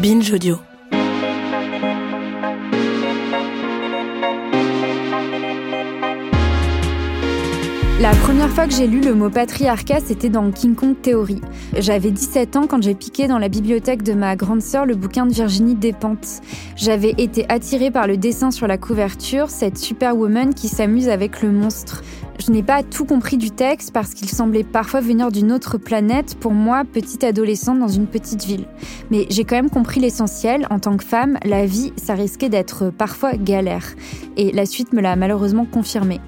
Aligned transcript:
Binge 0.00 0.32
Audio. 0.32 0.69
La 8.00 8.12
première 8.12 8.48
fois 8.48 8.66
que 8.66 8.72
j'ai 8.72 8.86
lu 8.86 9.02
le 9.02 9.14
mot 9.14 9.28
patriarcat, 9.28 10.00
c'était 10.02 10.30
dans 10.30 10.50
King 10.50 10.74
Kong 10.74 10.94
Theory. 11.02 11.42
J'avais 11.76 12.10
17 12.10 12.56
ans 12.56 12.66
quand 12.66 12.82
j'ai 12.82 12.94
piqué 12.94 13.28
dans 13.28 13.36
la 13.36 13.50
bibliothèque 13.50 14.02
de 14.02 14.14
ma 14.14 14.36
grande 14.36 14.62
sœur 14.62 14.86
le 14.86 14.94
bouquin 14.94 15.26
de 15.26 15.34
Virginie 15.34 15.74
Despentes. 15.74 16.40
J'avais 16.76 17.14
été 17.18 17.44
attirée 17.50 17.90
par 17.90 18.06
le 18.06 18.16
dessin 18.16 18.52
sur 18.52 18.66
la 18.66 18.78
couverture, 18.78 19.50
cette 19.50 19.76
superwoman 19.76 20.54
qui 20.54 20.68
s'amuse 20.68 21.10
avec 21.10 21.42
le 21.42 21.52
monstre. 21.52 22.02
Je 22.38 22.50
n'ai 22.50 22.62
pas 22.62 22.82
tout 22.82 23.04
compris 23.04 23.36
du 23.36 23.50
texte 23.50 23.92
parce 23.92 24.14
qu'il 24.14 24.30
semblait 24.30 24.64
parfois 24.64 25.02
venir 25.02 25.30
d'une 25.30 25.52
autre 25.52 25.76
planète 25.76 26.36
pour 26.40 26.52
moi, 26.52 26.84
petite 26.90 27.22
adolescente 27.22 27.80
dans 27.80 27.88
une 27.88 28.06
petite 28.06 28.46
ville. 28.46 28.64
Mais 29.10 29.26
j'ai 29.28 29.44
quand 29.44 29.56
même 29.56 29.68
compris 29.68 30.00
l'essentiel. 30.00 30.66
En 30.70 30.78
tant 30.78 30.96
que 30.96 31.04
femme, 31.04 31.38
la 31.44 31.66
vie, 31.66 31.92
ça 31.96 32.14
risquait 32.14 32.48
d'être 32.48 32.88
parfois 32.88 33.34
galère. 33.34 33.94
Et 34.38 34.52
la 34.52 34.64
suite 34.64 34.94
me 34.94 35.02
l'a 35.02 35.16
malheureusement 35.16 35.66
confirmé. 35.66 36.18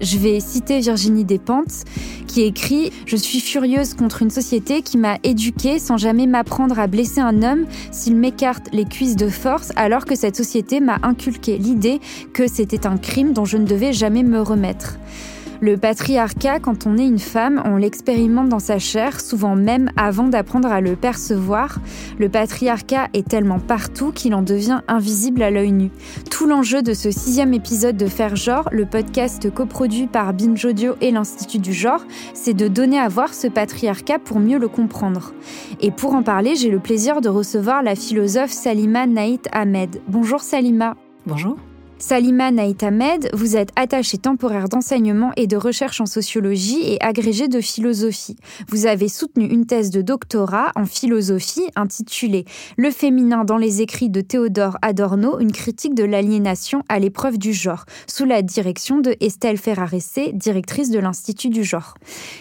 Je 0.00 0.18
vais 0.18 0.40
citer 0.40 0.80
Virginie 0.80 1.24
Despentes 1.24 1.84
qui 2.26 2.42
écrit 2.42 2.92
Je 3.06 3.16
suis 3.16 3.40
furieuse 3.40 3.94
contre 3.94 4.22
une 4.22 4.30
société 4.30 4.82
qui 4.82 4.98
m'a 4.98 5.18
éduquée 5.22 5.78
sans 5.78 5.96
jamais 5.96 6.26
m'apprendre 6.26 6.78
à 6.78 6.86
blesser 6.86 7.20
un 7.20 7.42
homme 7.42 7.66
s'il 7.90 8.16
m'écarte 8.16 8.68
les 8.72 8.84
cuisses 8.84 9.16
de 9.16 9.28
force 9.28 9.72
alors 9.76 10.04
que 10.04 10.14
cette 10.14 10.36
société 10.36 10.80
m'a 10.80 10.98
inculqué 11.02 11.58
l'idée 11.58 12.00
que 12.32 12.48
c'était 12.48 12.86
un 12.86 12.96
crime 12.96 13.32
dont 13.32 13.44
je 13.44 13.56
ne 13.56 13.66
devais 13.66 13.92
jamais 13.92 14.22
me 14.22 14.40
remettre. 14.40 14.98
Le 15.64 15.78
patriarcat, 15.78 16.60
quand 16.60 16.86
on 16.86 16.98
est 16.98 17.06
une 17.06 17.18
femme, 17.18 17.62
on 17.64 17.76
l'expérimente 17.76 18.50
dans 18.50 18.58
sa 18.58 18.78
chair, 18.78 19.18
souvent 19.18 19.56
même 19.56 19.90
avant 19.96 20.28
d'apprendre 20.28 20.70
à 20.70 20.82
le 20.82 20.94
percevoir. 20.94 21.78
Le 22.18 22.28
patriarcat 22.28 23.08
est 23.14 23.26
tellement 23.26 23.58
partout 23.58 24.12
qu'il 24.12 24.34
en 24.34 24.42
devient 24.42 24.82
invisible 24.88 25.42
à 25.42 25.50
l'œil 25.50 25.72
nu. 25.72 25.90
Tout 26.30 26.46
l'enjeu 26.46 26.82
de 26.82 26.92
ce 26.92 27.10
sixième 27.10 27.54
épisode 27.54 27.96
de 27.96 28.08
Faire 28.08 28.36
Genre, 28.36 28.68
le 28.72 28.84
podcast 28.84 29.50
coproduit 29.54 30.06
par 30.06 30.34
Binge 30.34 30.62
Audio 30.66 30.96
et 31.00 31.10
l'Institut 31.10 31.60
du 31.60 31.72
Genre, 31.72 32.04
c'est 32.34 32.52
de 32.52 32.68
donner 32.68 32.98
à 32.98 33.08
voir 33.08 33.32
ce 33.32 33.46
patriarcat 33.46 34.18
pour 34.18 34.40
mieux 34.40 34.58
le 34.58 34.68
comprendre. 34.68 35.32
Et 35.80 35.90
pour 35.90 36.12
en 36.12 36.22
parler, 36.22 36.56
j'ai 36.56 36.68
le 36.68 36.78
plaisir 36.78 37.22
de 37.22 37.30
recevoir 37.30 37.82
la 37.82 37.94
philosophe 37.94 38.50
Salima 38.50 39.06
Naït 39.06 39.48
Ahmed. 39.50 40.02
Bonjour 40.08 40.42
Salima. 40.42 40.94
Bonjour. 41.24 41.56
Salima 41.98 42.50
Naït 42.50 42.82
Ahmed, 42.82 43.30
vous 43.32 43.56
êtes 43.56 43.70
attachée 43.76 44.18
temporaire 44.18 44.68
d'enseignement 44.68 45.30
et 45.36 45.46
de 45.46 45.56
recherche 45.56 46.00
en 46.00 46.06
sociologie 46.06 46.82
et 46.82 47.02
agrégée 47.02 47.46
de 47.46 47.60
philosophie. 47.60 48.36
Vous 48.68 48.86
avez 48.86 49.08
soutenu 49.08 49.46
une 49.46 49.64
thèse 49.64 49.90
de 49.90 50.02
doctorat 50.02 50.72
en 50.74 50.86
philosophie 50.86 51.64
intitulée 51.76 52.44
Le 52.76 52.90
féminin 52.90 53.44
dans 53.44 53.56
les 53.56 53.80
écrits 53.80 54.10
de 54.10 54.20
Théodore 54.20 54.76
Adorno, 54.82 55.38
une 55.38 55.52
critique 55.52 55.94
de 55.94 56.04
l'aliénation 56.04 56.82
à 56.88 56.98
l'épreuve 56.98 57.38
du 57.38 57.52
genre, 57.52 57.84
sous 58.06 58.24
la 58.24 58.42
direction 58.42 58.98
de 58.98 59.14
Estelle 59.20 59.58
Ferrarese, 59.58 60.32
directrice 60.34 60.90
de 60.90 60.98
l'Institut 60.98 61.48
du 61.48 61.62
genre. 61.62 61.94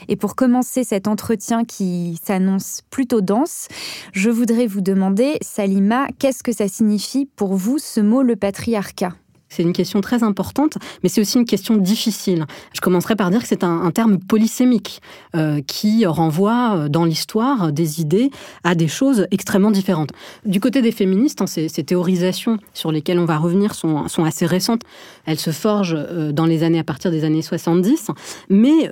Et 0.10 0.16
pour 0.16 0.36
commencer 0.36 0.84
cet 0.84 1.08
entretien 1.08 1.64
qui 1.64 2.20
s'annonce 2.24 2.82
plutôt 2.90 3.22
dense, 3.22 3.68
je 4.14 4.32
voudrais 4.32 4.66
vous 4.66 4.82
demander, 4.82 5.38
Salima, 5.42 6.08
qu'est-ce 6.18 6.44
que 6.44 6.52
ça 6.52 6.68
signifie 6.68 7.30
pour 7.36 7.56
vous 7.56 7.78
ce 7.78 8.02
mot 8.02 8.24
le 8.24 8.36
patriarcat? 8.36 9.14
C'est 9.54 9.64
une 9.64 9.74
question 9.74 10.02
très 10.02 10.24
importante, 10.24 10.78
mais 11.04 11.10
c'est 11.10 11.22
aussi 11.22 11.38
une 11.38 11.46
question 11.46 11.78
difficile. 11.78 12.46
Je 12.74 12.82
commencerai 12.82 13.16
par 13.16 13.30
dire 13.30 13.42
que 13.42 13.48
c'est 13.48 13.64
un, 13.64 13.92
terme 13.92 14.18
polysémique 14.18 15.02
euh, 15.36 15.62
qui 15.66 16.08
renvoie 16.08 16.76
euh, 16.76 16.90
dans 16.90 17.06
l'histoire 17.06 17.72
des 17.72 18.02
idées 18.02 18.32
à 18.64 18.74
des 18.74 18.88
choses 18.88 19.28
extrêmement 19.30 19.70
différentes. 19.70 20.10
Du 20.46 20.60
côté 20.60 20.82
des 20.82 20.92
féministes, 20.92 21.42
hein, 21.42 21.48
ces, 21.48 21.70
théorisations 21.70 22.58
sur 22.74 22.92
lesquelles 22.92 23.20
on 23.20 23.26
va 23.26 23.38
revenir 23.38 23.76
sont, 23.76 24.08
assez 24.26 24.46
récentes. 24.46 24.82
Elles 25.26 25.40
se 25.40 25.52
forgent 25.52 25.98
euh, 25.98 26.32
dans 26.32 26.46
les 26.46 26.64
années 26.64 26.80
à 26.80 26.84
partir 26.84 27.12
des 27.12 27.24
années 27.24 27.42
70, 27.44 28.08
mais 28.50 28.90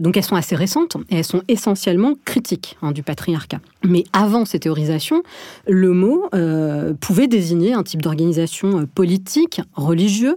donc 0.00 0.16
elles 0.16 0.22
sont 0.22 0.36
assez 0.36 0.54
récentes 0.54 0.96
et 1.10 1.16
elles 1.16 1.24
sont 1.24 1.42
essentiellement 1.48 2.14
critiques 2.24 2.76
hein, 2.82 2.92
du 2.92 3.02
patriarcat. 3.02 3.58
Mais 3.84 4.04
avant 4.12 4.44
ces 4.44 4.60
théorisations, 4.60 5.22
le 5.66 5.92
mot 5.92 6.28
pouvait 7.00 7.28
désigner 7.28 7.72
un 7.72 7.82
type 7.82 8.02
d'organisation 8.02 8.86
politique, 8.94 9.60
religieuse, 9.74 9.95
religieux 9.96 10.36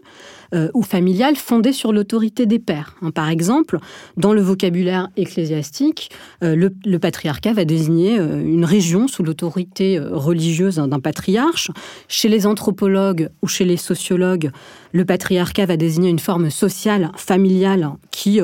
euh, 0.56 0.70
ou 0.74 0.82
familial 0.82 1.36
fondé 1.36 1.74
sur 1.74 1.94
l'autorité 1.94 2.46
des 2.46 2.58
pères. 2.58 2.96
Hein, 3.02 3.12
par 3.12 3.30
exemple, 3.30 3.78
dans 4.18 4.34
le 4.34 4.42
vocabulaire 4.42 5.10
ecclésiastique, 5.16 6.10
euh, 6.44 6.56
le, 6.56 6.98
patriarcat 6.98 7.54
va 7.54 7.66
désigner 7.66 8.18
euh, 8.18 8.42
une 8.42 8.66
région 8.66 9.08
sous 9.08 9.22
l'autorité 9.22 10.00
religieuse 10.00 10.78
d'un 10.78 11.00
patriarche. 11.00 11.70
Chez 12.08 12.30
les 12.30 12.48
anthropologues 12.48 13.30
ou 13.44 13.48
chez 13.48 13.66
les 13.66 13.78
sociologues, 13.78 14.50
le 14.92 15.06
patriarcat 15.06 15.66
va 15.66 15.78
désigner 15.78 16.10
une 16.10 16.20
forme 16.20 16.50
sociale, 16.50 17.12
familiale, 17.16 17.92
qui 18.10 18.40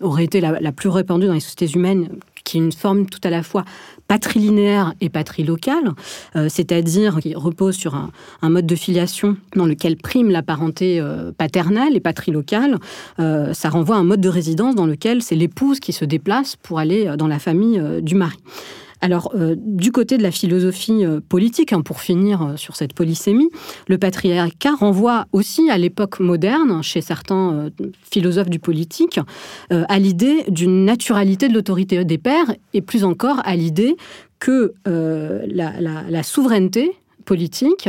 aurait 0.00 0.24
été 0.24 0.40
la, 0.40 0.60
la, 0.60 0.72
plus 0.72 0.88
répandue 0.88 1.26
dans 1.26 1.34
les 1.34 1.40
sociétés 1.40 1.72
humaines, 1.74 2.08
qui 2.44 2.56
est 2.56 2.60
une 2.60 2.72
forme 2.72 3.06
tout 3.06 3.20
à 3.22 3.30
la 3.30 3.42
fois 3.42 3.64
patrilinéaire 4.10 4.92
et 5.00 5.08
patrilocale, 5.08 5.92
euh, 6.34 6.48
c'est-à-dire 6.48 7.20
qui 7.20 7.32
repose 7.36 7.76
sur 7.76 7.94
un, 7.94 8.10
mode 8.50 8.66
de 8.66 8.74
filiation 8.74 9.36
dans 9.54 9.66
lequel 9.66 9.96
prime 9.96 10.30
la 10.30 10.42
parenté 10.42 10.98
euh, 10.98 11.30
paternelle 11.30 11.94
et 11.94 12.00
patrilocale. 12.00 12.78
Euh, 13.20 13.54
ça 13.54 13.68
renvoie 13.68 13.94
à 13.94 13.98
un 14.00 14.04
mode 14.04 14.20
de 14.20 14.28
résidence 14.28 14.74
dans 14.74 14.86
lequel 14.86 15.22
c'est 15.22 15.36
l'épouse 15.36 15.78
qui 15.78 15.92
se 15.92 16.04
déplace 16.04 16.56
pour 16.56 16.80
aller 16.80 17.14
dans 17.16 17.28
la 17.28 17.38
famille 17.38 17.80
du 18.02 18.16
mari. 18.16 18.36
Alors, 19.00 19.32
euh, 19.34 19.54
du 19.56 19.92
côté 19.92 20.18
de 20.18 20.22
la 20.22 20.30
philosophie 20.30 21.04
euh, 21.04 21.20
politique, 21.26 21.72
hein, 21.72 21.80
pour 21.80 22.00
finir 22.00 22.42
euh, 22.42 22.56
sur 22.56 22.76
cette 22.76 22.92
polysémie, 22.92 23.48
le 23.88 23.98
patriarcat 23.98 24.74
renvoie 24.74 25.26
aussi 25.32 25.70
à 25.70 25.78
l'époque 25.78 26.20
moderne, 26.20 26.82
chez 26.82 27.00
certains 27.00 27.70
philosophes 28.10 28.50
du 28.50 28.58
politique, 28.58 29.20
à 29.70 29.98
l'idée 29.98 30.44
d'une 30.48 30.84
naturalité 30.84 31.48
de 31.48 31.54
l'autorité 31.54 32.04
des 32.04 32.18
pères 32.18 32.54
et 32.74 32.80
plus 32.80 33.04
encore 33.04 33.40
à 33.44 33.56
l'idée 33.56 33.96
que 34.38 34.74
la 34.84 36.22
souveraineté 36.22 36.92
politique 37.30 37.88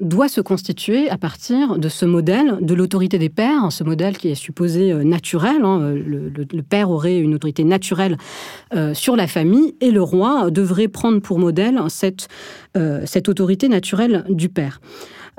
doit 0.00 0.28
se 0.28 0.40
constituer 0.40 1.10
à 1.10 1.18
partir 1.18 1.80
de 1.80 1.88
ce 1.88 2.06
modèle 2.06 2.58
de 2.60 2.74
l'autorité 2.74 3.18
des 3.18 3.28
pères, 3.28 3.72
ce 3.72 3.82
modèle 3.82 4.16
qui 4.16 4.28
est 4.28 4.36
supposé 4.36 4.92
euh, 4.92 5.02
naturel. 5.02 5.64
Hein, 5.64 5.80
euh, 5.80 6.30
le, 6.52 6.62
père 6.62 6.88
aurait 6.88 7.18
une 7.18 7.34
autorité 7.34 7.64
naturelle 7.64 8.16
euh, 8.76 8.94
sur 8.94 9.16
la 9.16 9.26
famille 9.26 9.74
et 9.80 9.90
le 9.90 10.00
roi 10.00 10.52
devrait 10.52 10.86
prendre 10.86 11.20
pour 11.20 11.40
modèle 11.40 11.80
cette 11.90 13.28
autorité 13.28 13.68
naturelle 13.68 14.24
du 14.28 14.48
père. 14.48 14.80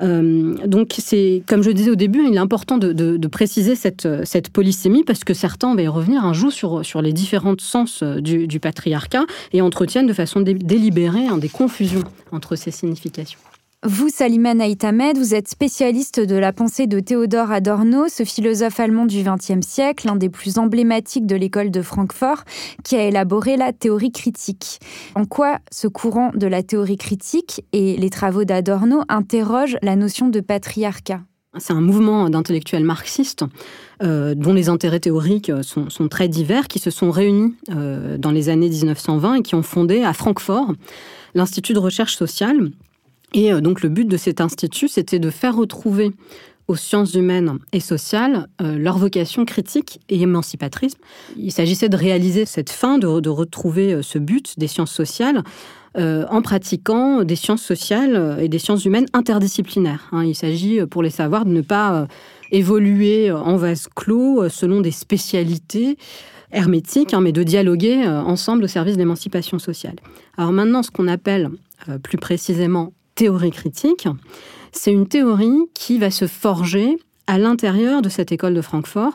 Euh, 0.01 0.55
donc, 0.65 0.95
c'est, 0.97 1.43
comme 1.47 1.61
je 1.61 1.71
disais 1.71 1.91
au 1.91 1.95
début, 1.95 2.25
il 2.27 2.35
est 2.35 2.39
important 2.39 2.77
de, 2.77 3.27
préciser 3.27 3.75
cette, 3.75 4.49
polysémie 4.51 5.03
parce 5.03 5.23
que 5.23 5.33
certains, 5.33 5.69
on 5.69 5.75
va 5.75 5.83
y 5.83 5.87
revenir 5.87 6.23
un 6.23 6.33
jour 6.33 6.51
sur, 6.51 6.85
sur 6.85 7.01
les 7.01 7.13
différents 7.13 7.55
sens 7.59 8.01
euh, 8.03 8.21
du, 8.21 8.59
patriarcat 8.59 9.25
et 9.53 9.61
entretiennent 9.61 10.07
de 10.07 10.13
façon 10.13 10.41
délibérée 10.41 11.27
hein, 11.27 11.37
des 11.37 11.49
confusions 11.49 12.03
entre 12.31 12.55
ces 12.55 12.71
significations. 12.71 13.39
Vous, 13.85 14.09
Salima 14.09 14.53
Naïtamed, 14.53 15.17
vous 15.17 15.33
êtes 15.33 15.47
spécialiste 15.47 16.19
de 16.19 16.35
la 16.35 16.51
pensée 16.51 16.85
de 16.85 16.99
Théodore 16.99 17.49
Adorno, 17.49 18.09
ce 18.09 18.25
philosophe 18.25 18.77
allemand 18.81 19.05
du 19.05 19.23
XXe 19.23 19.65
siècle, 19.65 20.05
l'un 20.05 20.17
des 20.17 20.27
plus 20.27 20.57
emblématiques 20.57 21.25
de 21.25 21.37
l'école 21.37 21.71
de 21.71 21.81
Francfort, 21.81 22.43
qui 22.83 22.97
a 22.97 23.05
élaboré 23.05 23.55
la 23.55 23.71
théorie 23.71 24.11
critique. 24.11 24.79
En 25.15 25.23
quoi 25.23 25.59
ce 25.71 25.87
courant 25.87 26.31
de 26.35 26.45
la 26.45 26.61
théorie 26.61 26.97
critique 26.97 27.63
et 27.71 27.95
les 27.95 28.09
travaux 28.09 28.43
d'Adorno 28.43 29.03
interrogent 29.07 29.77
la 29.81 29.95
notion 29.95 30.27
de 30.27 30.41
patriarcat? 30.41 31.21
C'est 31.57 31.71
un 31.71 31.79
mouvement 31.79 32.29
d'intellectuels 32.29 32.83
marxistes 32.83 33.45
euh, 34.03 34.35
dont 34.35 34.53
les 34.53 34.67
intérêts 34.67 34.99
théoriques 34.99 35.53
sont, 35.61 35.87
très 36.09 36.27
divers, 36.27 36.67
qui 36.67 36.79
se 36.79 36.91
sont 36.91 37.11
réunis 37.11 37.55
euh, 37.69 38.17
dans 38.17 38.31
les 38.31 38.49
années 38.49 38.67
1920 38.67 39.35
et 39.35 39.41
qui 39.41 39.55
ont 39.55 39.63
fondé 39.63 40.03
à 40.03 40.11
Francfort 40.11 40.73
l'Institut 41.33 41.73
de 41.73 41.79
recherche 41.79 42.17
sociale, 42.17 42.71
et 43.33 43.51
euh, 43.51 43.61
donc 43.61 43.81
le 43.81 43.89
but 43.89 44.07
de 44.07 44.17
cet 44.17 44.41
institut, 44.41 44.87
c'était 44.87 45.19
de 45.19 45.29
faire 45.29 45.55
retrouver 45.55 46.11
aux 46.67 46.75
sciences 46.75 47.15
humaines 47.15 47.57
et 47.71 47.79
sociales 47.79 48.47
euh, 48.61 48.77
leur 48.77 48.97
vocation 48.97 49.43
critique 49.45 49.99
et 50.09 50.21
émancipatrice. 50.21 50.93
Il 51.35 51.51
s'agissait 51.51 51.89
de 51.89 51.97
réaliser 51.97 52.45
cette 52.45 52.69
fin, 52.69 52.99
de, 52.99 53.07
retrouver 53.07 53.93
euh, 53.93 54.01
ce 54.01 54.19
but 54.19 54.57
des 54.57 54.67
sciences 54.67 54.91
sociales 54.91 55.43
en 55.95 56.41
pratiquant 56.43 57.23
des 57.23 57.35
sciences 57.35 57.63
sociales 57.63 58.37
et 58.39 58.47
des 58.47 58.59
sciences 58.59 58.85
humaines 58.85 59.07
interdisciplinaires. 59.11 60.07
Hein. 60.11 60.23
Il 60.23 60.35
s'agit, 60.35 60.85
pour 60.85 61.01
les 61.01 61.09
savoirs, 61.09 61.45
de 61.45 61.49
ne 61.49 61.61
pas 61.61 62.07
évoluer 62.51 63.31
en 63.31 63.57
vase 63.57 63.89
clos 63.95 64.47
selon 64.49 64.81
des 64.81 64.91
spécialités 64.91 65.97
hermétiques, 66.51 67.13
hein, 67.13 67.21
mais 67.21 67.31
de 67.31 67.41
dialoguer 67.41 68.07
ensemble 68.07 68.65
au 68.65 68.67
service 68.67 68.93
de 68.93 68.99
l'émancipation 68.99 69.57
sociale. 69.57 69.95
Alors 70.37 70.53
maintenant, 70.53 70.83
ce 70.83 70.91
qu'on 70.91 71.07
appelle 71.07 71.49
plus 72.03 72.19
précisément 72.19 72.93
théorie 73.19 73.51
critique, 73.51 74.07
c'est 74.71 74.93
une 74.93 75.05
théorie 75.05 75.67
qui 75.73 75.97
va 75.97 76.09
se 76.09 76.25
forger 76.25 76.97
à 77.27 77.37
l'intérieur 77.37 78.01
de 78.01 78.07
cette 78.07 78.31
école 78.31 78.53
de 78.53 78.61
Francfort 78.61 79.11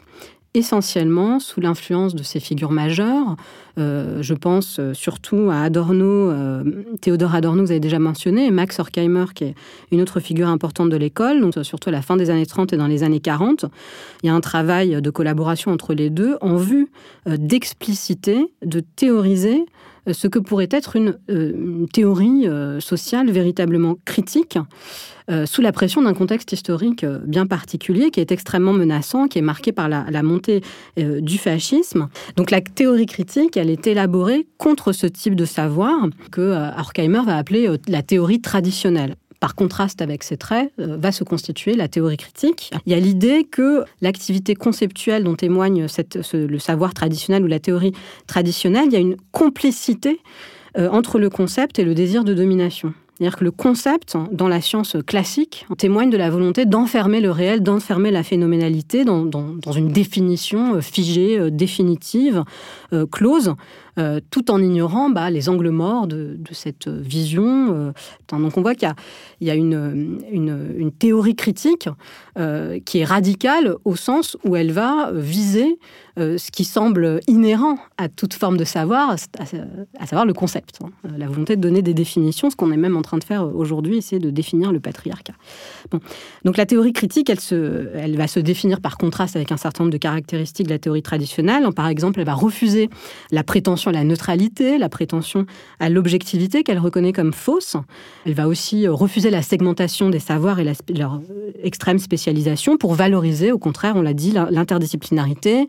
essentiellement 0.52 1.40
sous 1.40 1.62
l'influence 1.62 2.14
de 2.14 2.22
ces 2.22 2.38
figures 2.38 2.70
majeures. 2.70 3.36
Euh, 3.78 4.22
je 4.22 4.34
pense 4.34 4.78
euh, 4.78 4.94
surtout 4.94 5.48
à 5.50 5.62
Adorno, 5.62 6.32
Théodore 7.00 7.34
Adorno, 7.34 7.64
vous 7.64 7.70
avez 7.70 7.80
déjà 7.80 7.98
mentionné, 7.98 8.46
et 8.46 8.50
Max 8.50 8.78
Horkheimer, 8.78 9.26
qui 9.34 9.44
est 9.44 9.54
une 9.90 10.00
autre 10.00 10.20
figure 10.20 10.48
importante 10.48 10.90
de 10.90 10.96
l'école, 10.96 11.40
donc 11.40 11.54
surtout 11.62 11.88
à 11.88 11.92
la 11.92 12.02
fin 12.02 12.16
des 12.16 12.30
années 12.30 12.46
30 12.46 12.72
et 12.72 12.76
dans 12.76 12.86
les 12.86 13.02
années 13.02 13.20
40. 13.20 13.66
Il 14.22 14.26
y 14.26 14.28
a 14.30 14.34
un 14.34 14.40
travail 14.40 15.00
de 15.00 15.10
collaboration 15.10 15.72
entre 15.72 15.94
les 15.94 16.10
deux 16.10 16.36
en 16.40 16.56
vue 16.56 16.88
d'expliciter, 17.26 18.46
de 18.64 18.80
théoriser 18.80 19.64
ce 20.10 20.28
que 20.28 20.38
pourrait 20.38 20.68
être 20.70 20.96
une, 20.96 21.16
théorie 21.92 22.46
sociale 22.80 23.30
véritablement 23.30 23.96
critique 24.04 24.58
euh, 25.30 25.46
sous 25.46 25.62
la 25.62 25.72
pression 25.72 26.02
d'un 26.02 26.12
contexte 26.12 26.52
historique 26.52 27.02
euh, 27.02 27.18
bien 27.24 27.46
particulier 27.46 28.10
qui 28.10 28.20
est 28.20 28.30
extrêmement 28.30 28.74
menaçant, 28.74 29.26
qui 29.26 29.38
est 29.38 29.42
marqué 29.42 29.72
par 29.72 29.88
la, 29.88 30.22
montée 30.22 30.60
euh, 30.98 31.22
du 31.22 31.38
fascisme. 31.38 32.08
Donc 32.36 32.50
la 32.50 32.60
théorie 32.60 33.06
critique, 33.06 33.56
elle 33.64 33.70
est 33.70 33.86
élaborée 33.86 34.46
contre 34.58 34.92
ce 34.92 35.06
type 35.06 35.34
de 35.34 35.46
savoir 35.46 36.08
que 36.30 36.54
Horkheimer 36.78 37.22
va 37.24 37.38
appeler 37.38 37.66
la 37.88 38.02
théorie 38.02 38.42
traditionnelle 38.42 39.16
par 39.40 39.54
contraste 39.54 40.02
avec 40.02 40.22
ces 40.22 40.36
traits, 40.36 40.70
va 40.76 41.12
se 41.12 41.24
constituer 41.24 41.74
la 41.74 41.88
théorie 41.88 42.18
critique. 42.18 42.70
Il 42.86 42.92
y 42.92 42.94
a 42.94 43.00
l'idée 43.00 43.44
que 43.44 43.84
l'activité 44.00 44.54
conceptuelle 44.54 45.24
dont 45.24 45.34
témoigne 45.34 45.86
le 46.32 46.58
savoir 46.58 46.94
traditionnel 46.94 47.42
ou 47.42 47.46
la 47.46 47.58
théorie 47.58 47.92
traditionnelle, 48.26 48.86
il 48.86 48.92
y 48.92 48.96
a 48.96 49.00
une 49.00 49.16
complicité 49.32 50.20
entre 50.76 51.18
le 51.18 51.30
concept 51.30 51.78
et 51.78 51.84
le 51.84 51.94
désir 51.94 52.24
de 52.24 52.34
domination. 52.34 52.94
C'est-à-dire 53.16 53.38
que 53.38 53.44
le 53.44 53.52
concept, 53.52 54.16
dans 54.32 54.48
la 54.48 54.60
science 54.60 54.96
classique, 55.06 55.66
témoigne 55.78 56.10
de 56.10 56.16
la 56.16 56.30
volonté 56.30 56.66
d'enfermer 56.66 57.20
le 57.20 57.30
réel, 57.30 57.62
d'enfermer 57.62 58.10
la 58.10 58.24
phénoménalité 58.24 59.04
dans, 59.04 59.30
une 59.72 59.88
définition 59.88 60.74
euh, 60.74 60.80
figée, 60.80 61.38
euh, 61.38 61.50
définitive, 61.50 62.42
euh, 62.92 63.06
close, 63.06 63.54
tout 64.30 64.50
en 64.50 64.60
ignorant 64.60 65.10
bah, 65.10 65.30
les 65.30 65.48
angles 65.48 65.70
morts 65.70 66.06
de, 66.06 66.38
cette 66.52 66.88
vision. 66.88 67.92
donc 68.28 68.56
on 68.56 68.62
voit 68.62 68.74
qu'il 68.74 68.92
y 69.40 69.50
a, 69.50 69.54
une, 69.54 70.92
théorie 70.98 71.36
critique 71.36 71.88
qui 72.84 72.98
est 72.98 73.04
radicale 73.04 73.76
au 73.84 73.96
sens 73.96 74.36
où 74.44 74.56
elle 74.56 74.72
va 74.72 75.10
viser 75.12 75.78
euh, 76.16 76.38
ce 76.38 76.52
qui 76.52 76.62
semble 76.62 77.18
inhérent 77.26 77.76
à 77.98 78.08
toute 78.08 78.34
forme 78.34 78.56
de 78.56 78.62
savoir, 78.62 79.10
à, 79.10 80.06
savoir 80.06 80.24
le 80.24 80.32
concept, 80.32 80.78
hein. 80.80 80.90
euh, 81.06 81.18
la 81.18 81.26
volonté 81.26 81.56
de 81.56 81.60
donner 81.60 81.82
des 81.82 81.92
définitions, 81.92 82.50
ce 82.50 82.56
qu'on 82.56 82.70
est 82.70 82.76
même 82.76 82.96
en 82.96 83.02
train 83.02 83.18
de 83.18 83.24
faire 83.24 83.52
aujourd'hui, 83.52 84.00
c'est 84.00 84.20
de 84.20 84.30
définir 84.30 84.70
le 84.70 84.78
patriarcat. 84.78 85.32
Donc 86.44 86.56
la 86.56 86.66
théorie 86.66 86.92
critique, 86.92 87.30
elle, 87.30 87.90
elle 87.96 88.16
va 88.16 88.28
se 88.28 88.38
définir 88.38 88.80
par 88.80 88.96
contraste 88.96 89.34
avec 89.34 89.50
un 89.50 89.56
certain 89.56 89.82
nombre 89.82 89.92
de 89.92 89.98
caractéristiques 89.98 90.68
de 90.68 90.72
la 90.72 90.78
théorie 90.78 91.02
traditionnelle. 91.02 91.66
Par 91.74 91.88
exemple, 91.88 92.20
elle 92.20 92.26
va 92.26 92.34
refuser 92.34 92.90
la 93.32 93.42
prétention 93.42 93.83
à 93.88 93.92
la 93.92 94.04
neutralité, 94.04 94.78
la 94.78 94.88
prétention 94.88 95.46
à 95.80 95.88
l'objectivité 95.88 96.62
qu'elle 96.62 96.78
reconnaît 96.78 97.12
comme 97.12 97.32
fausse. 97.32 97.76
Elle 98.26 98.34
va 98.34 98.48
aussi 98.48 98.88
refuser 98.88 99.30
la 99.30 99.42
segmentation 99.42 100.10
des 100.10 100.18
savoirs 100.18 100.60
et 100.60 100.72
leur 100.94 101.20
extrême 101.62 101.98
spécialisation 101.98 102.76
pour 102.76 102.94
valoriser, 102.94 103.52
au 103.52 103.58
contraire, 103.58 103.94
on 103.96 104.02
l'a 104.02 104.14
dit, 104.14 104.32
l'interdisciplinarité, 104.32 105.66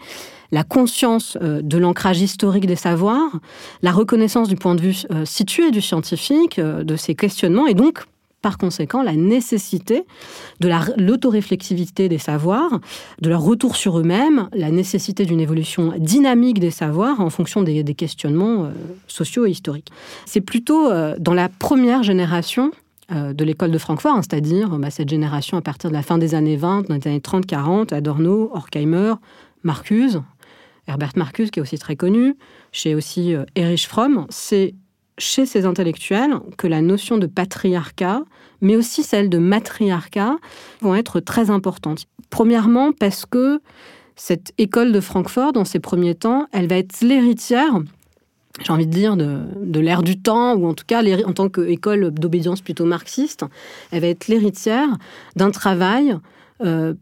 la 0.51 0.63
conscience 0.63 1.37
euh, 1.41 1.61
de 1.61 1.77
l'ancrage 1.77 2.21
historique 2.21 2.65
des 2.65 2.75
savoirs, 2.75 3.39
la 3.81 3.91
reconnaissance 3.91 4.47
du 4.47 4.55
point 4.55 4.75
de 4.75 4.81
vue 4.81 5.03
euh, 5.11 5.25
situé 5.25 5.71
du 5.71 5.81
scientifique, 5.81 6.59
euh, 6.59 6.83
de 6.83 6.95
ces 6.95 7.15
questionnements, 7.15 7.67
et 7.67 7.73
donc, 7.73 8.05
par 8.45 8.59
conséquent, 8.59 9.01
la 9.01 9.15
nécessité 9.15 10.05
de 10.59 10.69
l'autoréflexivité 10.97 12.09
des 12.09 12.19
savoirs, 12.19 12.79
de 13.19 13.29
leur 13.29 13.41
retour 13.41 13.75
sur 13.75 13.97
eux-mêmes, 13.97 14.49
la 14.53 14.69
nécessité 14.69 15.25
d'une 15.25 15.39
évolution 15.39 15.93
dynamique 15.97 16.59
des 16.59 16.69
savoirs 16.69 17.21
en 17.21 17.31
fonction 17.31 17.63
des, 17.63 17.83
questionnements 17.95 18.69
sociaux 19.07 19.47
et 19.47 19.49
historiques. 19.49 19.91
C'est 20.27 20.41
plutôt 20.41 20.91
dans 21.17 21.33
la 21.33 21.49
première 21.49 22.03
génération 22.03 22.69
de 23.09 23.43
l'école 23.43 23.71
de 23.71 23.79
Francfort, 23.79 24.17
hein, 24.17 24.21
c'est-à-dire 24.21 24.69
bah, 24.77 24.91
cette 24.91 25.09
génération 25.09 25.57
à 25.57 25.63
partir 25.63 25.89
de 25.89 25.95
la 25.95 26.03
fin 26.03 26.19
des 26.19 26.35
années 26.35 26.55
20, 26.55 26.91
des 26.91 27.07
années 27.07 27.17
30-40, 27.17 27.95
Adorno, 27.95 28.51
Horkheimer, 28.53 29.15
Marcuse, 29.63 30.21
Herbert 30.87 31.13
Marcuse, 31.15 31.49
qui 31.49 31.57
est 31.57 31.63
aussi 31.63 31.79
très 31.79 31.95
connu, 31.95 32.35
chez 32.71 32.93
aussi 32.93 33.33
euh, 33.33 33.43
Erich 33.55 33.87
Fromm, 33.87 34.27
c'est 34.29 34.75
chez 35.17 35.45
ces 35.45 35.65
intellectuels 35.65 36.35
que 36.57 36.67
la 36.67 36.81
notion 36.81 37.17
de 37.17 37.27
patriarcat, 37.27 38.23
mais 38.61 38.75
aussi 38.75 39.03
celle 39.03 39.29
de 39.29 39.37
matriarcat, 39.37 40.35
vont 40.81 40.95
être 40.95 41.19
très 41.19 41.49
importantes. 41.49 42.05
Premièrement, 42.29 42.91
parce 42.91 43.25
que 43.25 43.61
cette 44.15 44.53
école 44.57 44.91
de 44.91 44.99
Francfort, 44.99 45.53
dans 45.53 45.65
ses 45.65 45.79
premiers 45.79 46.15
temps, 46.15 46.47
elle 46.51 46.67
va 46.67 46.77
être 46.77 47.01
l'héritière, 47.01 47.79
j'ai 48.63 48.71
envie 48.71 48.87
de 48.87 48.91
dire, 48.91 49.17
de, 49.17 49.79
l'ère 49.79 50.03
du 50.03 50.17
temps, 50.17 50.55
ou 50.55 50.67
en 50.67 50.73
tout 50.73 50.85
cas 50.87 51.03
en 51.25 51.33
tant 51.33 51.49
qu'école 51.49 52.11
d'obédience 52.11 52.61
plutôt 52.61 52.85
marxiste, 52.85 53.43
elle 53.91 54.01
va 54.01 54.07
être 54.07 54.27
l'héritière 54.27 54.87
d'un 55.35 55.51
travail 55.51 56.17
euh, 56.63 56.93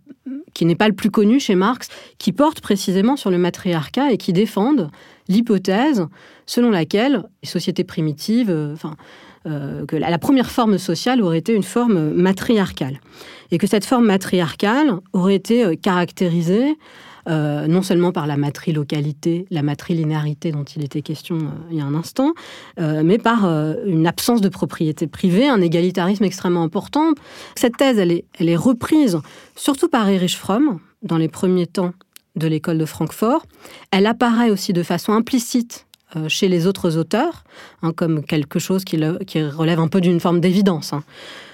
qui 0.53 0.65
n'est 0.65 0.75
pas 0.75 0.87
le 0.87 0.95
plus 0.95 1.11
connu 1.11 1.39
chez 1.39 1.53
Marx, 1.53 1.89
qui 2.17 2.31
porte 2.31 2.61
précisément 2.61 3.15
sur 3.15 3.29
le 3.29 3.37
matriarcat 3.37 4.11
et 4.11 4.17
qui 4.17 4.33
défendent 4.33 4.89
l'hypothèse 5.27 6.05
selon 6.45 6.69
laquelle 6.69 7.23
les 7.41 7.49
sociétés 7.49 7.83
primitives, 7.83 8.49
euh, 8.49 8.73
enfin, 8.73 8.95
euh, 9.45 9.85
que 9.85 9.95
la, 9.95 10.17
première 10.17 10.51
forme 10.51 10.77
sociale 10.77 11.21
aurait 11.21 11.39
été 11.39 11.53
une 11.53 11.63
forme 11.63 12.11
matriarcale. 12.11 12.99
Et 13.51 13.57
que 13.57 13.67
cette 13.67 13.85
forme 13.85 14.05
matriarcale 14.05 14.93
aurait 15.13 15.35
été 15.35 15.77
caractérisée 15.77 16.77
euh, 17.29 17.67
non 17.67 17.81
seulement 17.81 18.11
par 18.11 18.27
la 18.27 18.35
matrilocalité, 18.35 19.45
la 19.49 19.63
matrilinéarité 19.63 20.51
dont 20.51 20.65
il 20.65 20.83
était 20.83 21.01
question 21.01 21.37
euh, 21.37 21.71
il 21.71 21.77
y 21.77 21.81
a 21.81 21.85
un 21.85 21.95
instant, 21.95 22.33
euh, 22.81 23.01
mais 23.03 23.17
par 23.17 23.45
une 23.85 24.07
absence 24.07 24.41
de 24.41 24.49
propriété 24.49 25.07
privée, 25.07 25.47
un 25.47 25.61
égalitarisme 25.61 26.25
extrêmement 26.25 26.63
important. 26.63 27.13
Cette 27.55 27.77
thèse, 27.77 27.97
elle 27.97 28.49
est 28.49 28.55
reprise 28.55 29.19
surtout 29.55 29.87
par 29.87 30.09
Erich 30.09 30.37
Fromm 30.37 30.79
dans 31.01 31.17
les 31.17 31.29
premiers 31.29 31.67
temps 31.67 31.93
de 32.35 32.47
l'école 32.47 32.77
de 32.77 32.85
Francfort. 32.85 33.45
Elle 33.91 34.05
apparaît 34.05 34.49
aussi 34.49 34.73
de 34.73 34.83
façon 34.83 35.13
implicite 35.13 35.85
chez 36.27 36.47
les 36.47 36.67
autres 36.67 36.97
auteurs, 36.97 37.43
hein, 37.81 37.91
comme 37.91 38.23
quelque 38.23 38.59
chose 38.59 38.83
qui, 38.83 38.97
relève 38.97 39.79
un 39.79 39.87
peu 39.87 39.99
d'une 39.99 40.19
forme 40.19 40.39
d'évidence. 40.39 40.93
Hein. 40.93 41.03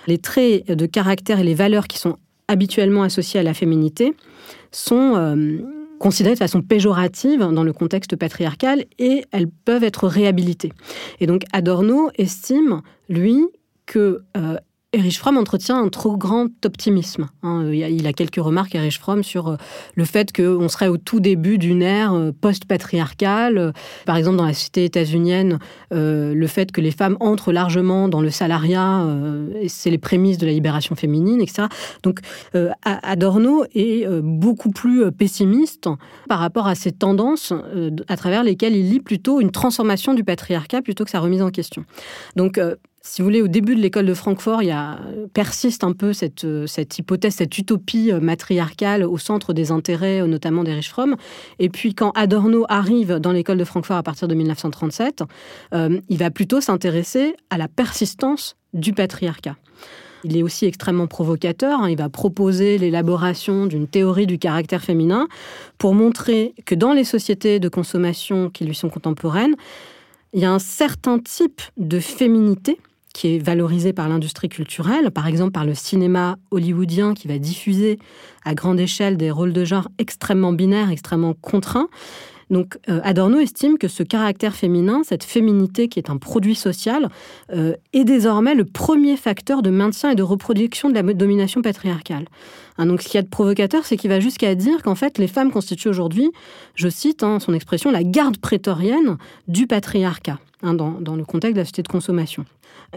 Les 0.06 0.18
traits 0.18 0.68
de 0.68 0.86
caractère 0.86 1.40
et 1.40 1.46
les 1.46 1.54
valeurs 1.54 1.88
qui 1.88 1.98
sont 1.98 2.18
habituellement 2.50 3.04
associées 3.04 3.40
à 3.40 3.44
la 3.44 3.54
féminité 3.54 4.16
sont 4.72 5.14
euh, 5.16 5.60
considérées 6.00 6.34
de 6.34 6.40
façon 6.40 6.62
péjorative 6.62 7.40
dans 7.40 7.64
le 7.64 7.74
contexte 7.74 8.16
patriarcal 8.16 8.86
et 8.98 9.24
elles 9.32 9.48
peuvent 9.48 9.84
être 9.84 10.08
réhabilitées. 10.08 10.74
Et 11.20 11.28
donc 11.28 11.44
Adorno 11.54 12.10
estime, 12.18 12.82
lui, 13.08 13.46
que 13.86 14.24
euh, 14.36 14.58
Erich 14.92 15.20
Fromm 15.20 15.38
entretient 15.38 15.78
un 15.78 15.90
trop 15.90 16.18
grand 16.18 16.48
optimisme. 16.66 17.28
Hein. 17.44 17.70
Il 17.72 18.08
a 18.08 18.14
quelques 18.14 18.44
remarques, 18.44 18.74
Erich 18.74 18.98
Fromm, 18.98 19.24
sur 19.24 19.50
euh, 19.50 19.56
le 19.94 20.04
fait 20.04 20.36
qu'on 20.36 20.68
serait 20.68 20.88
au 20.88 20.98
tout 20.98 21.20
début 21.20 21.60
d'une 21.60 21.84
ère 21.84 22.14
euh, 22.14 22.32
post-patriarcale. 22.32 23.72
Par 24.08 24.16
exemple, 24.16 24.38
dans 24.38 24.48
la 24.48 24.54
cité 24.54 24.86
états-unienne, 24.86 25.60
euh, 25.94 26.34
le 26.34 26.48
fait 26.48 26.72
que 26.72 26.82
les 26.82 26.90
femmes 26.90 27.18
entrent 27.20 27.52
largement 27.52 28.10
dans 28.10 28.20
le 28.20 28.32
salariat, 28.32 29.06
c'est 29.68 29.92
les 29.92 30.00
prémices 30.00 30.40
de 30.40 30.48
la 30.48 30.54
libération 30.54 30.96
féminine, 30.96 31.40
etc. 31.42 31.68
Donc, 32.04 32.20
Adorno 32.84 33.66
est 33.76 34.08
beaucoup 34.22 34.72
plus 34.72 35.12
pessimiste 35.12 35.88
par 36.28 36.40
rapport 36.40 36.68
à 36.68 36.76
ces 36.76 36.92
tendances 36.92 37.54
à 38.08 38.18
travers 38.18 38.44
lesquelles 38.44 38.76
il 38.76 38.90
lit 38.90 39.00
plutôt 39.00 39.40
une 39.40 39.52
transformation 39.52 40.14
du 40.14 40.24
patriarcat 40.24 40.82
plutôt 40.82 41.04
que 41.04 41.12
sa 41.12 41.20
remise 41.20 41.42
en 41.42 41.50
question. 41.50 41.86
Donc, 42.36 42.60
si 43.02 43.22
vous 43.22 43.28
voulez, 43.28 43.42
au 43.42 43.48
début 43.48 43.76
de 43.76 43.82
l'école 43.82 44.06
de 44.06 44.14
Francfort, 44.14 44.62
il 44.62 44.68
y 44.68 44.72
a, 44.72 45.00
persiste 45.34 45.84
un 45.84 45.94
peu 45.94 46.12
cette, 46.12 46.46
cette 46.68 46.98
hypothèse, 46.98 47.36
cette 47.36 47.58
utopie 47.58 48.12
euh, 48.12 48.20
matriarcale 48.20 49.06
au 49.06 49.18
centre 49.18 49.54
des 49.54 49.72
intérêts, 49.72 50.22
euh, 50.22 50.28
notamment 50.28 50.64
d'Erich 50.64 50.90
Fromm. 50.90 51.16
Et 51.60 51.70
puis, 51.70 51.94
quand 51.94 52.12
Adorno 52.12 52.66
arrive 52.68 53.16
dans 53.16 53.32
l'école 53.32 53.58
de 53.58 53.64
Francfort 53.64 53.98
à 53.98 54.04
partir 54.04 54.28
de 54.28 54.36
1937, 54.36 55.24
euh, 55.74 56.00
il 56.10 56.18
va 56.18 56.30
plutôt 56.30 56.60
s'intéresser 56.60 57.36
à 57.50 57.58
la 57.58 57.70
persistance 57.70 58.58
du 58.74 58.92
patriarcat. 58.94 59.56
Il 60.26 60.36
est 60.36 60.44
aussi 60.44 60.66
extrêmement 60.66 61.08
provocateur. 61.08 61.80
Hein. 61.80 61.90
Il 61.90 61.98
va 61.98 62.10
proposer 62.10 62.78
l'élaboration 62.78 63.66
d'une 63.66 63.88
théorie 63.88 64.28
du 64.28 64.38
caractère 64.38 64.84
féminin 64.84 65.30
pour 65.78 65.94
montrer 65.94 66.54
que 66.66 66.76
dans 66.76 66.92
les 66.92 67.06
sociétés 67.06 67.62
de 67.62 67.70
consommation 67.70 68.50
qui 68.50 68.66
lui 68.66 68.76
sont 68.76 68.90
contemporaines, 68.90 69.56
il 70.34 70.42
y 70.42 70.46
a 70.46 70.52
un 70.52 70.60
certain 70.60 71.18
type 71.20 71.62
de 71.78 72.02
féminité 72.02 72.78
qui 73.20 73.36
est 73.36 73.40
valorisé 73.40 73.92
par 73.92 74.08
l'industrie 74.08 74.48
culturelle, 74.48 75.12
par 75.12 75.28
exemple 75.28 75.52
par 75.52 75.66
le 75.66 75.76
cinéma 75.76 76.38
hollywoodien 76.52 77.14
qui 77.14 77.28
va 77.28 77.38
diffuser 77.38 78.00
à 78.46 78.54
grande 78.56 78.80
échelle 78.80 79.18
des 79.18 79.30
rôles 79.30 79.52
de 79.52 79.66
genre 79.66 79.90
extrêmement 79.98 80.54
binaires, 80.54 80.90
extrêmement 80.90 81.34
contraints. 81.34 81.90
Donc 82.50 82.78
euh, 82.88 83.02
Adorno 83.04 83.40
estime 83.40 83.78
que 83.78 83.90
ce 83.90 84.04
caractère 84.04 84.56
féminin, 84.56 85.02
cette 85.04 85.26
féminité 85.26 85.90
qui 85.90 86.00
est 86.00 86.10
un 86.10 86.16
produit 86.16 86.56
social, 86.56 87.10
euh, 87.52 87.74
est 87.92 88.06
désormais 88.06 88.56
le 88.56 88.64
premier 88.64 89.18
facteur 89.18 89.64
de 89.64 89.70
maintien 89.70 90.12
et 90.12 90.16
de 90.16 90.24
reproduction 90.24 90.90
de 90.90 90.94
la 90.94 91.04
domination 91.04 91.62
patriarcale. 91.62 92.26
Hein, 92.78 92.86
donc 92.86 93.02
ce 93.02 93.10
qu'il 93.10 93.18
y 93.18 93.20
a 93.20 93.24
de 93.24 93.28
provocateur, 93.28 93.86
c'est 93.86 93.98
qu'il 93.98 94.10
va 94.10 94.22
jusqu'à 94.22 94.56
dire 94.56 94.82
qu'en 94.82 94.96
fait 94.96 95.18
les 95.18 95.28
femmes 95.28 95.52
constituent 95.52 95.90
aujourd'hui, 95.90 96.32
je 96.76 96.88
cite 96.88 97.22
hein, 97.24 97.40
son 97.42 97.54
expression, 97.54 97.92
la 97.92 98.04
garde 98.04 98.38
prétorienne 98.38 99.18
du 99.50 99.68
patriarcat. 99.68 100.40
Hein, 100.62 100.74
dans, 100.74 100.92
dans, 100.92 101.16
le 101.16 101.24
contexte 101.24 101.56
de 101.56 101.62
la 101.62 101.64
société 101.64 101.84
de 101.84 101.88
consommation. 101.88 102.44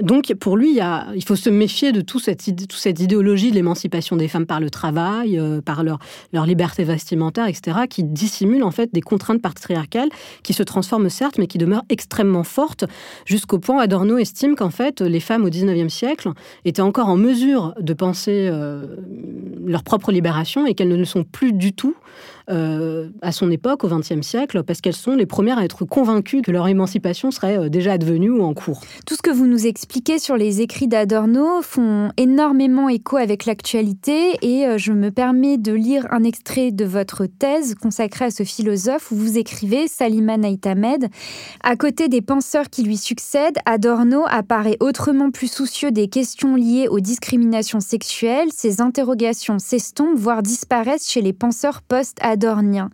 Donc, 0.01 0.33
pour 0.35 0.57
lui, 0.57 0.79
il, 1.15 1.25
faut 1.25 1.37
se 1.37 1.51
méfier 1.51 1.93
de 1.93 2.01
toute 2.01 2.23
cette 2.23 3.01
idéologie 3.01 3.51
de 3.51 3.57
l'émancipation 3.57 4.17
des 4.17 4.27
femmes 4.29 4.47
par 4.47 4.59
le 4.59 4.71
travail, 4.71 5.39
euh, 5.39 5.61
par 5.61 5.85
leur, 5.85 5.99
liberté 6.47 6.83
vestimentaire, 6.85 7.47
etc., 7.47 7.81
qui 7.89 8.03
dissimule 8.03 8.63
en 8.63 8.71
fait 8.71 8.93
des 8.93 9.03
contraintes 9.03 9.43
patriarcales 9.43 10.09
qui 10.43 10.55
se 10.55 10.63
transforment 10.63 11.11
certes, 11.11 11.37
mais 11.39 11.47
qui 11.47 11.59
demeurent 11.59 11.85
extrêmement 11.91 12.45
fortes, 12.45 12.85
jusqu'au 13.27 13.59
point 13.59 13.77
où 13.77 13.81
Adorno 13.81 14.17
estime 14.17 14.57
qu'en 14.57 14.71
fait, 14.71 15.03
les 15.03 15.21
femmes 15.21 15.45
au 15.45 15.51
XIXe 15.51 15.93
siècle 15.93 16.31
étaient 16.65 16.83
encore 16.83 17.09
en 17.09 17.17
mesure 17.17 17.75
de 17.79 17.93
penser 17.93 18.49
euh, 18.51 18.97
leur 19.65 19.83
propre 19.83 20.11
libération 20.11 20.67
et 20.67 20.75
qu'elles 20.75 20.89
ne 20.89 20.97
le 20.97 21.05
sont 21.05 21.25
plus 21.25 21.53
du 21.53 21.73
tout 21.75 21.95
euh, 22.51 23.09
à 23.23 23.31
son 23.31 23.51
époque, 23.51 23.85
au 23.85 23.89
XXe 23.89 24.23
siècle, 24.23 24.63
parce 24.65 24.81
qu'elles 24.81 24.97
sont 24.97 25.15
les 25.15 25.27
premières 25.27 25.59
à 25.59 25.65
être 25.65 25.85
convaincues 25.85 26.43
que 26.43 26.51
leur 26.51 26.67
émancipation 26.67 27.31
serait 27.31 27.57
euh, 27.57 27.69
déjà 27.69 27.93
advenue 27.93 28.31
ou 28.31 28.43
en 28.43 28.53
cours. 28.53 28.81
Tout 29.07 29.15
ce 29.15 29.23
que 29.23 29.31
vous 29.31 29.47
nous 29.47 29.67
expliquez 29.67 30.19
sur 30.19 30.37
les 30.37 30.61
écrits 30.61 30.89
d'Adorno 30.89 31.63
font 31.63 32.11
énormément 32.17 32.89
écho 32.89 33.17
avec 33.17 33.47
l'actualité 33.47 34.37
et 34.43 34.67
euh, 34.67 34.77
je 34.77 34.93
me 34.93 35.11
permets 35.11 35.57
de 35.57 35.73
lire 35.73 36.07
un 36.11 36.25
extrait 36.25 36.73
de 36.73 36.85
votre 36.85 37.27
thèse 37.27 37.77
consacrée 37.77 38.27
à 38.27 38.31
ce 38.31 38.43
philosophe 38.43 39.13
où 39.13 39.17
vous 39.17 39.39
écrivez, 39.39 39.87
Salima 39.87 40.37
Naïtamed, 40.37 41.09
à 41.63 41.77
côté 41.77 42.09
des 42.09 42.23
penseurs 42.23 42.71
qui 42.71 42.83
lui 42.83 42.97
succèdent, 42.97 43.59
Adorno 43.67 44.25
apparaît 44.29 44.77
autrement 44.81 45.31
plus 45.31 45.51
soucieux 45.51 45.93
des 45.93 46.09
questions 46.09 46.57
liées 46.57 46.89
aux 46.89 47.01
discriminations 47.01 47.81
sexuelles, 47.81 48.49
ses 48.53 48.81
interrogations 48.81 49.59
s'estompent, 49.59 50.17
voire 50.17 50.43
disparaissent 50.43 51.09
chez 51.09 51.23
les 51.23 51.33
penseurs 51.33 51.83
post-Adorno 51.83 52.32
adornien. 52.33 52.91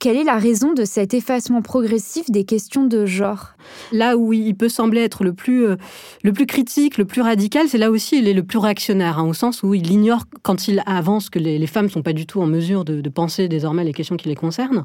Quelle 0.00 0.16
est 0.16 0.24
la 0.24 0.38
raison 0.38 0.72
de 0.72 0.86
cet 0.86 1.12
effacement 1.12 1.60
progressif 1.60 2.30
des 2.30 2.44
questions 2.44 2.86
de 2.86 3.04
genre? 3.04 3.48
Là 3.92 4.16
où 4.16 4.32
il 4.32 4.54
peut 4.54 4.70
sembler 4.70 5.02
être 5.02 5.24
le 5.24 5.34
plus, 5.34 5.66
euh, 5.66 5.76
le 6.24 6.32
plus 6.32 6.46
critique, 6.46 6.96
le 6.96 7.04
plus 7.04 7.20
radical, 7.20 7.68
c'est 7.68 7.76
là 7.76 7.90
aussi 7.90 8.18
il 8.18 8.26
est 8.26 8.32
le 8.32 8.42
plus 8.42 8.56
réactionnaire, 8.56 9.18
hein, 9.18 9.28
au 9.28 9.34
sens 9.34 9.62
où 9.62 9.74
il 9.74 9.92
ignore 9.92 10.24
quand 10.40 10.68
il 10.68 10.82
avance 10.86 11.28
que 11.28 11.38
les, 11.38 11.66
femmes 11.66 11.84
ne 11.84 11.90
sont 11.90 12.00
pas 12.00 12.14
du 12.14 12.24
tout 12.24 12.40
en 12.40 12.46
mesure 12.46 12.86
de, 12.86 13.06
penser 13.10 13.46
désormais 13.46 13.84
les 13.84 13.92
questions 13.92 14.16
qui 14.16 14.30
les 14.30 14.34
concernent. 14.36 14.84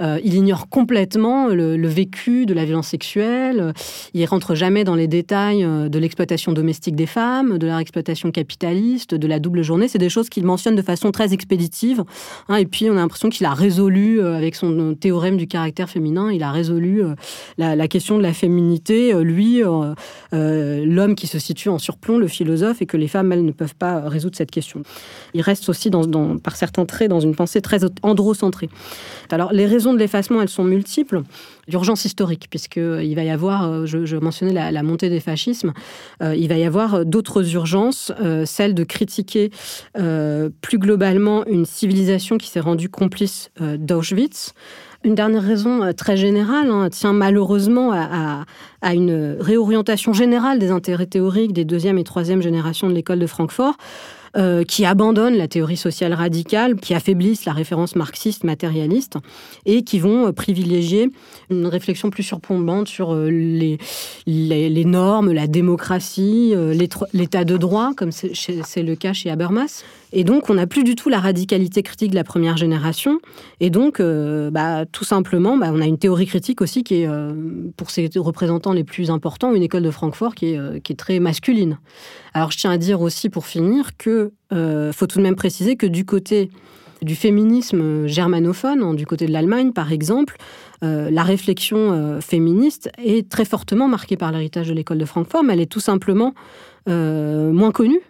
Euh, 0.00 0.18
il 0.24 0.32
ignore 0.32 0.70
complètement 0.70 1.48
le, 1.48 1.86
vécu 1.86 2.46
de 2.46 2.54
la 2.54 2.64
violence 2.64 2.88
sexuelle. 2.88 3.74
Il 4.14 4.24
rentre 4.24 4.54
jamais 4.54 4.84
dans 4.84 4.94
les 4.94 5.08
détails 5.08 5.62
euh, 5.62 5.90
de 5.90 5.98
l'exploitation 5.98 6.52
domestique 6.52 6.96
des 6.96 7.04
femmes, 7.04 7.58
de 7.58 7.66
leur 7.66 7.78
exploitation 7.80 8.30
capitaliste, 8.30 9.14
de 9.14 9.26
la 9.26 9.40
double 9.40 9.62
journée. 9.62 9.88
C'est 9.88 9.98
des 9.98 10.08
choses 10.08 10.30
qu'il 10.30 10.46
mentionne 10.46 10.74
de 10.74 10.82
façon 10.82 11.10
très 11.10 11.34
expéditive. 11.34 12.02
Hein, 12.48 12.56
et 12.56 12.64
puis 12.64 12.88
on 12.88 12.94
a 12.94 13.00
l'impression 13.00 13.28
qu'il 13.28 13.44
a 13.44 13.52
résolu 13.52 14.22
avec 14.22 14.53
son 14.56 14.94
théorème 14.94 15.36
du 15.36 15.46
caractère 15.46 15.88
féminin, 15.88 16.30
il 16.32 16.42
a 16.42 16.50
résolu 16.50 17.02
euh, 17.02 17.14
la, 17.58 17.88
question 17.88 18.18
de 18.18 18.22
la 18.22 18.32
féminité. 18.32 19.12
Euh, 19.12 19.22
lui, 19.22 19.62
euh, 19.62 20.84
l'homme 20.84 21.14
qui 21.14 21.26
se 21.26 21.38
situe 21.38 21.68
en 21.68 21.78
surplomb, 21.78 22.18
le 22.18 22.28
philosophe, 22.28 22.82
et 22.82 22.86
que 22.86 22.96
les 22.96 23.08
femmes, 23.08 23.32
elles, 23.32 23.44
ne 23.44 23.52
peuvent 23.52 23.74
pas 23.74 24.08
résoudre 24.08 24.36
cette 24.36 24.50
question. 24.50 24.82
Il 25.34 25.42
reste 25.42 25.68
aussi, 25.68 25.90
par 26.42 26.56
certains 26.56 26.84
traits, 26.84 27.08
dans 27.08 27.20
une 27.20 27.34
pensée 27.34 27.60
très 27.60 27.80
androcentrée. 28.02 28.68
Alors, 29.30 29.52
les 29.52 29.66
raisons 29.66 29.92
de 29.92 29.98
l'effacement, 29.98 30.40
elles 30.40 30.48
sont 30.48 30.64
multiples. 30.64 31.22
L'urgence 31.66 32.04
historique, 32.04 32.48
puisqu'il 32.50 33.14
va 33.14 33.24
y 33.24 33.30
avoir, 33.30 33.86
je, 33.86 34.16
mentionnais 34.16 34.52
la, 34.52 34.82
montée 34.82 35.08
des 35.08 35.20
fascismes, 35.20 35.72
il 36.20 36.48
va 36.48 36.56
y 36.56 36.64
avoir 36.64 37.04
d'autres 37.04 37.54
urgences, 37.54 38.12
celle 38.44 38.74
de 38.74 38.84
critiquer 38.84 39.50
plus 40.60 40.78
globalement 40.78 41.44
une 41.46 41.64
civilisation 41.64 42.38
qui 42.38 42.48
s'est 42.48 42.60
rendue 42.60 42.88
complice 42.88 43.50
d'Auschwitz, 43.60 44.43
une 45.04 45.14
dernière 45.14 45.42
raison 45.42 45.82
euh, 45.82 45.92
très 45.92 46.16
générale 46.16 46.70
hein, 46.70 46.88
tient 46.90 47.12
malheureusement 47.12 47.92
à, 47.92 48.44
une 48.92 49.36
réorientation 49.38 50.12
générale 50.12 50.58
des 50.58 50.70
intérêts 50.70 51.06
théoriques 51.06 51.52
des 51.52 51.64
deuxième 51.64 51.98
et 51.98 52.04
troisième 52.04 52.42
générations 52.42 52.88
de 52.88 52.94
l'école 52.94 53.18
de 53.18 53.26
Francfort. 53.26 53.76
Euh, 54.36 54.64
qui 54.64 54.84
abandonnent 54.84 55.36
la 55.36 55.46
théorie 55.46 55.76
sociale 55.76 56.12
radicale, 56.12 56.74
qui 56.74 56.92
affaiblissent 56.92 57.44
la 57.44 57.52
référence 57.52 57.94
marxiste 57.94 58.42
matérialiste 58.42 59.16
et 59.64 59.84
qui 59.84 60.00
vont 60.00 60.26
euh, 60.26 60.32
privilégier 60.32 61.08
une 61.50 61.68
réflexion 61.68 62.10
plus 62.10 62.24
surplombante 62.24 62.88
sur 62.88 63.14
les, 63.14 63.78
les, 64.26 64.84
normes, 64.84 65.30
la 65.30 65.46
démocratie, 65.46 66.52
l'état 67.12 67.44
de 67.44 67.56
droit, 67.56 67.92
comme 67.96 68.10
c'est 68.10 68.82
le 68.82 68.96
cas 68.96 69.12
chez 69.12 69.30
Habermas. 69.30 69.84
Et 70.16 70.22
donc, 70.22 70.48
on 70.48 70.54
n'a 70.54 70.68
plus 70.68 70.84
du 70.84 70.94
tout 70.94 71.08
la 71.08 71.18
radicalité 71.18 71.82
critique 71.82 72.12
de 72.12 72.14
la 72.14 72.22
première 72.22 72.56
génération. 72.56 73.18
Et 73.58 73.68
donc, 73.68 73.98
euh, 73.98 74.48
bah, 74.48 74.86
tout 74.86 75.02
simplement, 75.02 75.56
bah, 75.56 75.72
on 75.74 75.80
a 75.80 75.86
une 75.86 75.98
théorie 75.98 76.26
critique 76.26 76.60
aussi 76.60 76.84
qui 76.84 77.02
est, 77.02 77.08
euh, 77.08 77.32
pour 77.76 77.90
ses 77.90 78.08
représentants 78.16 78.72
les 78.72 78.84
plus 78.84 79.10
importants, 79.10 79.52
une 79.52 79.64
école 79.64 79.82
de 79.82 79.90
Francfort 79.90 80.36
qui 80.36 80.52
est, 80.52 80.58
euh, 80.58 80.78
qui 80.78 80.92
est 80.92 80.96
très 80.96 81.18
masculine. 81.18 81.78
Alors, 82.32 82.52
je 82.52 82.58
tiens 82.58 82.70
à 82.70 82.78
dire 82.78 83.00
aussi, 83.00 83.28
pour 83.28 83.46
finir, 83.46 83.96
que 83.98 84.30
faut 84.92 85.06
tout 85.08 85.18
de 85.18 85.22
même 85.24 85.34
préciser 85.34 85.74
que 85.74 85.86
du 85.86 86.04
côté 86.04 86.48
du 87.02 87.16
féminisme 87.16 88.06
germanophone, 88.06 88.84
hein, 88.84 88.94
du 88.94 89.04
côté 89.04 89.26
de 89.26 89.32
l'Allemagne 89.32 89.72
par 89.72 89.90
exemple, 89.90 90.36
la 90.80 91.22
réflexion 91.24 92.20
féministe 92.20 92.88
est 92.98 93.28
très 93.28 93.44
fortement 93.44 93.88
marquée 93.88 94.16
par 94.16 94.30
l'héritage 94.30 94.68
de 94.68 94.74
l'école 94.74 94.98
de 94.98 95.04
Francfort, 95.04 95.42
mais 95.42 95.54
elle 95.54 95.60
est 95.60 95.70
tout 95.70 95.80
simplement 95.80 96.34
moins 96.86 97.72
connue 97.72 98.00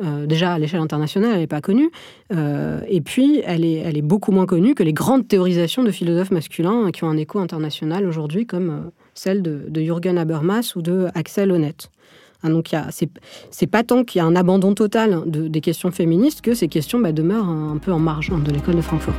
euh, 0.00 0.26
déjà, 0.26 0.54
à 0.54 0.58
l'échelle 0.58 0.80
internationale, 0.80 1.32
elle 1.34 1.40
n'est 1.40 1.46
pas 1.46 1.60
connue. 1.60 1.90
Euh, 2.32 2.80
et 2.88 3.00
puis, 3.00 3.42
elle 3.44 3.64
est, 3.64 3.76
elle 3.76 3.96
est 3.96 4.02
beaucoup 4.02 4.32
moins 4.32 4.46
connue 4.46 4.74
que 4.74 4.82
les 4.82 4.92
grandes 4.92 5.28
théorisations 5.28 5.82
de 5.82 5.90
philosophes 5.90 6.30
masculins 6.30 6.90
qui 6.90 7.04
ont 7.04 7.08
un 7.08 7.16
écho 7.16 7.38
international 7.38 8.06
aujourd'hui, 8.06 8.46
comme 8.46 8.70
euh, 8.70 8.90
celle 9.14 9.42
de, 9.42 9.68
Jürgen 9.74 10.18
Habermas 10.18 10.72
ou 10.76 10.82
de 10.82 11.08
Axel 11.14 11.52
Honneth. 11.52 11.90
Hein, 12.42 12.50
donc, 12.50 12.70
c'est 13.50 13.66
pas 13.66 13.84
tant 13.84 14.04
qu'il 14.04 14.18
y 14.18 14.22
a 14.22 14.24
un 14.24 14.34
abandon 14.34 14.74
total 14.74 15.22
de, 15.26 15.46
des 15.46 15.60
questions 15.60 15.90
féministes 15.90 16.40
que 16.40 16.54
ces 16.54 16.68
questions 16.68 16.98
bah, 16.98 17.12
demeurent 17.12 17.48
un, 17.48 17.72
un 17.72 17.78
peu 17.78 17.92
en 17.92 18.00
marge 18.00 18.30
hein, 18.32 18.40
de 18.44 18.50
l'école 18.50 18.76
de 18.76 18.80
Francfort. 18.80 19.14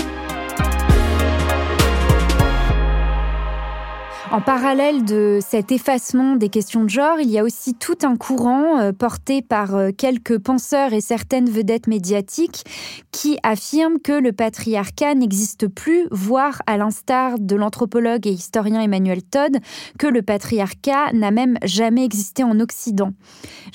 En 4.33 4.41
parallèle 4.41 5.05
de 5.05 5.37
cet 5.47 5.71
effacement 5.71 6.35
des 6.35 6.49
questions 6.49 6.83
de 6.83 6.89
genre, 6.89 7.19
il 7.19 7.29
y 7.29 7.37
a 7.37 7.43
aussi 7.43 7.75
tout 7.75 7.99
un 8.01 8.15
courant 8.15 8.79
euh, 8.79 8.91
porté 8.91 9.43
par 9.43 9.75
euh, 9.75 9.91
quelques 9.95 10.39
penseurs 10.39 10.91
et 10.91 11.01
certaines 11.01 11.47
vedettes 11.47 11.85
médiatiques 11.85 12.63
qui 13.11 13.37
affirment 13.43 13.99
que 13.99 14.11
le 14.11 14.31
patriarcat 14.31 15.13
n'existe 15.13 15.67
plus, 15.67 16.07
voire 16.09 16.63
à 16.65 16.77
l'instar 16.77 17.37
de 17.37 17.55
l'anthropologue 17.55 18.25
et 18.25 18.31
historien 18.31 18.81
Emmanuel 18.81 19.21
Todd, 19.21 19.59
que 19.99 20.07
le 20.07 20.23
patriarcat 20.23 21.13
n'a 21.13 21.29
même 21.29 21.59
jamais 21.61 22.03
existé 22.03 22.43
en 22.43 22.59
Occident. 22.59 23.11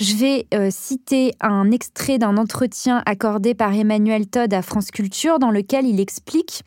Je 0.00 0.16
vais 0.16 0.46
euh, 0.54 0.70
citer 0.72 1.34
un 1.40 1.70
extrait 1.70 2.18
d'un 2.18 2.36
entretien 2.36 3.00
accordé 3.06 3.54
par 3.54 3.72
Emmanuel 3.72 4.26
Todd 4.26 4.52
à 4.52 4.62
France 4.62 4.90
Culture 4.90 5.38
dans 5.38 5.52
lequel 5.52 5.86
il 5.86 6.00
explique 6.00 6.64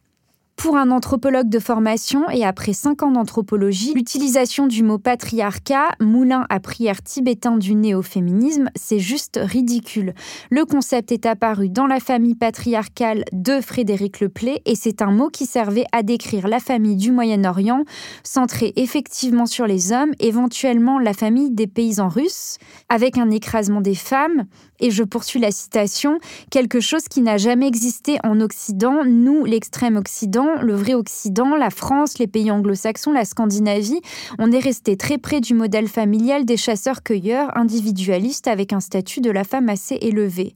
pour 0.61 0.77
un 0.77 0.91
anthropologue 0.91 1.49
de 1.49 1.57
formation 1.57 2.29
et 2.29 2.45
après 2.45 2.73
cinq 2.73 3.01
ans 3.01 3.09
d'anthropologie, 3.09 3.93
l'utilisation 3.95 4.67
du 4.67 4.83
mot 4.83 4.99
patriarcat, 4.99 5.87
moulin 5.99 6.45
à 6.49 6.59
prière 6.59 7.01
tibétain 7.01 7.57
du 7.57 7.73
néo-féminisme, 7.73 8.69
c'est 8.75 8.99
juste 8.99 9.39
ridicule. 9.41 10.13
Le 10.51 10.65
concept 10.65 11.11
est 11.11 11.25
apparu 11.25 11.69
dans 11.69 11.87
la 11.87 11.99
famille 11.99 12.35
patriarcale 12.35 13.23
de 13.33 13.59
Frédéric 13.59 14.19
Leplay 14.19 14.61
et 14.65 14.75
c'est 14.75 15.01
un 15.01 15.09
mot 15.09 15.29
qui 15.29 15.47
servait 15.47 15.85
à 15.93 16.03
décrire 16.03 16.47
la 16.47 16.59
famille 16.59 16.95
du 16.95 17.11
Moyen-Orient, 17.11 17.83
centrée 18.23 18.71
effectivement 18.75 19.47
sur 19.47 19.65
les 19.65 19.91
hommes, 19.91 20.11
éventuellement 20.19 20.99
la 20.99 21.13
famille 21.13 21.49
des 21.49 21.65
paysans 21.65 22.09
russes, 22.09 22.57
avec 22.87 23.17
un 23.17 23.31
écrasement 23.31 23.81
des 23.81 23.95
femmes, 23.95 24.45
et 24.81 24.91
je 24.91 25.03
poursuis 25.03 25.39
la 25.39 25.51
citation, 25.51 26.19
quelque 26.49 26.79
chose 26.79 27.03
qui 27.09 27.21
n'a 27.21 27.37
jamais 27.37 27.67
existé 27.67 28.17
en 28.23 28.41
Occident, 28.41 29.05
nous, 29.05 29.45
l'extrême 29.45 29.95
Occident, 29.95 30.61
le 30.61 30.73
vrai 30.73 30.93
Occident, 30.93 31.55
la 31.55 31.69
France, 31.69 32.17
les 32.19 32.27
pays 32.27 32.51
anglo-saxons, 32.51 33.13
la 33.13 33.25
Scandinavie, 33.25 34.01
on 34.39 34.51
est 34.51 34.59
resté 34.59 34.97
très 34.97 35.17
près 35.17 35.39
du 35.39 35.53
modèle 35.53 35.87
familial 35.87 36.45
des 36.45 36.57
chasseurs-cueilleurs 36.57 37.55
individualistes 37.57 38.47
avec 38.47 38.73
un 38.73 38.79
statut 38.79 39.21
de 39.21 39.31
la 39.31 39.43
femme 39.43 39.69
assez 39.69 39.95
élevé. 40.01 40.53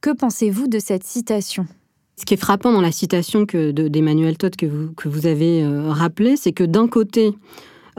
Que 0.00 0.10
pensez-vous 0.10 0.66
de 0.66 0.78
cette 0.78 1.04
citation? 1.04 1.66
Ce 2.16 2.24
qui 2.24 2.34
est 2.34 2.38
frappant 2.38 2.72
dans 2.72 2.80
la 2.80 2.92
citation 2.92 3.42
d'Emmanuel 3.42 4.36
Todd 4.36 4.54
que 4.54 4.66
vous, 4.66 4.92
que 4.92 5.08
vous 5.08 5.26
avez 5.26 5.64
euh, 5.64 5.90
rappelé, 5.90 6.36
c'est 6.36 6.52
que 6.52 6.62
d'un 6.62 6.86
côté, 6.86 7.32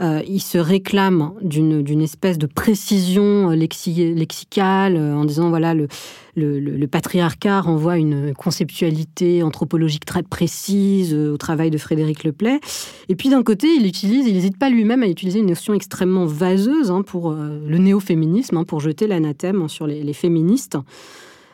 il 0.00 0.40
se 0.40 0.58
réclame 0.58 1.32
d'une 1.42 2.02
espèce 2.02 2.38
de 2.38 2.46
précision 2.46 3.50
lexicale 3.50 4.96
en 4.96 5.24
disant 5.24 5.48
voilà 5.48 5.74
le 5.74 5.88
le, 6.36 6.86
patriarcat 6.86 7.60
renvoie 7.60 7.96
une 7.96 8.34
conceptualité 8.34 9.42
anthropologique 9.42 10.04
très 10.04 10.22
précise 10.22 11.14
euh, 11.14 11.32
au 11.32 11.36
travail 11.36 11.70
de 11.70 11.78
Frédéric 11.78 12.24
Leplay. 12.24 12.60
Et 13.08 13.16
puis 13.16 13.28
d'un 13.28 13.42
côté, 13.42 13.68
il 13.68 13.86
utilise, 13.86 14.26
il 14.26 14.34
n'hésite 14.34 14.58
pas 14.58 14.70
lui-même 14.70 15.02
à 15.02 15.08
utiliser 15.08 15.40
une 15.40 15.46
notion 15.46 15.74
extrêmement 15.74 16.26
vaseuse 16.26 16.90
hein, 16.90 17.02
pour 17.02 17.30
euh, 17.30 17.60
le 17.66 17.78
néo-féminisme, 17.78 18.58
hein, 18.58 18.64
pour 18.64 18.80
jeter 18.80 19.06
l'anathème 19.06 19.68
sur 19.68 19.86
les, 19.86 20.12
féministes. 20.12 20.78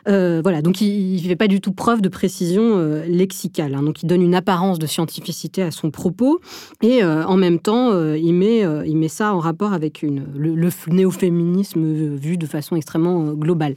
Euh, 0.07 0.41
voilà, 0.43 0.61
donc 0.61 0.81
il 0.81 1.15
ne 1.15 1.27
fait 1.27 1.35
pas 1.35 1.47
du 1.47 1.61
tout 1.61 1.71
preuve 1.71 2.01
de 2.01 2.09
précision 2.09 2.77
lexicale. 3.07 3.75
Hein. 3.75 3.83
donc 3.83 4.03
il 4.03 4.07
donne 4.07 4.21
une 4.21 4.35
apparence 4.35 4.79
de 4.79 4.87
scientificité 4.87 5.61
à 5.61 5.71
son 5.71 5.91
propos 5.91 6.39
et 6.81 7.03
en 7.03 7.37
même 7.37 7.59
temps 7.59 7.91
il, 8.13 8.33
met, 8.33 9.07
ça 9.07 9.33
en 9.33 9.39
rapport 9.39 9.73
avec 9.73 10.01
le, 10.01 10.21
le 10.35 10.69
néo-féminisme 10.87 12.15
vu 12.15 12.37
de 12.37 12.45
façon 12.45 12.75
extrêmement 12.75 13.33
globale. 13.33 13.75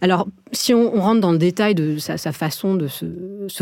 Alors, 0.00 0.26
si 0.52 0.74
on, 0.74 1.00
rentre 1.00 1.20
dans 1.20 1.32
le 1.32 1.38
détail 1.38 1.74
de 1.74 1.96
sa, 1.98 2.16
façon 2.32 2.74
de 2.74 2.86
se, 2.86 3.06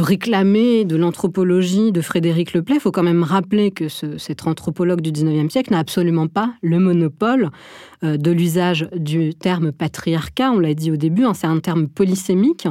réclamer 0.00 0.84
de 0.84 0.96
l'anthropologie 0.96 1.92
de 1.92 2.00
Frédéric 2.00 2.52
Leplay, 2.54 2.76
il 2.76 2.80
faut 2.80 2.90
quand 2.90 3.02
même 3.02 3.22
rappeler 3.22 3.70
que 3.70 3.88
cet 3.88 4.46
anthropologue 4.46 5.00
du 5.00 5.12
19e 5.12 5.48
siècle 5.48 5.72
n'a 5.72 5.78
absolument 5.78 6.26
pas 6.26 6.54
le 6.62 6.78
monopole 6.78 7.50
euh, 8.02 8.16
de 8.16 8.30
l'usage 8.30 8.88
du 8.96 9.34
terme 9.34 9.72
patriarcat. 9.72 10.50
On 10.50 10.58
l'a 10.58 10.74
dit 10.74 10.90
au 10.90 10.96
début, 10.96 11.24
hein, 11.24 11.34
c'est 11.34 11.46
un 11.46 11.60
terme 11.60 11.88
polysémique 11.88 12.66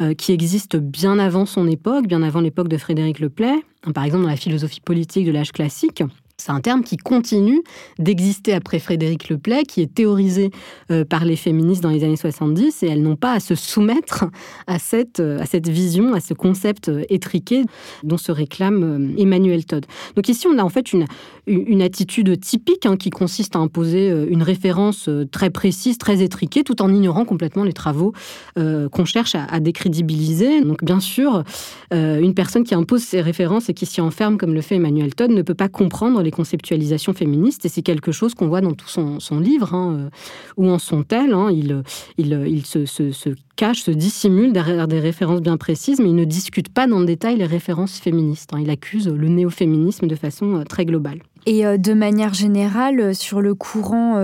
euh, 0.00 0.14
qui 0.14 0.32
existe 0.32 0.76
bien 0.76 1.18
avant 1.18 1.46
son 1.46 1.68
époque, 1.68 2.06
bien 2.06 2.22
avant 2.22 2.40
l'époque 2.40 2.68
de 2.68 2.78
Frédéric 2.78 3.20
Leplay. 3.20 3.54
Par 3.94 4.04
exemple, 4.04 4.22
dans 4.22 4.30
la 4.30 4.36
philosophie 4.36 4.80
politique 4.80 5.26
de 5.26 5.32
l'âge 5.32 5.52
classique, 5.52 6.04
c'est 6.42 6.50
un 6.50 6.60
terme 6.60 6.82
qui 6.82 6.96
continue 6.96 7.62
d'exister 8.00 8.52
après 8.52 8.80
Frédéric 8.80 9.28
Leplay, 9.28 9.62
qui 9.62 9.80
est 9.80 9.94
théorisé 9.94 10.50
euh, 10.90 11.04
par 11.04 11.24
les 11.24 11.36
féministes 11.36 11.82
dans 11.82 11.90
les 11.90 12.02
années 12.02 12.16
70, 12.16 12.82
et 12.82 12.88
elles 12.88 13.02
n'ont 13.02 13.16
pas 13.16 13.32
à 13.32 13.40
se 13.40 13.54
soumettre 13.54 14.24
à 14.66 14.80
cette, 14.80 15.20
euh, 15.20 15.38
à 15.40 15.46
cette 15.46 15.68
vision, 15.68 16.14
à 16.14 16.20
ce 16.20 16.34
concept 16.34 16.88
euh, 16.88 17.04
étriqué 17.10 17.62
dont 18.02 18.16
se 18.16 18.32
réclame 18.32 19.14
Emmanuel 19.16 19.64
Todd. 19.64 19.86
Donc 20.16 20.28
ici, 20.28 20.48
on 20.48 20.58
a 20.58 20.62
en 20.62 20.68
fait 20.68 20.92
une, 20.92 21.06
une 21.46 21.80
attitude 21.80 22.40
typique 22.40 22.86
hein, 22.86 22.96
qui 22.96 23.10
consiste 23.10 23.54
à 23.54 23.60
imposer 23.60 24.08
une 24.28 24.42
référence 24.42 25.08
très 25.30 25.50
précise, 25.50 25.98
très 25.98 26.22
étriquée, 26.22 26.64
tout 26.64 26.82
en 26.82 26.92
ignorant 26.92 27.24
complètement 27.24 27.64
les 27.64 27.72
travaux 27.72 28.12
qu'on 28.56 29.04
cherche 29.04 29.34
à, 29.34 29.44
à, 29.44 29.60
décrédibiliser. 29.60 30.62
Donc 30.62 30.84
bien 30.84 31.00
sûr, 31.00 31.44
une 31.92 32.34
personne 32.34 32.64
qui 32.64 32.74
impose 32.74 33.02
ces 33.02 33.20
références 33.20 33.68
et 33.68 33.74
qui 33.74 33.86
s'y 33.86 34.00
enferme, 34.00 34.38
comme 34.38 34.54
le 34.54 34.60
fait 34.60 34.76
Emmanuel 34.76 35.14
Todd, 35.14 35.30
ne 35.30 35.42
peut 35.42 35.54
pas 35.54 35.68
comprendre 35.68 36.22
les 36.22 36.31
conceptualisations 36.32 37.12
féministes, 37.12 37.64
et 37.64 37.68
c'est 37.68 37.82
quelque 37.82 38.10
chose 38.10 38.34
qu'on 38.34 38.48
voit 38.48 38.60
dans 38.60 38.74
tout 38.74 38.88
son, 38.88 39.18
livre. 39.38 39.74
Hein, 39.74 39.96
euh, 39.96 40.10
où 40.56 40.68
en 40.68 40.78
sont-elles 40.78 41.32
hein, 41.32 41.50
Il, 41.50 41.82
il, 42.18 42.32
il 42.46 42.66
se, 42.66 42.86
se, 42.86 43.34
cache, 43.56 43.82
se 43.82 43.90
dissimule 43.90 44.52
derrière 44.52 44.88
des 44.88 45.00
références 45.00 45.40
bien 45.40 45.56
précises, 45.56 46.00
mais 46.00 46.10
il 46.10 46.16
ne 46.16 46.24
discute 46.24 46.68
pas 46.68 46.86
dans 46.86 46.98
le 46.98 47.06
détail 47.06 47.36
les 47.36 47.46
références 47.46 47.98
féministes. 47.98 48.50
Hein. 48.52 48.60
Il 48.60 48.70
accuse 48.70 49.08
le 49.08 49.28
néo-féminisme 49.28 50.06
de 50.06 50.16
façon 50.16 50.56
euh, 50.56 50.64
très 50.64 50.84
globale. 50.84 51.20
Et 51.46 51.66
euh, 51.66 51.76
de 51.76 51.92
manière 51.92 52.34
générale, 52.34 53.14
sur 53.14 53.40
le 53.40 53.54
courant 53.54 54.16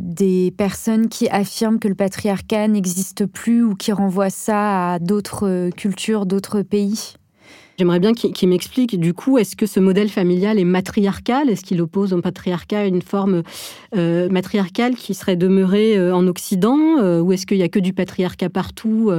des 0.00 0.52
personnes 0.56 1.08
qui 1.08 1.28
affirment 1.28 1.78
que 1.78 1.88
le 1.88 1.94
patriarcat 1.94 2.68
n'existe 2.68 3.26
plus 3.26 3.62
ou 3.62 3.74
qui 3.74 3.92
renvoient 3.92 4.30
ça 4.30 4.92
à 4.92 4.98
d'autres 4.98 5.70
cultures, 5.76 6.26
d'autres 6.26 6.62
pays? 6.62 7.14
J'aimerais 7.82 7.98
bien 7.98 8.12
qu'il 8.14 8.48
m'explique, 8.48 9.00
du 9.00 9.12
coup, 9.12 9.38
est-ce 9.38 9.56
que 9.56 9.66
ce 9.66 9.80
modèle 9.80 10.08
familial 10.08 10.56
est 10.60 10.64
matriarcal? 10.64 11.50
Est-ce 11.50 11.64
qu'il 11.64 11.82
oppose 11.82 12.12
au 12.12 12.20
patriarcat 12.20 12.86
une 12.86 13.02
forme 13.02 13.42
euh, 13.96 14.28
matriarcale 14.28 14.94
qui 14.94 15.14
serait 15.14 15.34
demeurée 15.34 15.98
euh, 15.98 16.14
en 16.14 16.28
Occident 16.28 16.78
euh, 17.00 17.20
Ou 17.20 17.32
est-ce 17.32 17.44
qu'il 17.44 17.56
n'y 17.56 17.64
a 17.64 17.68
que 17.68 17.80
du 17.80 17.92
patriarcat 17.92 18.50
partout 18.50 19.10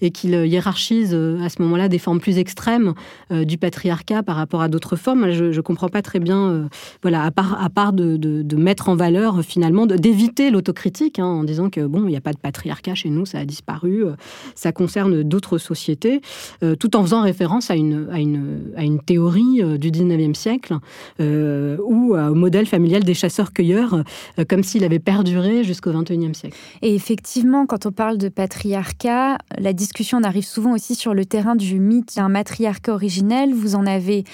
et 0.00 0.10
qu'il 0.12 0.30
hiérarchise 0.30 1.12
à 1.12 1.50
ce 1.50 1.60
moment-là 1.60 1.88
des 1.88 1.98
formes 1.98 2.18
plus 2.20 2.38
extrêmes 2.38 2.94
du 3.30 3.58
patriarcat 3.58 4.22
par 4.22 4.36
rapport 4.36 4.62
à 4.62 4.68
d'autres 4.68 4.96
formes? 4.96 5.30
Je 5.32 5.44
ne 5.54 5.60
comprends 5.60 5.90
pas 5.90 6.00
très 6.00 6.18
bien, 6.18 6.70
voilà, 7.02 7.22
à 7.22 7.30
part, 7.30 7.62
à 7.62 7.68
part 7.68 7.92
de, 7.92 8.16
de, 8.16 8.56
mettre 8.56 8.88
en 8.88 8.96
valeur, 8.96 9.42
finalement, 9.42 9.84
d'éviter 9.84 10.50
l'autocritique 10.50 11.18
hein, 11.18 11.26
en 11.26 11.44
disant 11.44 11.68
que, 11.68 11.82
bon, 11.82 12.04
il 12.04 12.10
n'y 12.10 12.16
a 12.16 12.22
pas 12.22 12.32
de 12.32 12.38
patriarcat 12.38 12.94
chez 12.94 13.10
nous, 13.10 13.26
ça 13.26 13.40
a 13.40 13.44
disparu, 13.44 14.04
ça 14.54 14.72
concerne 14.72 15.22
d'autres 15.22 15.58
sociétés, 15.58 16.22
tout 16.78 16.96
en 16.96 17.02
faisant 17.02 17.20
référence 17.20 17.70
à 17.70 17.76
une 17.76 18.05
à 18.10 18.20
une, 18.20 18.72
à 18.76 18.84
une 18.84 19.00
théorie 19.00 19.62
euh, 19.62 19.78
du 19.78 19.90
19e 19.90 20.34
siècle 20.34 20.76
euh, 21.20 21.76
ou 21.84 22.14
au 22.16 22.34
modèle 22.34 22.66
familial 22.66 23.04
des 23.04 23.14
chasseurs-cueilleurs, 23.14 24.02
euh, 24.38 24.44
comme 24.48 24.62
s'il 24.62 24.84
avait 24.84 24.98
perduré 24.98 25.64
jusqu'au 25.64 25.92
21e 25.92 26.34
siècle. 26.34 26.56
Et 26.82 26.94
effectivement, 26.94 27.66
quand 27.66 27.86
on 27.86 27.92
parle 27.92 28.18
de 28.18 28.28
patriarcat, 28.28 29.38
la 29.58 29.72
discussion 29.72 30.22
arrive 30.22 30.44
souvent 30.44 30.72
aussi 30.72 30.94
sur 30.94 31.14
le 31.14 31.24
terrain 31.24 31.56
du 31.56 31.78
mythe 31.78 32.16
d'un 32.16 32.28
matriarcat 32.28 32.92
originel. 32.92 33.54
Vous 33.54 33.74
en 33.74 33.86
avez 33.86 34.24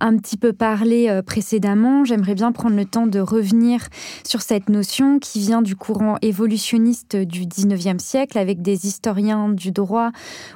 un 0.00 0.16
petit 0.16 0.36
peu 0.36 0.52
parlé 0.52 1.20
précédemment. 1.24 2.04
J'aimerais 2.04 2.34
bien 2.34 2.52
prendre 2.52 2.76
le 2.76 2.84
temps 2.84 3.06
de 3.06 3.18
revenir 3.18 3.86
sur 4.24 4.42
cette 4.42 4.68
notion 4.68 5.18
qui 5.18 5.40
vient 5.40 5.62
du 5.62 5.76
courant 5.76 6.16
évolutionniste 6.22 7.16
du 7.16 7.46
19e 7.46 7.98
siècle 7.98 8.38
avec 8.38 8.62
des 8.62 8.86
historiens 8.86 9.48
du 9.48 9.72
droit 9.72 10.10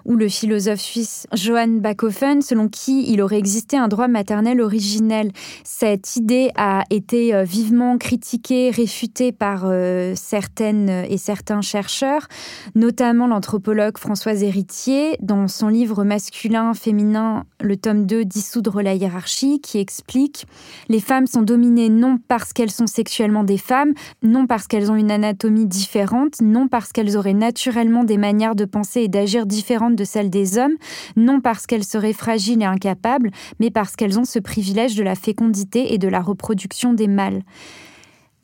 ou 0.04 0.16
le 0.16 0.28
philosophe 0.28 0.80
suisse 0.80 1.26
Johann 1.32 1.80
Bachofen, 1.80 2.42
selon 2.50 2.68
qui 2.68 3.04
il 3.12 3.22
aurait 3.22 3.38
existé 3.38 3.76
un 3.76 3.86
droit 3.86 4.08
maternel 4.08 4.60
originel. 4.60 5.30
Cette 5.62 6.16
idée 6.16 6.50
a 6.56 6.82
été 6.90 7.32
euh, 7.32 7.44
vivement 7.44 7.96
critiquée, 7.96 8.70
réfutée 8.70 9.30
par 9.30 9.62
euh, 9.66 10.14
certaines 10.16 10.90
et 11.08 11.16
certains 11.16 11.60
chercheurs, 11.60 12.26
notamment 12.74 13.28
l'anthropologue 13.28 13.98
Françoise 13.98 14.42
Héritier, 14.42 15.16
dans 15.20 15.46
son 15.46 15.68
livre 15.68 16.02
Masculin, 16.02 16.74
féminin, 16.74 17.44
le 17.60 17.76
tome 17.76 18.04
2, 18.04 18.24
Dissoudre 18.24 18.82
la 18.82 18.94
hiérarchie, 18.94 19.60
qui 19.60 19.78
explique 19.78 20.46
Les 20.88 21.00
femmes 21.00 21.28
sont 21.28 21.42
dominées 21.42 21.88
non 21.88 22.18
parce 22.26 22.52
qu'elles 22.52 22.72
sont 22.72 22.88
sexuellement 22.88 23.44
des 23.44 23.58
femmes, 23.58 23.94
non 24.24 24.48
parce 24.48 24.66
qu'elles 24.66 24.90
ont 24.90 24.96
une 24.96 25.12
anatomie 25.12 25.66
différente, 25.66 26.40
non 26.40 26.66
parce 26.66 26.92
qu'elles 26.92 27.16
auraient 27.16 27.32
naturellement 27.32 28.02
des 28.02 28.18
manières 28.18 28.56
de 28.56 28.64
penser 28.64 29.02
et 29.02 29.08
d'agir 29.08 29.46
différentes 29.46 29.94
de 29.94 30.04
celles 30.04 30.30
des 30.30 30.58
hommes, 30.58 30.74
non 31.14 31.40
parce 31.40 31.68
qu'elles 31.68 31.84
seraient 31.84 32.12
fragiles 32.12 32.39
et 32.48 32.64
incapables, 32.64 33.30
mais 33.58 33.70
parce 33.70 33.96
qu'elles 33.96 34.18
ont 34.18 34.24
ce 34.24 34.38
privilège 34.38 34.94
de 34.94 35.02
la 35.02 35.14
fécondité 35.14 35.92
et 35.92 35.98
de 35.98 36.08
la 36.08 36.20
reproduction 36.20 36.92
des 36.92 37.08
mâles. 37.08 37.42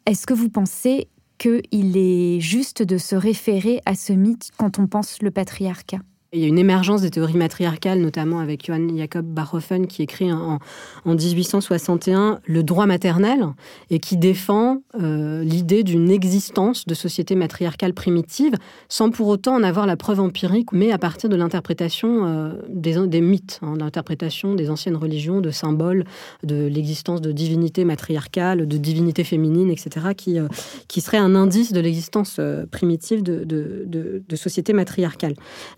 Est-ce 0.06 0.26
que 0.26 0.34
vous 0.34 0.48
pensez 0.48 1.08
qu'il 1.38 1.96
est 1.96 2.40
juste 2.40 2.82
de 2.82 2.98
se 2.98 3.16
référer 3.16 3.80
à 3.86 3.94
ce 3.94 4.12
mythe 4.12 4.50
quand 4.56 4.78
on 4.78 4.86
pense 4.86 5.20
le 5.22 5.30
patriarcat? 5.30 5.98
Il 6.32 6.40
y 6.40 6.44
a 6.44 6.48
une 6.48 6.58
émergence 6.58 7.02
des 7.02 7.10
théories 7.10 7.36
matriarcales, 7.36 8.00
notamment 8.00 8.40
avec 8.40 8.66
Johann 8.66 8.96
Jacob 8.96 9.24
Barhofen, 9.24 9.86
qui 9.86 10.02
écrit 10.02 10.32
en, 10.32 10.58
1861 11.04 12.40
Le 12.44 12.62
droit 12.62 12.86
maternel, 12.86 13.46
et 13.90 14.00
qui 14.00 14.16
défend 14.16 14.82
euh, 15.00 15.44
l'idée 15.44 15.84
d'une 15.84 16.10
existence 16.10 16.84
de 16.86 16.94
société 16.94 17.36
matriarcale 17.36 17.94
primitive, 17.94 18.54
sans 18.88 19.10
pour 19.10 19.28
autant 19.28 19.54
en 19.54 19.62
avoir 19.62 19.86
la 19.86 19.96
preuve 19.96 20.20
empirique, 20.20 20.72
mais 20.72 20.90
à 20.90 20.98
partir 20.98 21.30
de 21.30 21.36
l'interprétation 21.36 22.26
euh, 22.26 22.52
des, 22.68 23.20
mythes, 23.20 23.60
hein, 23.62 23.74
l'interprétation 23.78 24.54
des 24.54 24.68
anciennes 24.68 24.96
religions, 24.96 25.40
de 25.40 25.50
symboles, 25.50 26.04
de 26.42 26.66
l'existence 26.66 27.20
de 27.20 27.30
divinités 27.30 27.84
matriarcales, 27.84 28.66
de 28.66 28.76
divinités 28.76 29.24
féminines, 29.24 29.70
etc., 29.70 30.08
qui, 30.16 30.38
euh, 30.38 30.48
qui 30.88 31.00
serait 31.00 31.18
un 31.18 31.36
indice 31.36 31.72
de 31.72 31.80
l'existence 31.80 32.40
primitive 32.70 33.22
de, 33.22 33.44
de, 33.44 33.84
de, 33.86 34.22
de 34.28 34.36
société 34.36 34.72
matriarcale. 34.72 35.34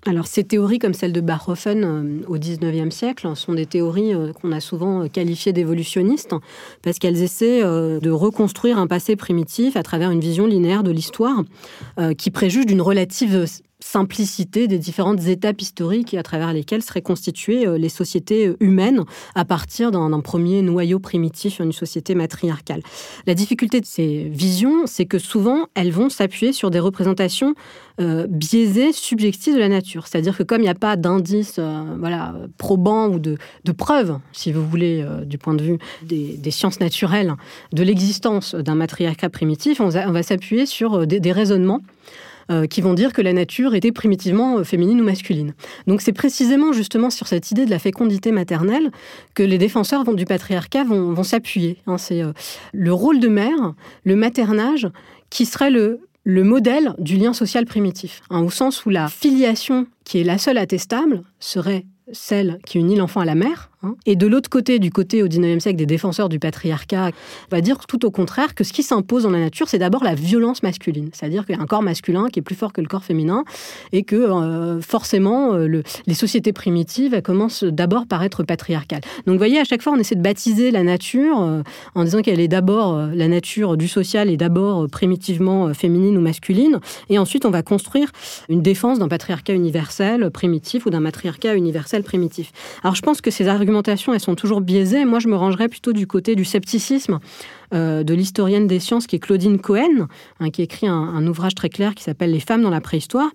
Alors, 0.06 0.26
ces 0.38 0.44
théories 0.44 0.78
comme 0.78 0.94
celle 0.94 1.12
de 1.12 1.20
Barhofen 1.20 1.82
euh, 1.82 2.20
au 2.28 2.38
XIXe 2.38 2.94
siècle 2.94 3.28
sont 3.34 3.54
des 3.54 3.66
théories 3.66 4.14
euh, 4.14 4.32
qu'on 4.32 4.52
a 4.52 4.60
souvent 4.60 5.02
euh, 5.02 5.08
qualifiées 5.08 5.52
d'évolutionnistes 5.52 6.32
parce 6.80 7.00
qu'elles 7.00 7.24
essaient 7.24 7.60
de 7.60 8.10
reconstruire 8.10 8.78
un 8.78 8.86
passé 8.86 9.16
primitif 9.16 9.76
à 9.76 9.82
travers 9.82 10.12
une 10.12 10.20
vision 10.20 10.46
linéaire 10.46 10.84
de 10.84 10.92
l'histoire 10.92 11.42
qui 12.16 12.30
préjuge 12.30 12.66
d'une 12.66 12.80
relative 12.80 13.46
simplicité 13.80 14.66
des 14.66 14.78
différentes 14.78 15.26
étapes 15.26 15.60
historiques 15.60 16.14
à 16.14 16.22
travers 16.22 16.52
lesquelles 16.52 16.82
seraient 16.82 17.02
constituées 17.02 17.66
euh, 17.66 17.78
les 17.78 17.88
sociétés 17.88 18.48
euh, 18.48 18.56
humaines 18.58 19.04
à 19.36 19.44
partir 19.44 19.92
d'un 19.92 20.20
premier 20.20 20.62
noyau 20.62 20.98
primitif, 20.98 21.60
une 21.60 21.72
société 21.72 22.16
matriarcale. 22.16 22.82
La 23.26 23.34
difficulté 23.34 23.80
de 23.80 23.86
ces 23.86 24.28
visions, 24.30 24.86
c'est 24.86 25.06
que 25.06 25.18
souvent, 25.18 25.66
elles 25.74 25.92
vont 25.92 26.08
s'appuyer 26.08 26.52
sur 26.52 26.70
des 26.70 26.80
représentations 26.80 27.54
euh, 28.00 28.26
biaisées, 28.28 28.92
subjectives 28.92 29.54
de 29.54 29.60
la 29.60 29.68
nature. 29.68 30.08
C'est-à-dire 30.08 30.36
que 30.36 30.42
comme 30.42 30.60
il 30.60 30.64
n'y 30.64 30.70
a 30.70 30.74
pas 30.74 30.96
d'indices 30.96 31.60
voilà, 31.98 32.34
probants 32.58 33.08
ou 33.08 33.18
de, 33.18 33.38
preuves, 33.76 34.18
si 34.32 34.50
vous 34.50 34.66
voulez, 34.66 35.04
du 35.24 35.38
point 35.38 35.54
de 35.54 35.62
vue 35.62 35.78
des, 36.02 36.50
sciences 36.50 36.80
naturelles, 36.80 37.34
de 37.72 37.82
l'existence 37.82 38.54
d'un 38.54 38.74
matriarcat 38.74 39.28
primitif, 39.28 39.80
on 39.80 39.88
va, 39.88 40.22
s'appuyer 40.22 40.66
sur 40.66 41.06
des 41.06 41.32
raisonnements 41.32 41.82
qui 42.70 42.80
vont 42.80 42.94
dire 42.94 43.12
que 43.12 43.20
la 43.20 43.32
nature 43.32 43.74
était 43.74 43.92
primitivement 43.92 44.64
féminine 44.64 45.00
ou 45.00 45.04
masculine. 45.04 45.54
Donc 45.86 46.00
c'est 46.00 46.12
précisément 46.12 46.72
justement 46.72 47.10
sur 47.10 47.26
cette 47.26 47.50
idée 47.50 47.66
de 47.66 47.70
la 47.70 47.78
fécondité 47.78 48.32
maternelle 48.32 48.90
que 49.34 49.42
les 49.42 49.58
défenseurs 49.58 50.04
du 50.04 50.24
patriarcat 50.24 50.84
vont, 50.84 51.22
s'appuyer. 51.22 51.78
Hein. 51.86 51.98
c'est 51.98 52.22
le 52.72 52.92
rôle 52.92 53.20
de 53.20 53.28
mère, 53.28 53.74
le 54.04 54.16
maternage, 54.16 54.88
qui 55.30 55.44
serait 55.44 55.70
le, 55.70 56.00
le 56.28 56.44
modèle 56.44 56.94
du 56.98 57.16
lien 57.16 57.32
social 57.32 57.64
primitif, 57.64 58.20
hein, 58.28 58.42
au 58.42 58.50
sens 58.50 58.84
où 58.84 58.90
la 58.90 59.08
filiation, 59.08 59.86
qui 60.04 60.20
est 60.20 60.24
la 60.24 60.36
seule 60.36 60.58
attestable, 60.58 61.22
serait 61.40 61.86
celle 62.12 62.58
qui 62.66 62.78
unit 62.78 62.96
l'enfant 62.96 63.20
à 63.20 63.24
la 63.24 63.34
mère. 63.34 63.70
Et 64.06 64.16
de 64.16 64.26
l'autre 64.26 64.50
côté, 64.50 64.80
du 64.80 64.90
côté 64.90 65.22
au 65.22 65.28
XIXe 65.28 65.62
siècle 65.62 65.78
des 65.78 65.86
défenseurs 65.86 66.28
du 66.28 66.40
patriarcat, 66.40 67.10
on 67.50 67.56
va 67.56 67.60
dire 67.60 67.78
tout 67.86 68.04
au 68.04 68.10
contraire 68.10 68.54
que 68.56 68.64
ce 68.64 68.72
qui 68.72 68.82
s'impose 68.82 69.22
dans 69.22 69.30
la 69.30 69.38
nature, 69.38 69.68
c'est 69.68 69.78
d'abord 69.78 70.02
la 70.02 70.16
violence 70.16 70.64
masculine. 70.64 71.10
C'est-à-dire 71.12 71.46
qu'il 71.46 71.54
y 71.54 71.58
a 71.58 71.62
un 71.62 71.66
corps 71.66 71.82
masculin 71.82 72.28
qui 72.28 72.40
est 72.40 72.42
plus 72.42 72.56
fort 72.56 72.72
que 72.72 72.80
le 72.80 72.88
corps 72.88 73.04
féminin 73.04 73.44
et 73.92 74.02
que 74.02 74.16
euh, 74.16 74.80
forcément, 74.80 75.54
euh, 75.54 75.82
les 76.06 76.14
sociétés 76.14 76.52
primitives 76.52 77.22
commencent 77.22 77.62
d'abord 77.62 78.06
par 78.06 78.24
être 78.24 78.42
patriarcales. 78.42 79.02
Donc 79.26 79.34
vous 79.34 79.38
voyez, 79.38 79.60
à 79.60 79.64
chaque 79.64 79.82
fois, 79.82 79.92
on 79.92 79.98
essaie 79.98 80.16
de 80.16 80.22
baptiser 80.22 80.72
la 80.72 80.82
nature 80.82 81.40
euh, 81.40 81.62
en 81.94 82.02
disant 82.02 82.20
qu'elle 82.20 82.40
est 82.40 82.48
d'abord, 82.48 82.96
la 82.96 83.28
nature 83.28 83.76
du 83.76 83.86
social 83.86 84.28
est 84.28 84.36
d'abord 84.36 84.88
primitivement 84.88 85.72
féminine 85.72 86.18
ou 86.18 86.20
masculine. 86.20 86.80
Et 87.10 87.18
ensuite, 87.18 87.46
on 87.46 87.50
va 87.50 87.62
construire 87.62 88.10
une 88.48 88.60
défense 88.62 88.98
d'un 88.98 89.08
patriarcat 89.08 89.52
universel 89.52 90.30
primitif 90.30 90.86
ou 90.86 90.90
d'un 90.90 91.00
matriarcat 91.00 91.54
universel 91.54 92.02
primitif. 92.02 92.52
Alors 92.82 92.96
je 92.96 93.02
pense 93.02 93.20
que 93.20 93.30
ces 93.30 93.46
arguments 93.46 93.67
elles 94.12 94.20
sont 94.20 94.34
toujours 94.34 94.60
biaisées. 94.60 95.04
Moi, 95.04 95.18
je 95.18 95.28
me 95.28 95.36
rangerais 95.36 95.68
plutôt 95.68 95.92
du 95.92 96.06
côté 96.06 96.34
du 96.34 96.44
scepticisme 96.44 97.18
euh, 97.74 98.02
de 98.02 98.14
l'historienne 98.14 98.66
des 98.66 98.80
sciences 98.80 99.06
qui 99.06 99.16
est 99.16 99.18
Claudine 99.18 99.58
Cohen, 99.58 100.08
hein, 100.40 100.50
qui 100.50 100.62
écrit 100.62 100.86
un, 100.86 101.26
ouvrage 101.26 101.54
très 101.54 101.68
clair 101.68 101.94
qui 101.94 102.04
s'appelle 102.04 102.30
Les 102.30 102.40
femmes 102.40 102.62
dans 102.62 102.70
la 102.70 102.80
préhistoire, 102.80 103.30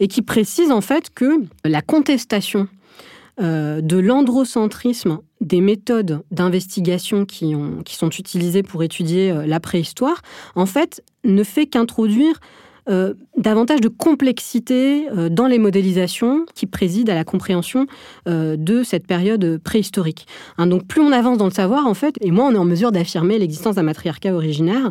et 0.00 0.08
qui 0.08 0.22
précise 0.22 0.70
en 0.70 0.80
fait 0.80 1.10
que 1.14 1.42
la 1.64 1.82
contestation 1.82 2.68
euh, 3.40 3.80
de 3.80 3.98
l'androcentrisme 3.98 5.18
des 5.40 5.60
méthodes 5.60 6.22
d'investigation 6.30 7.26
qui, 7.26 7.54
sont 7.86 8.10
utilisées 8.10 8.62
pour 8.62 8.82
étudier 8.82 9.30
euh, 9.30 9.46
la 9.46 9.60
préhistoire, 9.60 10.22
en 10.54 10.66
fait, 10.66 11.02
ne 11.24 11.44
fait 11.44 11.66
qu'introduire 11.66 12.40
davantage 13.36 13.80
de 13.80 13.88
complexité 13.88 15.08
euh, 15.10 15.28
dans 15.28 15.46
les 15.46 15.58
modélisations 15.58 16.46
qui 16.54 16.66
président 16.66 17.12
à 17.12 17.14
la 17.14 17.24
compréhension 17.24 17.86
euh, 18.28 18.56
de 18.56 18.82
cette 18.82 19.06
période 19.06 19.58
préhistorique. 19.58 20.26
Hein, 20.58 20.66
donc 20.66 20.86
plus 20.86 21.00
on 21.00 21.12
avance 21.12 21.38
dans 21.38 21.46
le 21.46 21.50
savoir, 21.50 21.86
en 21.86 21.94
fait, 21.94 22.16
et 22.20 22.30
moins 22.30 22.50
on 22.50 22.54
est 22.54 22.58
en 22.58 22.64
mesure 22.64 22.92
d'affirmer 22.92 23.38
l'existence 23.38 23.76
d'un 23.76 23.82
matriarcat 23.82 24.34
originaire 24.34 24.90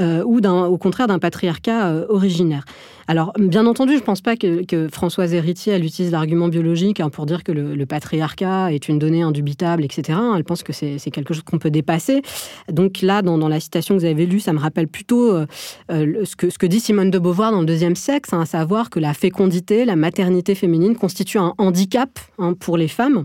ou 0.00 0.40
au 0.40 0.78
contraire 0.78 1.06
d'un 1.06 1.18
patriarcat 1.18 2.06
originaire. 2.08 2.64
Alors, 3.08 3.32
bien 3.38 3.66
entendu, 3.66 3.94
je 3.94 3.98
ne 3.98 4.04
pense 4.04 4.20
pas 4.20 4.36
que, 4.36 4.88
Françoise 4.90 5.34
Héritier, 5.34 5.72
elle 5.72 5.84
utilise 5.84 6.12
l'argument 6.12 6.48
biologique 6.48 7.00
hein, 7.00 7.10
pour 7.10 7.26
dire 7.26 7.44
que 7.44 7.52
le, 7.52 7.86
patriarcat 7.86 8.72
est 8.72 8.88
une 8.88 8.98
donnée 8.98 9.22
indubitable, 9.22 9.84
etc. 9.84 10.18
Elle 10.34 10.44
pense 10.44 10.62
que 10.62 10.72
c'est 10.72 11.10
quelque 11.10 11.34
chose 11.34 11.42
qu'on 11.42 11.58
peut 11.58 11.70
dépasser. 11.70 12.22
Donc 12.70 13.02
là, 13.02 13.22
dans, 13.22 13.48
la 13.48 13.60
citation 13.60 13.94
que 13.96 14.00
vous 14.00 14.06
avez 14.06 14.26
lue, 14.26 14.40
ça 14.40 14.52
me 14.52 14.58
rappelle 14.58 14.88
plutôt 14.88 15.32
euh, 15.32 15.46
euh, 15.90 16.24
ce, 16.24 16.36
que, 16.36 16.48
ce 16.48 16.58
que 16.58 16.66
dit 16.66 16.80
Simone 16.80 17.10
de 17.10 17.18
Beauvoir 17.18 17.52
dans 17.52 17.60
le 17.60 17.66
deuxième 17.72 17.96
sexe, 17.96 18.32
hein, 18.32 18.40
à 18.40 18.46
savoir 18.46 18.90
que 18.90 19.00
la 19.00 19.14
fécondité, 19.14 19.84
la 19.84 19.96
maternité 19.96 20.54
féminine 20.54 20.96
constitue 20.96 21.38
un 21.38 21.54
handicap 21.58 22.18
hein, 22.38 22.54
pour 22.54 22.76
les 22.76 22.88
femmes 22.88 23.24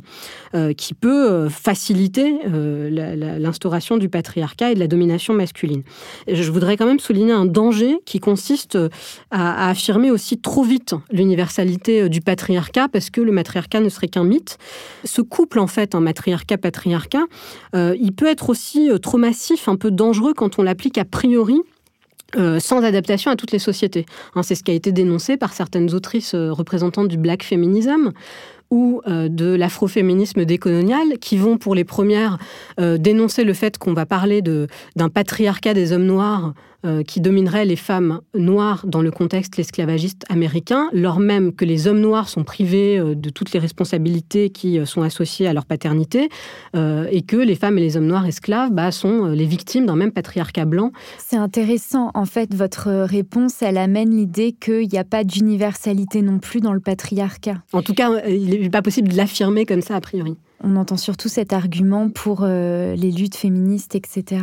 euh, 0.56 0.74
qui 0.74 0.94
peut 0.94 1.50
faciliter 1.50 2.40
l'instauration 2.46 3.98
du 3.98 4.10
patriarcat 4.10 4.72
et 4.72 4.76
de 4.76 4.80
la 4.80 4.88
domination 4.88 5.34
masculine. 5.34 5.84
je 6.28 6.52
voudrais 6.52 6.78
quand 6.78 6.86
même 6.86 7.00
souligner 7.00 7.34
un 7.34 7.46
danger 7.46 7.98
qui 8.06 8.20
consiste 8.20 8.78
à 9.32 9.70
affirmer 9.70 10.12
aussi 10.12 10.38
trop 10.38 10.64
vite 10.64 10.96
l'universalité 11.12 12.02
euh, 12.02 12.10
du 12.10 12.22
patriarcat 12.22 12.88
parce 12.88 13.10
que 13.10 13.22
le 13.22 13.32
matriarcat 13.32 13.80
ne 13.80 13.90
serait 13.90 14.08
qu'un 14.08 14.24
mythe. 14.24 14.58
Ce 15.04 15.22
couple, 15.22 15.60
en 15.60 15.68
fait, 15.68 15.96
un 15.96 16.00
matriarcat-patriarcat, 16.00 17.26
euh, 17.76 17.96
il 18.00 18.14
peut 18.14 18.28
être 18.28 18.50
aussi 18.50 18.90
euh, 18.90 18.98
trop 18.98 19.18
massif, 19.18 19.68
un 19.68 19.76
peu 19.76 19.92
dangereux 19.92 20.34
quand 20.34 20.60
on 20.60 20.64
l'applique 20.64 20.98
a 20.98 21.06
priori 21.06 21.62
sans 22.36 22.84
adaptation 22.84 23.32
à 23.32 23.36
toutes 23.36 23.52
les 23.52 23.60
sociétés. 23.60 24.06
Hein, 24.36 24.44
c'est 24.44 24.56
ce 24.56 24.64
qui 24.64 24.72
a 24.72 24.74
été 24.74 24.92
dénoncé 24.92 25.38
par 25.38 25.54
certaines 25.54 25.94
autrices 25.94 26.36
représentantes 26.36 27.08
du 27.08 27.18
black 27.18 27.44
feminism 27.44 28.12
ou 28.70 29.02
de 29.08 29.56
l'afroféminisme 29.56 30.44
décolonial, 30.44 31.20
qui 31.22 31.38
vont 31.38 31.58
pour 31.58 31.74
les 31.74 31.86
premières 31.86 32.38
dénoncer 32.78 33.46
le 33.46 33.54
fait 33.54 33.78
qu'on 33.78 33.94
va 33.94 34.06
parler 34.06 34.42
d'un 34.42 35.10
patriarcat 35.10 35.74
des 35.74 35.94
hommes 35.94 36.06
noirs 36.06 36.54
euh, 36.88 37.04
qui 37.04 37.20
dominerait 37.20 37.66
les 37.66 37.76
femmes 37.76 38.22
noires 38.34 38.86
dans 38.88 39.02
le 39.02 39.12
contexte 39.12 39.60
esclavagiste 39.60 40.24
américain, 40.30 40.90
lors 40.94 41.20
même 41.20 41.54
que 41.54 41.66
les 41.66 41.88
hommes 41.88 42.00
noirs 42.00 42.30
sont 42.30 42.46
privés 42.46 42.98
euh, 42.98 43.14
de 43.14 43.30
toutes 43.30 43.52
les 43.52 43.60
responsabilités 43.60 44.52
qui 44.52 44.80
euh, 44.80 44.86
sont 44.86 45.02
associées 45.02 45.48
à 45.48 45.54
leur 45.54 45.66
paternité, 45.66 46.30
et 47.12 47.22
que 47.24 47.36
les 47.36 47.56
femmes 47.56 47.78
et 47.78 47.82
les 47.82 47.98
hommes 47.98 48.06
noirs 48.06 48.26
esclaves 48.26 48.72
bah, 48.72 48.92
sont 48.92 49.26
les 49.26 49.46
victimes 49.46 49.86
d'un 49.86 49.96
même 49.96 50.12
patriarcat 50.12 50.66
blanc. 50.66 50.92
C'est 51.18 51.38
intéressant, 51.38 52.12
en 52.14 52.26
fait, 52.26 52.54
votre 52.54 52.90
réponse, 53.04 53.62
elle 53.62 53.78
amène 53.78 54.16
l'idée 54.16 54.54
qu'il 54.54 54.88
n'y 54.88 54.98
a 54.98 55.04
pas 55.04 55.24
d'universalité 55.24 56.22
non 56.22 56.40
plus 56.40 56.62
dans 56.62 56.74
le 56.74 56.80
patriarcat. 56.80 57.56
En 57.74 57.82
tout 57.82 57.94
cas, 57.94 58.26
il 58.28 58.62
n'est 58.62 58.70
pas 58.70 58.82
possible 58.82 59.10
de 59.10 59.18
l'affirmer 59.18 59.66
comme 59.66 59.82
ça 59.82 59.96
a 59.96 60.02
priori. 60.02 60.38
On 60.64 60.76
entend 60.76 60.98
surtout 60.98 61.30
cet 61.30 61.54
argument 61.54 62.10
pour 62.10 62.40
euh, 62.42 62.96
les 62.96 63.12
luttes 63.12 63.36
féministes, 63.36 63.94
etc. 63.94 64.42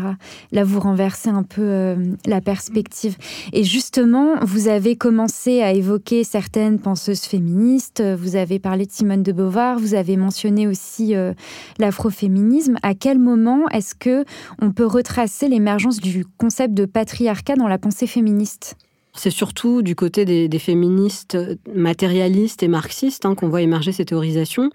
Là, 0.52 0.62
vous 0.62 0.78
renversez 0.78 1.28
un 1.28 1.42
peu 1.42 1.62
euh, 1.62 1.96
la 2.24 2.40
perspective. 2.40 3.16
Et 3.52 3.64
justement, 3.64 4.36
vous 4.42 4.68
avez 4.68 4.94
commencé 4.94 5.62
à 5.62 5.72
évoquer 5.72 6.22
certaines 6.22 6.78
penseuses 6.78 7.22
féministes. 7.22 8.00
Vous 8.00 8.36
avez 8.36 8.60
parlé 8.60 8.86
de 8.86 8.92
Simone 8.92 9.24
de 9.24 9.32
Beauvoir. 9.32 9.78
Vous 9.78 9.94
avez 9.94 10.16
mentionné 10.16 10.68
aussi 10.68 11.16
euh, 11.16 11.34
l'afroféminisme. 11.78 12.76
À 12.82 12.94
quel 12.94 13.18
moment 13.18 13.68
est-ce 13.70 13.96
que 13.96 14.24
on 14.60 14.70
peut 14.70 14.86
retracer 14.86 15.48
l'émergence 15.48 15.98
du 15.98 16.24
concept 16.38 16.74
de 16.74 16.84
patriarcat 16.84 17.56
dans 17.56 17.68
la 17.68 17.78
pensée 17.78 18.06
féministe? 18.06 18.76
C'est 19.14 19.30
surtout 19.30 19.82
du 19.82 19.94
côté 19.94 20.24
des, 20.24 20.58
féministes 20.58 21.38
matérialistes 21.72 22.62
et 22.62 22.68
marxistes 22.68 23.26
hein, 23.26 23.34
qu'on 23.34 23.48
voit 23.48 23.62
émerger 23.62 23.92
ces 23.92 24.04
théorisations, 24.04 24.70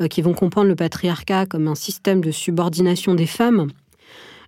euh, 0.00 0.08
qui 0.08 0.22
vont 0.22 0.34
comprendre 0.34 0.68
le 0.68 0.76
patriarcat 0.76 1.46
comme 1.46 1.68
un 1.68 1.74
système 1.74 2.20
de 2.20 2.30
subordination 2.30 3.14
des 3.14 3.26
femmes 3.26 3.68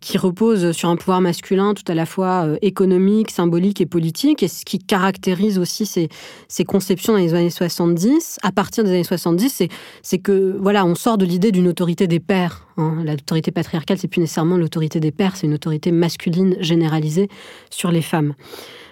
qui 0.00 0.18
repose 0.18 0.72
sur 0.72 0.88
un 0.88 0.96
pouvoir 0.96 1.20
masculin 1.20 1.74
tout 1.74 1.90
à 1.90 1.94
la 1.94 2.06
fois 2.06 2.46
euh, 2.46 2.56
économique, 2.62 3.30
symbolique 3.30 3.80
et 3.80 3.86
politique, 3.86 4.42
et 4.42 4.48
ce 4.48 4.64
qui 4.64 4.78
caractérise 4.78 5.58
aussi 5.58 5.86
ces, 5.86 6.08
ces 6.48 6.64
conceptions 6.64 7.12
dans 7.12 7.18
les 7.18 7.34
années 7.34 7.50
70, 7.50 8.38
à 8.42 8.52
partir 8.52 8.84
des 8.84 8.90
années 8.90 9.04
70, 9.04 9.64
c'est 10.02 10.18
que 10.18 10.56
voilà, 10.60 10.84
on 10.84 10.94
sort 10.94 11.18
de 11.18 11.24
l'idée 11.24 11.52
d'une 11.52 11.68
autorité 11.68 12.06
des 12.06 12.20
pères. 12.20 12.66
Hein. 12.76 13.02
L'autorité 13.04 13.50
patriarcale, 13.50 13.98
c'est 13.98 14.08
plus 14.08 14.20
nécessairement 14.20 14.56
l'autorité 14.56 15.00
des 15.00 15.12
pères, 15.12 15.36
c'est 15.36 15.46
une 15.46 15.54
autorité 15.54 15.92
masculine 15.92 16.56
généralisée 16.60 17.28
sur 17.70 17.90
les 17.90 18.02
femmes. 18.02 18.34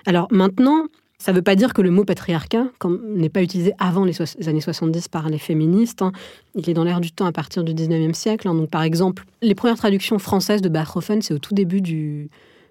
Alors 0.06 0.28
maintenant, 0.30 0.84
ça 1.24 1.32
ne 1.32 1.36
veut 1.38 1.42
pas 1.42 1.56
dire 1.56 1.72
que 1.72 1.80
le 1.80 1.90
mot 1.90 2.04
patriarcat 2.04 2.66
n'est 3.14 3.30
pas 3.30 3.40
utilisé 3.40 3.72
avant 3.78 4.04
les, 4.04 4.20
années 4.46 4.60
70 4.60 5.08
par 5.08 5.30
les 5.30 5.38
féministes. 5.38 6.02
Hein. 6.02 6.12
Il 6.54 6.68
est 6.68 6.74
dans 6.74 6.84
l'air 6.84 7.00
du 7.00 7.12
temps 7.12 7.24
à 7.24 7.32
partir 7.32 7.64
du 7.64 7.72
19e 7.72 8.12
siècle. 8.12 8.46
Hein. 8.46 8.54
Donc, 8.54 8.68
par 8.68 8.82
exemple, 8.82 9.24
les 9.40 9.54
premières 9.54 9.78
traductions 9.78 10.18
françaises 10.18 10.60
de 10.60 10.68
Bachhofen, 10.68 11.22
c'est 11.22 11.32
au 11.32 11.38
tout 11.38 11.54
début 11.54 11.80
du, 11.80 12.28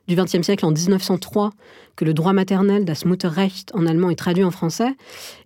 du 0.08 0.16
XXe 0.16 0.44
siècle, 0.44 0.68
en 0.68 0.70
1903, 0.70 1.50
que 1.96 2.06
le 2.06 2.14
droit 2.14 2.32
maternel, 2.32 2.86
das 2.86 3.06
Mutterrecht 3.06 3.72
en 3.74 3.88
allemand, 3.88 4.12
est 4.12 4.16
traduit 4.16 4.44
en 4.44 4.52
français. 4.52 4.94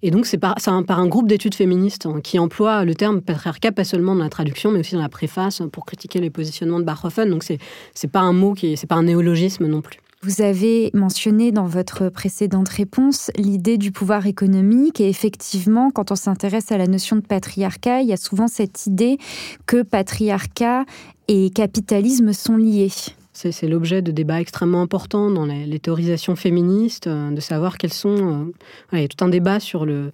Et 0.01 0.11
donc, 0.11 0.25
c'est 0.25 0.37
par, 0.37 0.57
un, 0.67 1.07
groupe 1.07 1.29
d'études 1.29 1.55
féministes 1.55 2.07
hein, 2.07 2.19
qui 2.21 2.39
emploie 2.39 2.83
le 2.83 2.93
terme 2.93 3.21
patriarcat, 3.21 3.71
pas 3.71 3.85
seulement 3.85 4.15
dans 4.15 4.23
la 4.23 4.29
traduction, 4.29 4.69
mais 4.69 4.81
aussi 4.81 4.95
dans 4.95 5.01
la 5.01 5.07
préface, 5.07 5.61
pour 5.71 5.85
critiquer 5.85 6.19
les 6.19 6.29
positionnements 6.29 6.81
de 6.81 6.83
Bachhofen. 6.83 7.29
Donc, 7.29 7.45
c'est 7.45 8.11
pas 8.11 8.19
un 8.19 8.33
mot 8.33 8.53
qui 8.53 8.75
c'est 8.75 8.85
pas 8.85 8.95
un 8.95 9.03
néologisme 9.03 9.65
non 9.65 9.79
plus. 9.79 9.99
Vous 10.23 10.41
avez 10.41 10.89
mentionné 10.95 11.51
dans 11.51 11.67
votre 11.67 12.09
précédente 12.09 12.69
réponse 12.69 13.29
l'idée 13.37 13.77
du 13.77 13.91
pouvoir 13.91 14.25
économique 14.25 14.99
et 14.99 15.09
effectivement, 15.09 15.91
quand 15.91 16.11
on 16.11 16.15
s'intéresse 16.15 16.71
à 16.71 16.77
la 16.79 16.87
notion 16.87 17.17
de 17.17 17.21
patriarcat, 17.21 18.01
il 18.01 18.07
y 18.07 18.13
a 18.13 18.17
souvent 18.17 18.47
cette 18.47 18.87
idée 18.87 19.19
que 19.67 19.83
patriarcat 19.83 20.85
et 21.27 21.51
capitalisme 21.51 22.33
sont 22.33 22.57
liés. 22.57 22.91
C'est 23.33 23.67
l'objet 23.67 24.01
de 24.01 24.11
débats 24.11 24.41
extrêmement 24.41 24.81
importants 24.81 25.29
dans 25.29 25.45
les, 25.45 25.79
théorisations 25.79 26.35
féministes, 26.35 27.05
euh, 27.05 27.29
de 27.29 27.39
savoir 27.39 27.77
quels 27.77 27.93
sont... 27.93 28.17
Euh, 28.17 28.51
il 28.93 29.01
y 29.01 29.03
a 29.03 29.07
tout 29.07 29.23
un 29.23 29.29
débat 29.29 29.59
sur 29.59 29.85
le, 29.85 30.11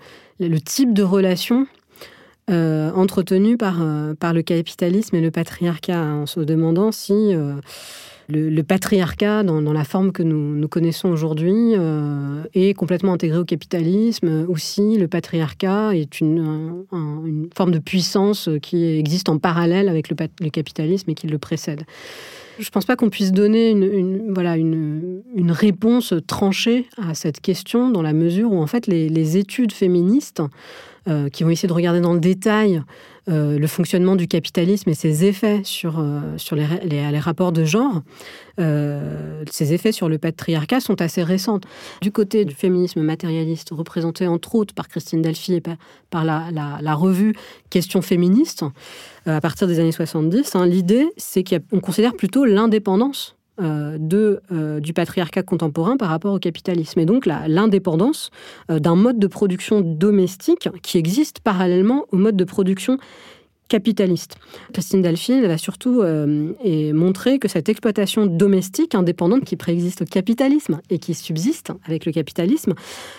type 0.66 0.94
de 0.94 1.04
relation 1.04 1.66
euh, 2.50 2.92
par, 3.58 3.82
par 4.20 4.34
le 4.34 4.42
capitalisme 4.42 5.16
et 5.16 5.22
le 5.22 5.32
patriarcat, 5.32 6.02
en 6.02 6.26
se 6.26 6.42
demandant 6.42 6.92
si 6.92 7.34
le, 8.30 8.62
patriarcat, 8.62 9.44
dans, 9.44 9.62
la 9.62 9.84
forme 9.84 10.12
que 10.12 10.24
nous, 10.24 10.68
connaissons 10.68 11.10
aujourd'hui, 11.10 11.74
euh, 11.76 12.44
est 12.54 12.74
complètement 12.74 13.14
intégré 13.14 13.38
au 13.38 13.46
capitalisme. 13.46 14.46
Aussi, 14.48 14.98
le 14.98 15.08
patriarcat 15.08 15.96
est 15.96 16.20
une, 16.22 16.86
forme 17.56 17.72
de 17.72 17.80
puissance 17.80 18.50
qui 18.62 18.86
existe 18.86 19.30
en 19.30 19.38
parallèle 19.38 19.90
avec 19.90 20.10
le, 20.10 20.50
capitalisme 20.50 21.10
et 21.10 21.16
qui 21.16 21.28
le 21.28 21.38
précède. 21.38 21.84
Je 22.60 22.68
ne 22.68 22.70
pense 22.70 22.86
pas 22.86 22.96
qu'on 22.96 23.10
puisse 23.10 23.32
donner 23.32 23.72
une, 23.72 25.52
réponse 25.52 26.14
tranchée 26.28 26.88
à 26.98 27.14
cette 27.14 27.42
question 27.42 27.90
dans 27.90 28.02
la 28.02 28.14
mesure 28.14 28.52
où 28.52 28.62
en 28.62 28.68
fait 28.68 28.88
les, 28.88 29.10
les 29.10 29.38
études 29.38 29.72
féministes 29.72 30.42
euh, 31.10 31.28
qui 31.28 31.44
vont 31.44 31.50
essayer 31.50 31.68
de 31.68 31.74
regarder 31.74 32.00
dans 32.00 32.14
le 32.14 32.22
détail 32.22 32.82
euh, 33.30 33.58
le 33.58 33.68
fonctionnement 33.68 34.16
du 34.16 34.28
capitalisme 34.28 34.90
et 34.90 34.94
ses 34.94 35.26
effets 35.26 35.62
sur, 35.64 36.00
euh, 36.00 36.20
sur 36.38 36.56
les, 36.56 37.20
rapports 37.20 37.52
de 37.52 37.64
genre, 37.64 38.02
ses 38.58 39.74
effets 39.74 39.92
sur 39.92 40.10
le 40.10 40.18
patriarcat 40.18 40.80
sont 40.80 41.02
assez 41.02 41.24
récentes. 41.24 41.66
Du 42.02 42.12
côté 42.12 42.46
du 42.46 42.54
féminisme 42.54 43.02
matérialiste, 43.02 43.70
représenté 43.72 44.28
entre 44.28 44.56
autres 44.56 44.74
par 44.74 44.88
Christine 44.88 45.22
Delphi 45.22 45.54
et 45.56 45.62
par, 46.10 46.26
la, 46.26 46.96
revue 46.96 47.34
Questions 47.70 48.02
féministes, 48.02 48.66
à 49.26 49.42
partir 49.42 49.68
des 49.68 49.80
années 49.80 49.92
70, 49.92 50.56
hein, 50.56 50.66
l'idée 50.66 51.08
c'est 51.18 51.44
qu'on 51.44 51.80
considère 51.80 52.16
plutôt 52.16 52.46
l'indépendance 52.46 53.36
euh, 53.62 53.98
de, 54.00 54.42
euh, 54.52 54.80
du 54.80 54.94
patriarcat 54.94 55.44
contemporain 55.44 55.96
par 55.96 56.10
rapport 56.10 56.34
au 56.34 56.39
capitalisme. 56.39 57.00
Et 57.00 57.06
donc 57.06 57.28
l'indépendance 57.28 58.32
euh, 58.72 58.80
d'un 58.80 58.96
mode 58.96 59.20
de 59.20 59.28
production 59.28 59.82
domestique 59.82 60.70
qui 60.82 60.98
existe 60.98 61.39
parallèlement 61.39 62.06
au 62.12 62.18
mode 62.18 62.36
de 62.36 62.46
production 62.46 62.98
capitaliste. 63.67 64.36
Christine 64.73 65.02
Delphine 65.02 65.45
va 65.47 65.58
surtout 65.58 66.02
euh, 66.02 66.54
montrer 66.93 67.39
que 67.39 67.47
cette 67.47 67.69
exploitation 67.69 68.26
domestique 68.26 68.95
indépendante 68.95 69.45
qui 69.45 69.56
préexiste 69.56 70.04
au 70.04 70.06
capitalisme 70.06 70.80
et 70.89 70.99
qui 70.99 71.13
subsiste 71.13 71.71
avec 71.86 72.06
le 72.06 72.12
capitalisme, 72.12 72.73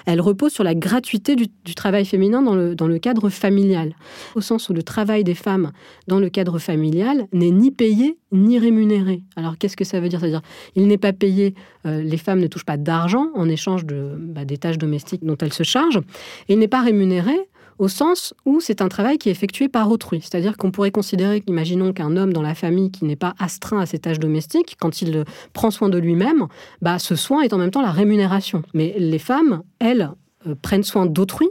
elle 0.06 0.20
repose 0.20 0.52
sur 0.52 0.64
la 0.64 0.74
gratuité 0.74 1.34
du, 1.36 1.48
travail 1.74 2.04
féminin 2.04 2.42
dans 2.42 2.54
le, 2.54 2.98
cadre 2.98 3.28
familial, 3.30 3.94
au 4.36 4.40
sens 4.40 4.68
où 4.68 4.72
le 4.72 4.82
travail 4.82 5.24
des 5.24 5.34
femmes 5.34 5.72
dans 6.06 6.20
le 6.20 6.28
cadre 6.28 6.58
familial 6.58 7.26
n'est 7.32 7.50
ni 7.50 7.70
payé 7.70 8.16
ni 8.32 8.58
rémunéré. 8.58 9.22
Alors 9.36 9.58
qu'est-ce 9.58 9.76
que 9.76 9.84
ça 9.84 10.00
veut 10.00 10.08
dire? 10.08 10.20
C'est-à-dire, 10.20 10.42
il 10.76 10.86
n'est 10.86 10.98
pas 10.98 11.12
payé, 11.12 11.54
euh, 11.86 12.02
les 12.02 12.16
femmes 12.16 12.40
ne 12.40 12.46
touchent 12.46 12.64
pas 12.64 12.76
d'argent 12.76 13.28
en 13.34 13.48
échange 13.48 13.84
bah, 13.84 14.44
des 14.44 14.58
tâches 14.58 14.78
domestiques 14.78 15.24
dont 15.24 15.36
elles 15.40 15.52
se 15.52 15.62
chargent, 15.62 16.00
et 16.48 16.54
il 16.54 16.58
n'est 16.58 16.68
pas 16.68 16.82
rémunéré 16.82 17.36
au 17.78 17.88
sens 17.88 18.34
où 18.44 18.60
c'est 18.60 18.82
un 18.82 18.88
travail 18.88 19.18
qui 19.18 19.28
est 19.28 19.32
effectué 19.32 19.68
par 19.68 19.90
autrui. 19.90 20.20
C'est-à-dire 20.20 20.56
qu'on 20.56 20.70
pourrait 20.70 20.90
considérer 20.90 21.40
qu'imaginons 21.40 21.92
qu'un 21.92 22.16
homme 22.16 22.32
dans 22.32 22.42
la 22.42 22.54
famille 22.54 22.90
qui 22.90 23.04
n'est 23.04 23.16
pas 23.16 23.34
astreint 23.38 23.80
à 23.80 23.86
ses 23.86 23.98
tâches 23.98 24.18
domestiques, 24.18 24.76
quand 24.80 25.02
il 25.02 25.24
prend 25.52 25.70
soin 25.70 25.88
de 25.88 25.98
lui-même, 25.98 26.46
bah, 26.82 26.98
ce 26.98 27.16
soin 27.16 27.42
est 27.42 27.52
en 27.52 27.58
même 27.58 27.70
temps 27.70 27.82
la 27.82 27.90
rémunération. 27.90 28.62
Mais 28.74 28.94
les 28.98 29.18
femmes, 29.18 29.62
elles, 29.78 30.10
euh, 30.46 30.54
prennent 30.60 30.84
soin 30.84 31.06
d'autrui, 31.06 31.48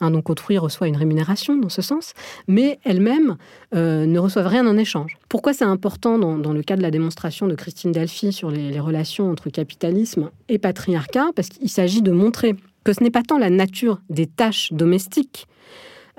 hein, 0.00 0.10
donc 0.10 0.30
autrui 0.30 0.58
reçoit 0.58 0.88
une 0.88 0.96
rémunération 0.96 1.56
dans 1.56 1.68
ce 1.68 1.82
sens, 1.82 2.12
mais 2.46 2.78
elles-mêmes 2.84 3.36
euh, 3.74 4.06
ne 4.06 4.18
reçoivent 4.18 4.46
rien 4.46 4.66
en 4.66 4.76
échange. 4.76 5.16
Pourquoi 5.28 5.52
c'est 5.52 5.64
important 5.64 6.18
dans, 6.18 6.52
le 6.52 6.62
cas 6.62 6.76
de 6.76 6.82
la 6.82 6.90
démonstration 6.90 7.46
de 7.46 7.54
Christine 7.54 7.92
Delphi 7.92 8.32
sur 8.32 8.50
les 8.50 8.80
relations 8.80 9.30
entre 9.30 9.50
capitalisme 9.50 10.30
et 10.48 10.58
patriarcat? 10.58 11.30
Parce 11.34 11.48
qu'il 11.48 11.68
s'agit 11.68 12.02
de 12.02 12.12
montrer 12.12 12.56
que 12.86 12.92
ce 12.92 13.02
n'est 13.02 13.10
pas 13.10 13.22
tant 13.22 13.36
la 13.36 13.50
nature 13.50 14.00
des 14.08 14.26
tâches 14.26 14.72
domestiques 14.72 15.48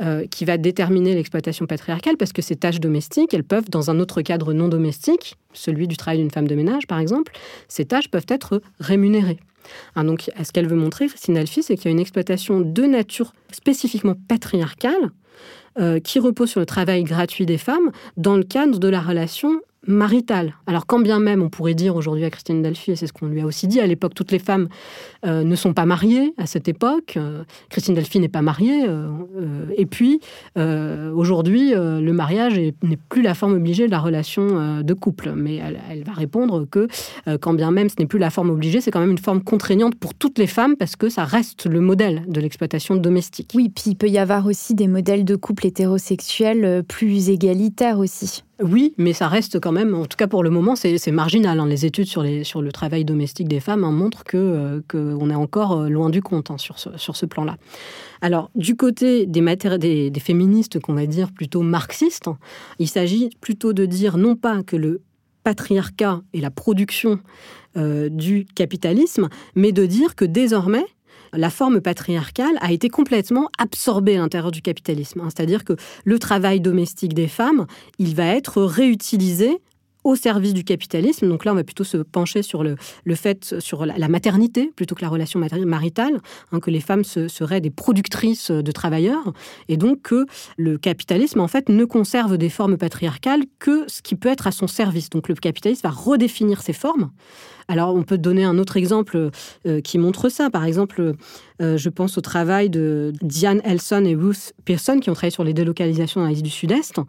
euh, 0.02 0.26
qui 0.28 0.46
va 0.46 0.58
déterminer 0.58 1.16
l'exploitation 1.16 1.66
patriarcale, 1.66 2.18
parce 2.18 2.34
que 2.34 2.42
ces 2.42 2.56
tâches 2.56 2.80
domestiques, 2.80 3.34
elles 3.34 3.44
peuvent, 3.44 3.70
dans 3.70 3.90
un 3.90 4.00
autre 4.00 4.22
cadre 4.22 4.54
non 4.54 4.68
domestique, 4.68 5.36
celui 5.54 5.88
du 5.88 5.98
travail 5.98 6.20
d'une 6.20 6.32
femme 6.32 6.48
de 6.48 6.56
ménage 6.56 6.88
par 6.88 7.00
exemple, 7.00 7.32
ces 7.68 7.86
tâches 7.86 8.10
peuvent 8.10 8.28
être 8.30 8.62
rémunérées. 8.80 9.40
Hein, 9.96 10.04
donc, 10.04 10.30
ce 10.42 10.52
qu'elle 10.52 10.68
veut 10.68 10.78
montrer, 10.78 11.08
Christine 11.08 11.38
Alphy, 11.38 11.64
c'est 11.64 11.76
qu'il 11.76 11.86
y 11.86 11.88
a 11.90 11.92
une 11.92 12.00
exploitation 12.00 12.62
de 12.62 12.84
nature 12.84 13.34
spécifiquement 13.52 14.16
patriarcale 14.28 15.12
euh, 15.80 16.00
qui 16.00 16.20
repose 16.20 16.50
sur 16.50 16.60
le 16.60 16.66
travail 16.66 17.04
gratuit 17.04 17.46
des 17.46 17.58
femmes 17.58 17.92
dans 18.16 18.36
le 18.36 18.44
cadre 18.44 18.80
de 18.80 18.88
la 18.88 19.02
relation 19.02 19.62
maritale. 19.88 20.54
Alors 20.68 20.86
quand 20.86 21.00
bien 21.00 21.20
même 21.20 21.42
on 21.42 21.50
pourrait 21.50 21.74
dire 21.74 21.96
aujourd'hui 21.96 22.26
à 22.26 22.30
Christine 22.30 22.62
Delphi, 22.62 22.92
et 22.92 22.96
c'est 22.96 23.08
ce 23.08 23.14
qu'on 23.14 23.28
lui 23.28 23.42
a 23.42 23.46
aussi 23.46 23.68
dit 23.68 23.80
à 23.80 23.88
l'époque, 23.88 24.14
toutes 24.14 24.32
les 24.32 24.40
femmes 24.40 24.68
euh, 25.26 25.44
ne 25.44 25.56
sont 25.56 25.74
pas 25.74 25.86
mariées 25.86 26.34
à 26.38 26.46
cette 26.46 26.68
époque. 26.68 27.16
Euh, 27.18 27.44
Christine 27.70 27.96
Delphi 27.96 28.20
n'est 28.20 28.28
pas 28.28 28.42
mariée. 28.42 28.86
Euh, 28.88 29.66
et 29.76 29.86
puis 29.86 30.20
aujourd'hui, 30.56 31.74
le 31.74 32.12
mariage 32.12 32.60
n'est 32.60 32.98
plus 33.10 33.22
la 33.22 33.34
forme 33.34 33.54
obligée 33.54 33.86
de 33.86 33.92
la 33.92 34.00
relation 34.00 34.82
de 34.82 34.94
couple. 34.94 35.34
Mais 35.36 35.56
elle, 35.56 35.80
elle 35.90 36.04
va 36.04 36.14
répondre 36.14 36.66
que 36.70 36.88
quand 37.40 37.54
bien 37.54 37.72
même 37.72 37.90
ce 37.90 37.96
n'est 38.00 38.06
plus 38.06 38.20
la 38.20 38.30
forme 38.30 38.50
obligée, 38.50 38.82
c'est 38.82 38.92
quand 38.92 39.00
même 39.00 39.12
une 39.12 39.18
forme 39.18 39.42
contraignante 39.42 39.96
pour 39.96 40.14
toutes 40.14 40.38
les 40.38 40.48
femmes 40.48 40.76
parce 40.76 40.96
que 40.96 41.10
ça 41.10 41.24
reste 41.24 41.66
le 41.66 41.80
modèle 41.80 42.24
de 42.28 42.42
l'exploitation 42.42 42.96
domestique. 42.96 43.52
Oui, 43.56 43.70
puis 43.70 43.92
il 43.92 43.96
peut 43.96 44.10
y 44.10 44.18
avoir 44.18 44.46
aussi 44.46 44.76
des 44.76 44.88
modèles 44.88 45.26
de 45.26 45.36
couple 45.36 45.68
hétérosexuels 45.68 46.84
plus 46.88 47.30
égalitaires 47.30 48.00
aussi. 48.00 48.44
Oui, 48.60 48.96
mais 48.98 49.14
ça 49.14 49.28
reste 49.28 49.60
quand 49.60 49.72
même, 49.72 49.94
en 49.94 50.06
tout 50.06 50.18
cas 50.18 50.26
pour 50.26 50.44
le 50.44 50.50
moment, 50.50 50.76
c'est 50.76 51.12
marginal. 51.12 51.60
Hein. 51.60 51.68
Les 51.68 51.86
études 51.86 52.08
sur, 52.08 52.24
le 52.24 52.72
travail 52.72 53.06
domestique 53.06 53.48
des 53.48 53.60
femmes 53.60 53.84
hein, 53.84 53.92
montrent 53.92 54.24
qu'on 54.24 54.38
euh, 54.38 55.30
est 55.30 55.36
encore 55.36 55.74
euh, 55.74 55.90
loin 55.90 56.10
du 56.10 56.24
compte 56.24 56.50
hein, 56.50 56.58
sur 56.58 56.78
ce, 56.80 57.26
plan-là. 57.28 57.58
Alors, 58.22 58.50
du 58.56 58.76
côté 58.76 59.28
des, 59.28 60.12
féministes 60.20 60.80
qu'on 60.80 60.94
va 60.94 61.06
dire 61.06 61.32
plutôt 61.32 61.62
marxistes, 61.62 62.30
il 62.80 62.88
s'agit 62.88 63.30
plutôt 63.42 63.74
de 63.74 63.86
dire 63.86 64.18
non 64.18 64.36
pas 64.36 64.64
que 64.64 64.76
le 64.76 65.02
patriarcat 65.44 66.22
et 66.34 66.42
la 66.42 66.50
production 66.50 67.20
euh, 67.78 68.10
du 68.10 68.46
capitalisme, 68.56 69.30
mais 69.54 69.72
de 69.72 69.86
dire 69.86 70.16
que 70.16 70.26
désormais, 70.26 70.86
la 71.34 71.50
forme 71.50 71.82
patriarcale 71.82 72.58
a 72.62 72.72
été 72.72 72.90
complètement 72.90 73.50
absorbée 73.58 74.16
à 74.16 74.20
l'intérieur 74.20 74.52
du 74.52 74.62
capitalisme. 74.62 75.22
Hein. 75.22 75.30
C'est-à-dire 75.36 75.64
que 75.64 75.74
le 76.04 76.20
travail 76.20 76.60
domestique 76.62 77.14
des 77.14 77.28
femmes, 77.28 77.66
il 78.00 78.16
va 78.16 78.26
être 78.26 78.62
réutilisé 78.62 79.60
au 80.08 80.16
service 80.16 80.54
du 80.54 80.64
capitalisme. 80.64 81.28
Donc 81.28 81.44
là, 81.44 81.52
on 81.52 81.56
va 81.56 81.66
plutôt 81.66 81.84
se 81.84 81.98
pencher 81.98 82.42
sur 82.42 82.64
le, 82.64 82.78
le 83.04 83.16
fait, 83.16 83.60
sur 83.60 83.86
la, 83.86 84.08
maternité, 84.08 84.72
plutôt 84.74 84.96
que 84.96 85.02
la 85.02 85.10
relation 85.10 85.40
maritale, 85.66 86.22
hein, 86.54 86.60
que 86.62 86.72
les 86.72 86.80
femmes 86.80 87.04
seraient 87.04 87.60
des 87.60 87.70
productrices 87.70 88.50
de 88.50 88.72
travailleurs, 88.72 89.34
et 89.68 89.76
donc 89.76 90.02
que 90.04 90.26
le 90.56 90.78
capitalisme, 90.78 91.42
en 91.42 91.50
fait, 91.50 91.68
ne 91.68 91.84
conserve 91.84 92.38
des 92.38 92.50
formes 92.50 92.78
patriarcales 92.78 93.44
que 93.60 93.84
ce 93.88 94.02
qui 94.02 94.16
peut 94.16 94.30
être 94.30 94.48
à 94.48 94.52
son 94.52 94.68
service. 94.68 95.10
Donc 95.10 95.28
le 95.28 95.36
capitalisme 95.36 95.82
va 95.84 95.94
redéfinir 95.94 96.62
ses 96.62 96.74
formes 96.74 97.12
alors, 97.70 97.94
on 97.94 98.04
peut 98.04 98.18
donner 98.18 98.46
un 98.46 98.58
autre 98.58 98.78
exemple 98.78 99.30
euh, 99.66 99.82
qui 99.82 99.98
montre 99.98 100.30
ça. 100.30 100.50
Par 100.50 100.64
exemple, 100.64 101.14
euh, 101.62 101.78
je 101.78 101.90
pense 101.90 102.18
au 102.18 102.22
travail 102.22 102.70
de 102.70 103.14
Diane 103.22 103.62
Elson 103.64 104.06
et 104.06 104.16
Ruth 104.16 104.54
Pearson 104.66 105.00
qui 105.00 105.10
ont 105.10 105.14
travaillé 105.14 105.32
sur 105.32 105.44
les 105.44 105.54
délocalisations 105.54 106.22
dans 106.22 106.28
l'Asie 106.28 106.44
du 106.44 106.50
Sud-Est 106.50 107.00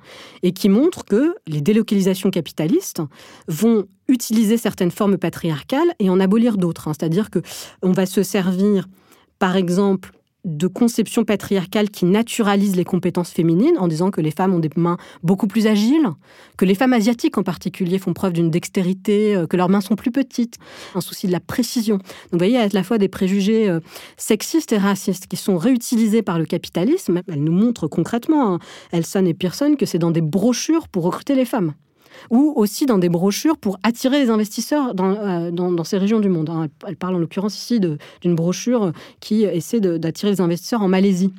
et 0.42 0.52
qui 0.52 0.68
montrent 0.68 1.04
que 1.04 1.34
les 1.46 1.60
délocalisations 1.60 2.30
capitalistes 2.30 3.02
vont 3.46 3.86
utiliser 4.08 4.56
certaines 4.56 4.90
formes 4.90 5.18
patriarcales 5.18 5.88
et 5.98 6.08
en 6.08 6.18
abolir 6.18 6.56
d'autres. 6.56 6.88
Hein. 6.88 6.92
C'est-à-dire 6.98 7.30
que 7.30 7.40
on 7.82 7.92
va 7.92 8.06
se 8.06 8.22
servir, 8.22 8.88
par 9.38 9.56
exemple, 9.56 10.12
de 10.44 10.66
conception 10.66 11.24
patriarcale 11.24 11.90
qui 11.90 12.04
naturalise 12.04 12.76
les 12.76 12.84
compétences 12.84 13.30
féminines 13.30 13.76
en 13.78 13.88
disant 13.88 14.10
que 14.10 14.20
les 14.20 14.30
femmes 14.30 14.54
ont 14.54 14.58
des 14.58 14.70
mains 14.76 14.96
beaucoup 15.22 15.46
plus 15.46 15.66
agiles, 15.66 16.08
que 16.56 16.64
les 16.64 16.74
femmes 16.74 16.92
asiatiques 16.92 17.38
en 17.38 17.42
particulier 17.42 17.98
font 17.98 18.12
preuve 18.12 18.32
d'une 18.32 18.50
dextérité, 18.50 19.34
euh, 19.34 19.46
que 19.46 19.56
leurs 19.56 19.68
mains 19.68 19.80
sont 19.80 19.96
plus 19.96 20.10
petites, 20.12 20.56
un 20.94 21.00
souci 21.00 21.26
de 21.26 21.32
la 21.32 21.40
précision. 21.40 21.96
Donc 21.96 22.32
vous 22.32 22.38
voyez, 22.38 22.58
à 22.58 22.68
la 22.68 22.82
fois 22.82 22.98
des 22.98 23.08
préjugés 23.08 23.68
euh, 23.68 23.80
sexistes 24.16 24.72
et 24.72 24.78
racistes 24.78 25.26
qui 25.26 25.36
sont 25.36 25.58
réutilisés 25.58 26.22
par 26.22 26.38
le 26.38 26.46
capitalisme. 26.46 27.22
Elle 27.28 27.42
nous 27.42 27.52
montre 27.52 27.88
concrètement, 27.88 28.54
hein, 28.54 28.58
Elson 28.92 29.26
et 29.26 29.34
Pearson, 29.34 29.74
que 29.78 29.86
c'est 29.86 29.98
dans 29.98 30.10
des 30.10 30.20
brochures 30.20 30.88
pour 30.88 31.04
recruter 31.04 31.34
les 31.34 31.44
femmes 31.44 31.74
ou 32.30 32.52
aussi 32.56 32.86
dans 32.86 32.98
des 32.98 33.08
brochures 33.08 33.56
pour 33.56 33.78
attirer 33.82 34.22
les 34.22 34.30
investisseurs 34.30 34.94
dans, 34.94 35.10
euh, 35.10 35.50
dans, 35.50 35.84
ces 35.84 35.98
régions 35.98 36.20
du 36.20 36.28
monde. 36.28 36.50
Hein. 36.50 36.68
Elle, 36.86 36.96
parle 36.96 37.14
en 37.14 37.18
l'occurrence 37.18 37.56
ici 37.56 37.80
d'une 37.80 38.34
brochure 38.34 38.92
qui 39.20 39.44
essaie 39.44 39.80
d'attirer 39.80 40.32
les 40.32 40.40
investisseurs 40.40 40.82
en 40.82 40.88
Malaisie. 40.88 41.32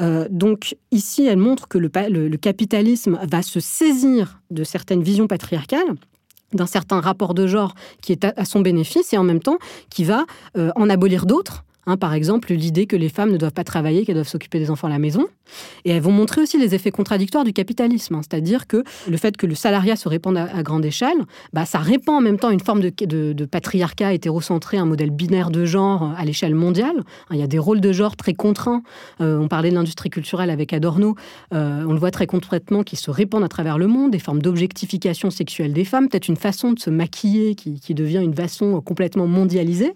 Euh, 0.00 0.26
donc 0.30 0.76
ici, 0.90 1.26
elle 1.26 1.36
montre 1.36 1.68
que 1.68 1.78
le, 1.78 1.90
le, 2.08 2.36
capitalisme 2.36 3.18
va 3.30 3.42
se 3.42 3.60
saisir 3.60 4.40
de 4.50 4.64
certaines 4.64 5.02
visions 5.02 5.26
patriarcales 5.26 5.94
d'un 6.54 6.66
certain 6.66 7.00
rapport 7.00 7.34
de 7.34 7.46
genre 7.46 7.74
qui 8.02 8.12
est 8.12 8.24
à, 8.24 8.44
son 8.44 8.60
bénéfice 8.60 9.12
et 9.12 9.18
en 9.18 9.24
même 9.24 9.40
temps 9.40 9.58
qui 9.90 10.04
va 10.04 10.24
euh, 10.56 10.70
en 10.76 10.90
abolir 10.90 11.26
d'autres 11.26 11.64
Hein, 11.86 11.96
par 11.96 12.14
exemple, 12.14 12.52
l'idée 12.52 12.86
que 12.86 12.94
les 12.94 13.08
femmes 13.08 13.32
ne 13.32 13.36
doivent 13.36 13.52
pas 13.52 13.64
travailler, 13.64 14.04
qu'elles 14.04 14.14
doivent 14.14 14.28
s'occuper 14.28 14.60
des 14.60 14.70
enfants 14.70 14.86
à 14.86 14.90
la 14.90 15.00
maison. 15.00 15.26
Et 15.84 15.90
elles 15.90 16.02
vont 16.02 16.12
montrer 16.12 16.40
aussi 16.40 16.58
les 16.58 16.74
effets 16.74 16.92
contradictoires 16.92 17.42
du 17.44 17.52
capitalisme. 17.52 18.14
Hein. 18.14 18.20
C'est-à-dire 18.22 18.68
que 18.68 18.84
le 19.08 19.16
fait 19.16 19.36
que 19.36 19.46
le 19.46 19.56
salariat 19.56 19.96
se 19.96 20.08
répande 20.08 20.36
à, 20.36 20.62
grande 20.62 20.84
échelle, 20.84 21.16
bah, 21.52 21.64
ça 21.64 21.78
répand 21.78 22.16
en 22.16 22.20
même 22.20 22.38
temps 22.38 22.50
une 22.50 22.60
forme 22.60 22.80
de, 22.80 23.44
patriarcat 23.44 24.12
hétérocentré, 24.12 24.76
un 24.76 24.86
modèle 24.86 25.10
binaire 25.10 25.50
de 25.50 25.64
genre 25.64 26.04
euh, 26.04 26.14
à 26.16 26.24
l'échelle 26.24 26.54
mondiale. 26.54 26.98
Hein, 26.98 27.32
il 27.32 27.38
y 27.38 27.42
a 27.42 27.48
des 27.48 27.58
rôles 27.58 27.80
de 27.80 27.92
genre 27.92 28.16
très 28.16 28.34
contraints. 28.34 28.82
Euh, 29.20 29.38
on 29.38 29.48
parlait 29.48 29.70
de 29.70 29.74
l'industrie 29.74 30.10
culturelle 30.10 30.50
avec 30.50 30.72
Adorno. 30.72 31.16
Euh, 31.52 31.84
on 31.86 31.92
le 31.92 31.98
voit 31.98 32.12
très 32.12 32.28
concrètement 32.28 32.84
qui 32.84 32.94
se 32.94 33.10
répandent 33.10 33.44
à 33.44 33.48
travers 33.48 33.76
le 33.76 33.88
monde, 33.88 34.12
des 34.12 34.20
formes 34.20 34.40
d'objectification 34.40 35.30
sexuelle 35.30 35.72
des 35.72 35.84
femmes, 35.84 36.08
peut-être 36.08 36.28
une 36.28 36.36
façon 36.36 36.72
de 36.72 36.78
se 36.78 36.90
maquiller 36.90 37.56
qui, 37.56 37.80
qui 37.80 37.94
devient 37.94 38.20
une 38.22 38.34
façon 38.34 38.80
complètement 38.80 39.26
mondialisée. 39.26 39.94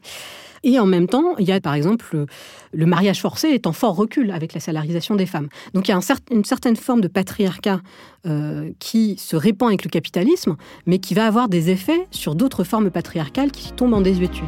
Et 0.63 0.79
en 0.79 0.87
même 0.87 1.07
temps, 1.07 1.37
il 1.39 1.47
y 1.47 1.53
a 1.53 1.61
par 1.61 1.75
exemple 1.75 2.27
le, 2.73 2.87
mariage 2.87 3.21
forcé 3.21 3.49
est 3.49 3.67
en 3.67 3.73
fort 3.73 3.97
recul 3.97 4.31
avec 4.31 4.55
la 4.55 4.61
salarisation 4.61 5.15
des 5.17 5.27
femmes. 5.27 5.49
Donc 5.75 5.89
il 5.89 5.91
y 5.91 5.95
a 5.95 6.01
une 6.31 6.45
certaine 6.45 6.77
forme 6.77 7.01
de 7.01 7.09
patriarcat 7.09 7.81
euh, 8.27 8.71
qui 8.79 9.17
se 9.19 9.37
répand 9.37 9.69
avec 9.69 9.85
le 9.85 9.91
capitalisme, 9.91 10.57
mais 10.87 10.99
qui 10.99 11.15
va 11.15 11.27
avoir 11.27 11.49
des 11.49 11.71
effets 11.71 12.07
sur 12.11 12.35
d'autres 12.35 12.65
formes 12.65 12.91
patriarcales 12.91 13.51
qui 13.51 13.73
tombent 13.73 13.95
en 13.95 14.01
désuétude. 14.01 14.45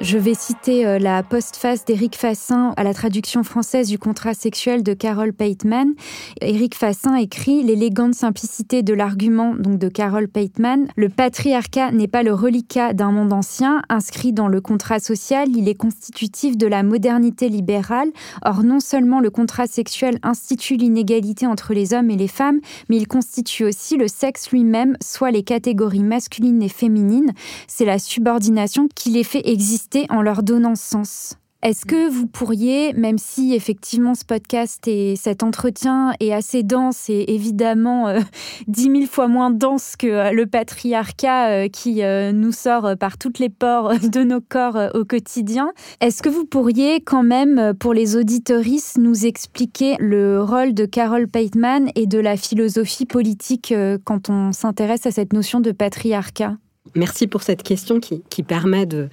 Je 0.00 0.16
vais 0.16 0.34
citer 0.34 0.86
euh, 0.86 1.00
la 1.00 1.24
postface 1.24 1.84
d'Éric 1.84 2.14
Fassin 2.14 2.72
à 2.76 2.84
la 2.84 2.94
traduction 2.94 3.42
française 3.42 3.88
du 3.88 3.98
contrat 3.98 4.32
sexuel 4.32 4.84
de 4.84 4.94
Carol 4.94 5.32
Pateman. 5.32 5.94
Éric 6.40 6.76
Fassin 6.76 7.16
écrit 7.16 7.64
L'élégante 7.64 8.14
simplicité 8.14 8.84
de 8.84 8.94
l'argument 8.94 9.56
donc 9.56 9.78
de 9.78 9.88
Carol 9.88 10.28
Pateman. 10.28 10.86
Le 10.94 11.08
patriarcat 11.08 11.90
n'est 11.90 12.06
pas 12.06 12.22
le 12.22 12.32
reliquat 12.32 12.92
d'un 12.92 13.10
monde 13.10 13.32
ancien 13.32 13.82
inscrit 13.88 14.32
dans 14.32 14.46
le 14.46 14.60
contrat 14.60 15.00
social, 15.00 15.48
il 15.56 15.68
est 15.68 15.74
constitutif 15.74 16.56
de 16.56 16.68
la 16.68 16.84
modernité 16.84 17.48
libérale. 17.48 18.12
Or, 18.44 18.62
non 18.62 18.78
seulement 18.78 19.18
le 19.18 19.30
contrat 19.30 19.66
sexuel 19.66 20.20
institue 20.22 20.76
l'inégalité 20.76 21.44
entre 21.44 21.74
les 21.74 21.92
hommes 21.92 22.10
et 22.10 22.16
les 22.16 22.28
femmes, 22.28 22.60
mais 22.88 22.98
il 22.98 23.08
constitue 23.08 23.64
aussi 23.64 23.96
le 23.96 24.06
sexe 24.06 24.52
lui-même, 24.52 24.96
soit 25.02 25.32
les 25.32 25.42
catégories 25.42 26.04
masculines 26.04 26.62
et 26.62 26.68
féminines. 26.68 27.32
C'est 27.66 27.84
la 27.84 27.98
subordination 27.98 28.88
qui 28.94 29.10
les 29.10 29.24
fait 29.24 29.42
exister 29.48 29.87
en 30.10 30.22
leur 30.22 30.42
donnant 30.42 30.74
sens. 30.74 31.36
Est-ce 31.60 31.86
que 31.86 32.08
vous 32.08 32.28
pourriez, 32.28 32.92
même 32.92 33.18
si 33.18 33.52
effectivement 33.52 34.14
ce 34.14 34.24
podcast 34.24 34.86
et 34.86 35.16
cet 35.16 35.42
entretien 35.42 36.12
est 36.20 36.32
assez 36.32 36.62
dense 36.62 37.10
et 37.10 37.34
évidemment 37.34 38.06
euh, 38.06 38.20
dix 38.68 38.88
mille 38.88 39.08
fois 39.08 39.26
moins 39.26 39.50
dense 39.50 39.96
que 39.96 40.06
euh, 40.06 40.30
le 40.30 40.46
patriarcat 40.46 41.48
euh, 41.48 41.68
qui 41.68 42.00
nous 42.32 42.52
sort 42.52 42.96
par 42.96 43.18
toutes 43.18 43.40
les 43.40 43.48
pores 43.48 43.98
de 44.08 44.22
nos 44.22 44.40
corps 44.40 44.78
au 44.94 45.04
quotidien, 45.04 45.72
est-ce 46.00 46.22
que 46.22 46.28
vous 46.28 46.44
pourriez 46.44 47.00
quand 47.00 47.24
même, 47.24 47.74
pour 47.74 47.92
les 47.92 48.14
auditoristes, 48.14 48.96
nous 48.96 49.26
expliquer 49.26 49.96
le 49.98 50.40
rôle 50.40 50.74
de 50.74 50.86
Carol 50.86 51.26
Pateman 51.26 51.90
et 51.96 52.06
de 52.06 52.20
la 52.20 52.36
philosophie 52.36 53.06
politique 53.06 53.74
quand 54.04 54.30
on 54.30 54.52
s'intéresse 54.52 55.06
à 55.06 55.10
cette 55.10 55.32
notion 55.32 55.58
de 55.58 55.72
patriarcat? 55.72 56.56
Merci 56.94 57.26
pour 57.26 57.42
cette 57.42 57.62
question 57.62 57.98
qui, 57.98 58.22
qui 58.30 58.42
permet 58.42 58.86
de 58.86 59.08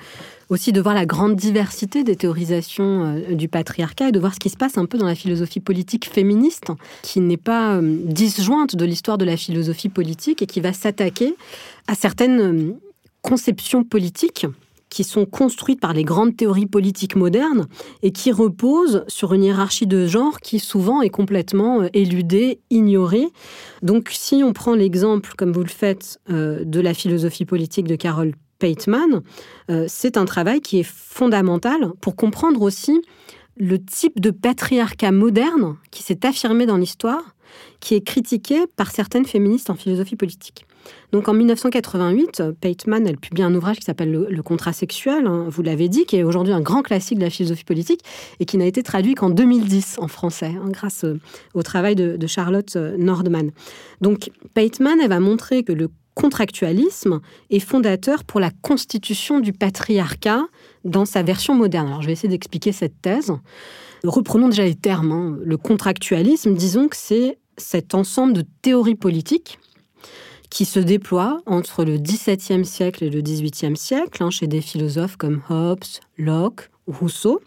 aussi 0.49 0.71
de 0.71 0.81
voir 0.81 0.95
la 0.95 1.05
grande 1.05 1.35
diversité 1.35 2.03
des 2.03 2.15
théorisations 2.15 3.05
euh, 3.05 3.35
du 3.35 3.47
patriarcat 3.47 4.09
et 4.09 4.11
de 4.11 4.19
voir 4.19 4.33
ce 4.33 4.39
qui 4.39 4.49
se 4.49 4.57
passe 4.57 4.77
un 4.77 4.85
peu 4.85 4.97
dans 4.97 5.05
la 5.05 5.15
philosophie 5.15 5.59
politique 5.59 6.09
féministe, 6.09 6.71
qui 7.01 7.19
n'est 7.19 7.37
pas 7.37 7.75
euh, 7.75 7.97
disjointe 8.03 8.75
de 8.75 8.85
l'histoire 8.85 9.17
de 9.17 9.25
la 9.25 9.37
philosophie 9.37 9.89
politique 9.89 10.41
et 10.41 10.45
qui 10.45 10.61
va 10.61 10.73
s'attaquer 10.73 11.35
à 11.87 11.95
certaines 11.95 12.39
euh, 12.39 12.73
conceptions 13.21 13.83
politiques 13.83 14.45
qui 14.89 15.03
sont 15.03 15.25
construites 15.25 15.81
par 15.81 15.93
les 15.93 16.03
grandes 16.03 16.37
théories 16.37 16.67
politiques 16.67 17.15
modernes 17.15 17.67
et 18.01 18.11
qui 18.11 18.31
reposent 18.31 19.03
sur 19.07 19.33
une 19.33 19.43
hiérarchie 19.43 19.87
de 19.87 20.07
genre 20.07 20.39
qui 20.39 20.59
souvent 20.59 21.01
est 21.01 21.09
complètement 21.09 21.81
éludée, 21.93 22.59
ignorée. 22.69 23.27
Donc 23.81 24.09
si 24.13 24.35
on 24.43 24.53
prend 24.53 24.73
l'exemple, 24.73 25.33
comme 25.35 25.51
vous 25.51 25.63
le 25.63 25.69
faites, 25.69 26.21
de 26.29 26.79
la 26.79 26.93
philosophie 26.93 27.43
politique 27.43 27.87
de 27.87 27.97
Carol 27.97 28.35
Pateman, 28.59 29.21
euh, 29.69 29.85
c'est 29.87 30.17
un 30.17 30.25
travail 30.25 30.61
qui 30.61 30.79
est 30.79 30.87
fondamental 30.87 31.91
pour 32.01 32.15
comprendre 32.15 32.61
aussi 32.61 33.01
le 33.57 33.83
type 33.83 34.19
de 34.19 34.31
patriarcat 34.31 35.11
moderne 35.11 35.77
qui 35.91 36.03
s'est 36.03 36.25
affirmé 36.25 36.65
dans 36.65 36.77
l'histoire, 36.77 37.35
qui 37.79 37.95
est 37.95 38.01
critiqué 38.01 38.65
par 38.75 38.91
certaines 38.91 39.25
féministes 39.25 39.69
en 39.69 39.75
philosophie 39.75 40.15
politique. 40.15 40.65
Donc 41.11 41.27
en 41.29 41.33
1988, 41.33 42.43
Pateman, 42.61 43.07
elle 43.07 43.17
publie 43.17 43.43
un 43.43 43.53
ouvrage 43.55 43.77
qui 43.77 43.85
s'appelle 43.85 44.11
le, 44.11 44.43
contrat 44.43 44.73
sexuel, 44.73 45.25
hein, 45.25 45.47
vous 45.49 45.63
l'avez 45.63 45.89
dit, 45.89 46.05
qui 46.05 46.17
est 46.17 46.23
aujourd'hui 46.23 46.53
un 46.53 46.61
grand 46.61 46.81
classique 46.81 47.17
de 47.17 47.23
la 47.23 47.29
philosophie 47.29 47.63
politique 47.63 48.01
et 48.39 48.45
qui 48.45 48.57
n'a 48.57 48.65
été 48.65 48.83
traduit 48.83 49.15
qu'en 49.15 49.29
2010 49.29 49.97
en 49.99 50.07
français, 50.07 50.53
hein, 50.55 50.69
grâce 50.69 51.03
euh, 51.03 51.19
au 51.53 51.63
travail 51.63 51.95
de, 51.95 52.27
Charlotte 52.27 52.75
euh, 52.75 52.97
Nordman. 52.97 53.51
Donc 54.01 54.31
Pateman, 54.53 54.99
elle 55.01 55.09
va 55.09 55.19
montrer 55.19 55.63
que 55.63 55.73
le 55.73 55.89
contractualisme 56.15 57.19
est 57.51 57.59
fondateur 57.59 58.23
pour 58.23 58.39
la 58.39 58.49
constitution 58.61 59.39
du 59.39 59.53
patriarcat 59.53 60.45
dans 60.83 61.05
sa 61.05 61.21
version 61.21 61.53
moderne. 61.53 61.87
Alors 61.87 62.01
je 62.01 62.07
vais 62.07 62.13
essayer 62.13 62.29
d'expliquer 62.29 62.71
cette 62.71 62.99
thèse. 63.01 63.31
Reprenons 64.03 64.49
déjà 64.49 64.63
les 64.63 64.75
termes. 64.75 65.11
Hein. 65.11 65.37
Le 65.43 65.57
contractualisme, 65.57 66.55
disons 66.55 66.87
que 66.87 66.95
c'est 66.95 67.37
cet 67.57 67.93
ensemble 67.93 68.33
de 68.33 68.43
théories 68.61 68.95
politiques 68.95 69.59
qui 70.49 70.65
se 70.65 70.79
déploient 70.79 71.41
entre 71.45 71.83
le 71.83 71.97
XVIIe 71.97 72.65
siècle 72.65 73.03
et 73.03 73.09
le 73.09 73.21
XVIIIe 73.21 73.75
siècle, 73.75 74.23
hein, 74.23 74.29
chez 74.29 74.47
des 74.47 74.61
philosophes 74.61 75.17
comme 75.17 75.41
Hobbes, 75.49 75.83
Locke, 76.17 76.69
Rousseau. 76.87 77.41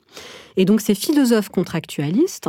Et 0.57 0.65
donc 0.65 0.81
ces 0.81 0.95
philosophes 0.95 1.49
contractualistes 1.49 2.49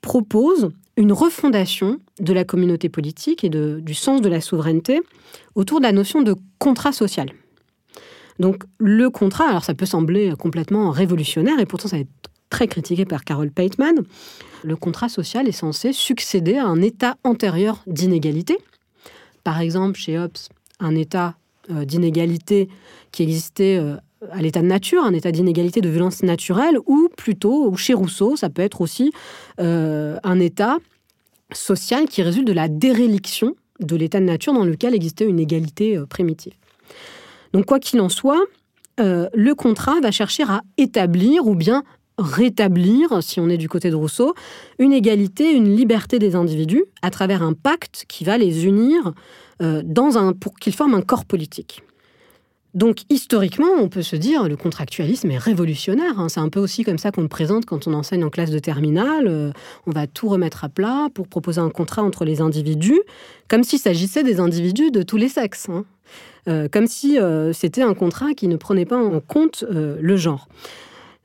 proposent 0.00 0.70
une 1.00 1.12
refondation 1.12 1.98
de 2.18 2.32
la 2.34 2.44
communauté 2.44 2.90
politique 2.90 3.42
et 3.42 3.48
du 3.48 3.94
sens 3.94 4.20
de 4.20 4.28
la 4.28 4.42
souveraineté 4.42 5.00
autour 5.54 5.80
de 5.80 5.84
la 5.84 5.92
notion 5.92 6.20
de 6.20 6.36
contrat 6.58 6.92
social. 6.92 7.30
Donc 8.38 8.64
le 8.78 9.08
contrat, 9.08 9.48
alors 9.48 9.64
ça 9.64 9.74
peut 9.74 9.86
sembler 9.86 10.34
complètement 10.38 10.90
révolutionnaire 10.90 11.58
et 11.58 11.64
pourtant 11.64 11.88
ça 11.88 11.96
va 11.96 12.02
être 12.02 12.30
très 12.50 12.68
critiqué 12.68 13.06
par 13.06 13.24
Carol 13.24 13.50
Pateman, 13.50 13.94
le 14.62 14.76
contrat 14.76 15.08
social 15.08 15.48
est 15.48 15.52
censé 15.52 15.94
succéder 15.94 16.56
à 16.56 16.66
un 16.66 16.82
état 16.82 17.16
antérieur 17.24 17.82
d'inégalité. 17.86 18.58
Par 19.42 19.60
exemple, 19.60 19.98
chez 19.98 20.18
Hobbes, 20.18 20.36
un 20.80 20.94
état 20.96 21.34
euh, 21.70 21.86
d'inégalité 21.86 22.68
qui 23.10 23.22
existait 23.22 23.78
euh, 23.78 23.96
à 24.32 24.42
l'état 24.42 24.60
de 24.60 24.66
nature, 24.66 25.02
un 25.02 25.14
état 25.14 25.32
d'inégalité 25.32 25.80
de 25.80 25.88
violence 25.88 26.22
naturelle, 26.22 26.76
ou 26.86 27.08
plutôt, 27.16 27.74
chez 27.76 27.94
Rousseau, 27.94 28.36
ça 28.36 28.50
peut 28.50 28.60
être 28.60 28.82
aussi 28.82 29.12
euh, 29.60 30.18
un 30.24 30.40
état 30.40 30.76
social 31.52 32.06
qui 32.06 32.22
résulte 32.22 32.46
de 32.46 32.52
la 32.52 32.68
déréliction 32.68 33.54
de 33.80 33.96
l'état 33.96 34.20
de 34.20 34.24
nature 34.24 34.52
dans 34.52 34.64
lequel 34.64 34.94
existait 34.94 35.24
une 35.24 35.40
égalité 35.40 35.96
euh, 35.96 36.06
primitive. 36.06 36.52
Donc 37.52 37.66
quoi 37.66 37.78
qu'il 37.78 38.00
en 38.00 38.08
soit, 38.08 38.42
euh, 39.00 39.28
le 39.34 39.54
contrat 39.54 40.00
va 40.00 40.10
chercher 40.10 40.44
à 40.44 40.62
établir 40.76 41.46
ou 41.46 41.54
bien 41.54 41.82
rétablir, 42.18 43.22
si 43.22 43.40
on 43.40 43.48
est 43.48 43.56
du 43.56 43.68
côté 43.68 43.88
de 43.90 43.94
Rousseau, 43.94 44.34
une 44.78 44.92
égalité, 44.92 45.52
une 45.52 45.74
liberté 45.74 46.18
des 46.18 46.36
individus 46.36 46.84
à 47.00 47.10
travers 47.10 47.42
un 47.42 47.54
pacte 47.54 48.04
qui 48.08 48.24
va 48.24 48.36
les 48.36 48.66
unir 48.66 49.14
dans 49.60 50.18
un, 50.18 50.34
pour 50.34 50.54
qu'ils 50.54 50.74
forment 50.74 50.94
un 50.94 51.02
corps 51.02 51.24
politique. 51.24 51.82
Donc 52.74 52.98
historiquement, 53.08 53.70
on 53.78 53.88
peut 53.88 54.02
se 54.02 54.16
dire 54.16 54.48
le 54.48 54.56
contractualisme 54.56 55.30
est 55.30 55.38
révolutionnaire. 55.38 56.20
Hein. 56.20 56.28
C'est 56.28 56.40
un 56.40 56.48
peu 56.48 56.60
aussi 56.60 56.84
comme 56.84 56.98
ça 56.98 57.10
qu'on 57.10 57.22
le 57.22 57.28
présente 57.28 57.66
quand 57.66 57.86
on 57.88 57.94
enseigne 57.94 58.24
en 58.24 58.30
classe 58.30 58.50
de 58.50 58.58
terminale. 58.58 59.26
Euh, 59.26 59.50
on 59.86 59.90
va 59.90 60.06
tout 60.06 60.28
remettre 60.28 60.64
à 60.64 60.68
plat 60.68 61.08
pour 61.12 61.26
proposer 61.26 61.60
un 61.60 61.70
contrat 61.70 62.02
entre 62.02 62.24
les 62.24 62.40
individus, 62.40 63.00
comme 63.48 63.64
s'il 63.64 63.80
s'agissait 63.80 64.22
des 64.22 64.38
individus 64.38 64.90
de 64.90 65.02
tous 65.02 65.16
les 65.16 65.28
sexes. 65.28 65.68
Hein. 65.68 65.84
Euh, 66.48 66.68
comme 66.68 66.86
si 66.86 67.18
euh, 67.18 67.52
c'était 67.52 67.82
un 67.82 67.94
contrat 67.94 68.34
qui 68.34 68.46
ne 68.46 68.56
prenait 68.56 68.86
pas 68.86 68.96
en 68.96 69.20
compte 69.20 69.64
le 69.68 70.16
genre. 70.16 70.48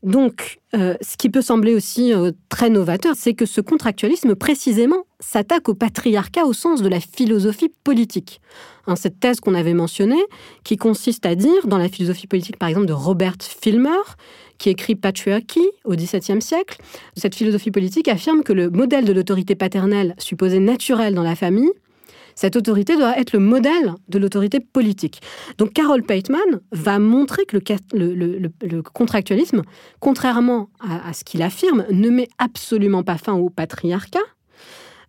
Donc, 0.06 0.60
ce 0.74 1.18
qui 1.18 1.30
peut 1.30 1.42
sembler 1.42 1.74
aussi 1.74 2.14
très 2.48 2.70
novateur, 2.70 3.16
c'est 3.18 3.34
que 3.34 3.46
ce 3.46 3.60
contractualisme, 3.60 4.36
précisément, 4.36 5.04
s'attaque 5.20 5.68
au 5.68 5.74
patriarcat 5.74 6.46
au 6.46 6.54
sens 6.54 6.82
de 6.84 6.88
la 6.88 7.00
philosophie 7.00 7.72
politique. 7.84 8.40
Hein, 8.88 8.96
cette 8.96 9.20
thèse 9.20 9.40
qu'on 9.40 9.56
avait 9.56 9.74
mentionnée, 9.74 10.24
qui 10.64 10.78
consiste 10.78 11.26
à 11.26 11.34
dire, 11.34 11.66
dans 11.66 11.80
la 11.80 11.90
philosophie 11.90 12.28
politique 12.28 12.58
par 12.60 12.70
exemple 12.70 12.86
de 12.86 12.94
Robert 12.94 13.38
Filmer, 13.42 13.90
qui 14.60 14.70
écrit 14.70 14.96
Patriarchy 14.96 15.68
au 15.86 15.96
XVIIe 15.96 16.42
siècle, 16.42 16.78
cette 17.18 17.34
philosophie 17.34 17.72
politique 17.72 18.08
affirme 18.08 18.44
que 18.44 18.54
le 18.54 18.70
modèle 18.70 19.06
de 19.06 19.14
l'autorité 19.14 19.56
paternelle 19.56 20.14
supposée 20.20 20.60
naturelle 20.60 21.16
dans 21.16 21.24
la 21.24 21.36
famille 21.36 21.72
cette 22.36 22.56
autorité 22.56 22.98
doit 22.98 23.18
être 23.18 23.34
le 23.34 23.40
modèle 23.40 23.94
de 24.10 24.20
l'autorité 24.20 24.60
politique. 24.60 25.22
Donc 25.58 25.74
Carol 25.74 26.04
Pateman 26.04 26.62
va 26.72 27.00
montrer 27.00 27.46
que 27.46 27.58
le, 27.94 28.82
contractualisme, 28.94 29.62
contrairement 30.00 30.70
à 30.80 31.14
ce 31.14 31.24
qu'il 31.24 31.42
affirme, 31.42 31.86
ne 31.92 32.10
met 32.10 32.28
absolument 32.38 33.04
pas 33.04 33.18
fin 33.18 33.34
au 33.34 33.50
patriarcat, 33.50 34.20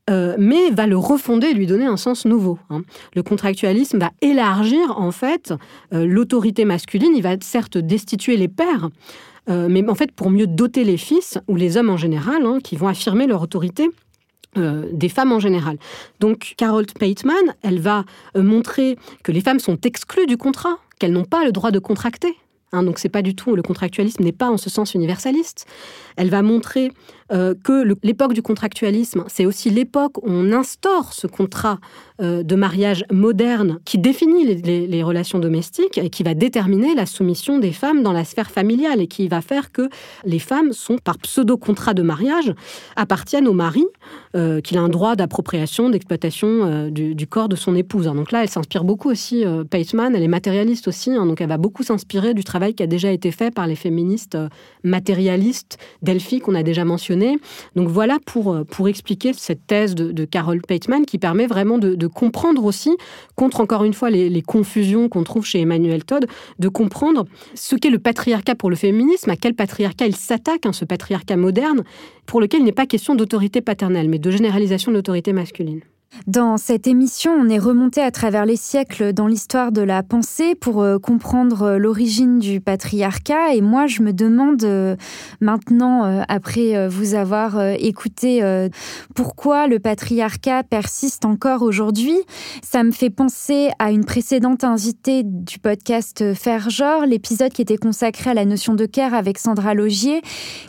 euh, 0.08 0.36
mais 0.38 0.70
va 0.70 0.86
le 0.86 0.96
refonder 0.96 1.48
et 1.48 1.54
lui 1.54 1.66
donner 1.66 1.86
un 1.86 1.96
sens 1.96 2.26
nouveau. 2.26 2.60
Hein. 2.70 2.82
Le 3.16 3.24
contractualisme 3.24 3.98
va 3.98 4.12
élargir 4.20 4.96
en 4.98 5.10
fait 5.10 5.52
euh, 5.92 6.06
l'autorité 6.06 6.64
masculine. 6.64 7.12
Il 7.16 7.22
va 7.22 7.34
certes 7.40 7.76
destituer 7.76 8.36
les 8.36 8.46
pères, 8.46 8.90
euh, 9.50 9.66
mais 9.68 9.88
en 9.88 9.96
fait 9.96 10.12
pour 10.12 10.30
mieux 10.30 10.46
doter 10.46 10.84
les 10.84 10.96
fils 10.96 11.38
ou 11.48 11.56
les 11.56 11.76
hommes 11.76 11.90
en 11.90 11.96
général, 11.96 12.46
hein, 12.46 12.58
qui 12.62 12.76
vont 12.76 12.86
affirmer 12.86 13.26
leur 13.26 13.42
autorité 13.42 13.90
des 14.56 15.08
femmes 15.08 15.32
en 15.32 15.40
général. 15.40 15.78
Donc 16.20 16.54
Carol 16.56 16.86
Pateman, 16.86 17.54
elle 17.62 17.80
va 17.80 18.04
montrer 18.34 18.96
que 19.22 19.32
les 19.32 19.40
femmes 19.40 19.60
sont 19.60 19.78
exclues 19.82 20.26
du 20.26 20.36
contrat, 20.36 20.78
qu'elles 20.98 21.12
n'ont 21.12 21.24
pas 21.24 21.44
le 21.44 21.52
droit 21.52 21.70
de 21.70 21.78
contracter 21.78 22.36
Hein, 22.72 22.82
donc 22.82 22.98
c'est 22.98 23.08
pas 23.08 23.22
du 23.22 23.34
tout 23.34 23.54
le 23.54 23.62
contractualisme 23.62 24.22
n'est 24.22 24.32
pas 24.32 24.50
en 24.50 24.56
ce 24.56 24.70
sens 24.70 24.94
universaliste. 24.94 25.66
Elle 26.16 26.30
va 26.30 26.42
montrer 26.42 26.92
euh, 27.32 27.54
que 27.64 27.96
l'époque 28.04 28.34
du 28.34 28.42
contractualisme, 28.42 29.24
c'est 29.26 29.46
aussi 29.46 29.70
l'époque 29.70 30.18
où 30.18 30.28
on 30.28 30.52
instaure 30.52 31.12
ce 31.12 31.26
contrat 31.26 31.78
euh, 32.20 32.44
de 32.44 32.54
mariage 32.54 33.04
moderne 33.10 33.78
qui 33.84 33.98
définit 33.98 34.44
les, 34.44 35.02
relations 35.02 35.38
domestiques 35.38 35.98
et 35.98 36.08
qui 36.08 36.22
va 36.22 36.34
déterminer 36.34 36.94
la 36.94 37.04
soumission 37.04 37.58
des 37.58 37.72
femmes 37.72 38.02
dans 38.02 38.12
la 38.12 38.24
sphère 38.24 38.50
familiale 38.50 39.00
et 39.00 39.06
qui 39.06 39.28
va 39.28 39.40
faire 39.40 39.72
que 39.72 39.88
les 40.24 40.38
femmes 40.38 40.72
sont, 40.72 40.98
par 40.98 41.18
pseudo-contrat 41.18 41.94
de 41.94 42.02
mariage, 42.02 42.54
appartiennent 42.96 43.48
au 43.48 43.52
mari, 43.52 43.84
euh, 44.34 44.60
qu'il 44.60 44.78
a 44.78 44.80
un 44.80 44.88
droit 44.88 45.16
d'appropriation, 45.16 45.90
d'exploitation 45.90 46.88
du, 46.90 47.26
corps 47.26 47.48
de 47.48 47.56
son 47.56 47.74
épouse. 47.74 48.06
Donc 48.06 48.32
là, 48.32 48.42
elle 48.42 48.48
s'inspire 48.48 48.84
beaucoup 48.84 49.10
aussi, 49.10 49.44
Pateman, 49.70 50.14
elle 50.14 50.22
est 50.22 50.28
matérialiste 50.28 50.88
aussi, 50.88 51.10
hein, 51.10 51.26
donc 51.26 51.40
elle 51.40 51.48
va 51.48 51.58
beaucoup 51.58 51.82
s'inspirer 51.82 52.34
du 52.34 52.44
travail 52.44 52.74
qui 52.74 52.82
a 52.82 52.86
déjà 52.86 53.10
été 53.10 53.30
fait 53.30 53.52
par 53.52 53.66
les 53.66 53.76
féministes 53.76 54.38
matérialistes 54.84 55.78
Delphi 56.02 56.40
qu'on 56.40 56.54
a 56.54 56.62
déjà 56.62 56.84
mentionné 56.84 57.15
donc 57.74 57.88
voilà 57.88 58.18
pour, 58.24 58.52
euh, 58.52 58.64
pour 58.64 58.88
expliquer 58.88 59.32
cette 59.32 59.66
thèse 59.66 59.94
de, 59.94 60.24
Carol 60.24 60.60
Pateman 60.60 61.06
qui 61.06 61.18
permet 61.18 61.46
vraiment 61.46 61.78
de, 61.78 62.06
comprendre 62.06 62.64
aussi, 62.64 62.96
contre 63.34 63.60
encore 63.60 63.84
une 63.84 63.94
fois 63.94 64.10
les, 64.10 64.42
confusions 64.42 65.08
qu'on 65.08 65.24
trouve 65.24 65.44
chez 65.44 65.60
Emmanuel 65.60 66.04
Todd, 66.04 66.26
de 66.58 66.68
comprendre 66.68 67.26
ce 67.54 67.76
qu'est 67.76 67.90
le 67.90 67.98
patriarcat 67.98 68.54
pour 68.54 68.70
le 68.70 68.76
féminisme, 68.76 69.30
à 69.30 69.36
quel 69.36 69.54
patriarcat 69.54 70.06
il 70.06 70.16
s'attaque, 70.16 70.66
hein, 70.66 70.72
ce 70.72 70.84
patriarcat 70.84 71.36
moderne, 71.36 71.84
pour 72.26 72.40
lequel 72.40 72.60
il 72.60 72.64
n'est 72.64 72.72
pas 72.72 72.86
question 72.86 73.14
d'autorité 73.14 73.60
paternelle, 73.60 74.08
mais 74.08 74.18
de 74.18 74.30
généralisation 74.30 74.90
de 74.90 74.96
l'autorité 74.96 75.32
masculine. 75.32 75.80
Dans 76.26 76.56
cette 76.56 76.86
émission, 76.86 77.32
on 77.32 77.48
est 77.48 77.58
remonté 77.58 78.00
à 78.00 78.10
travers 78.10 78.46
les 78.46 78.56
siècles 78.56 79.12
dans 79.12 79.26
l'histoire 79.26 79.70
de 79.70 79.82
la 79.82 80.02
pensée 80.02 80.54
pour 80.54 80.82
euh, 80.82 80.98
comprendre 80.98 81.62
euh, 81.62 81.78
l'origine 81.78 82.38
du 82.38 82.60
patriarcat. 82.60 83.54
Et 83.54 83.60
moi, 83.60 83.86
je 83.86 84.02
me 84.02 84.12
demande 84.12 84.64
euh, 84.64 84.96
maintenant, 85.40 86.24
après 86.28 86.88
vous 86.88 87.14
avoir 87.14 87.60
écouté, 87.60 88.42
pourquoi 89.14 89.66
le 89.66 89.78
patriarcat 89.78 90.62
persiste 90.62 91.24
encore 91.24 91.62
aujourd'hui. 91.62 92.16
Ça 92.62 92.82
me 92.82 92.90
fait 92.90 93.10
penser 93.10 93.70
à 93.78 93.90
une 93.90 94.04
précédente 94.04 94.64
invitée 94.64 95.22
du 95.24 95.58
podcast 95.58 96.34
Faire 96.34 96.70
genre, 96.70 97.06
l'épisode 97.06 97.52
qui 97.52 97.62
était 97.62 97.76
consacré 97.76 98.30
à 98.30 98.34
la 98.34 98.44
notion 98.44 98.74
de 98.74 98.86
care 98.86 99.14
avec 99.14 99.38
Sandra 99.38 99.74
Logier, 99.74 100.22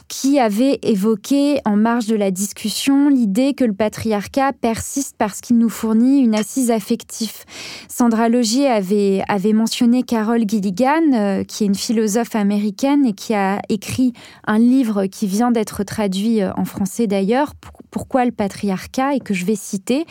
qui 0.07 0.39
avait 0.39 0.79
évoqué 0.83 1.59
en 1.65 1.75
marge 1.75 2.07
de 2.07 2.15
la 2.15 2.31
discussion 2.31 3.09
l'idée 3.09 3.53
que 3.53 3.65
le 3.65 3.73
patriarcat 3.73 4.53
persiste 4.53 5.17
parce 5.27 5.41
qu'il 5.41 5.57
nous 5.57 5.67
fournit 5.67 6.21
une 6.21 6.35
assise 6.35 6.71
affective. 6.71 7.43
Sandra 7.89 8.29
Logier 8.29 8.67
avait, 8.67 9.51
mentionné 9.51 10.03
Carol 10.03 10.47
Gilligan, 10.47 11.01
euh, 11.13 11.43
qui 11.43 11.65
est 11.65 11.67
une 11.67 11.75
philosophe 11.75 12.33
américaine 12.33 13.05
et 13.05 13.11
qui 13.11 13.33
a 13.33 13.59
écrit 13.67 14.13
un 14.45 14.57
livre 14.57 15.05
qui 15.07 15.27
vient 15.27 15.51
d'être 15.51 15.83
traduit 15.83 16.41
euh, 16.41 16.53
en 16.55 16.63
français 16.63 17.07
d'ailleurs, 17.07 17.51
Pourquoi 17.97 18.25
le 18.25 18.31
patriarcat, 18.31 19.15
et 19.15 19.19
que 19.19 19.33
je 19.33 19.43
vais 19.43 19.55
citer. 19.55 20.05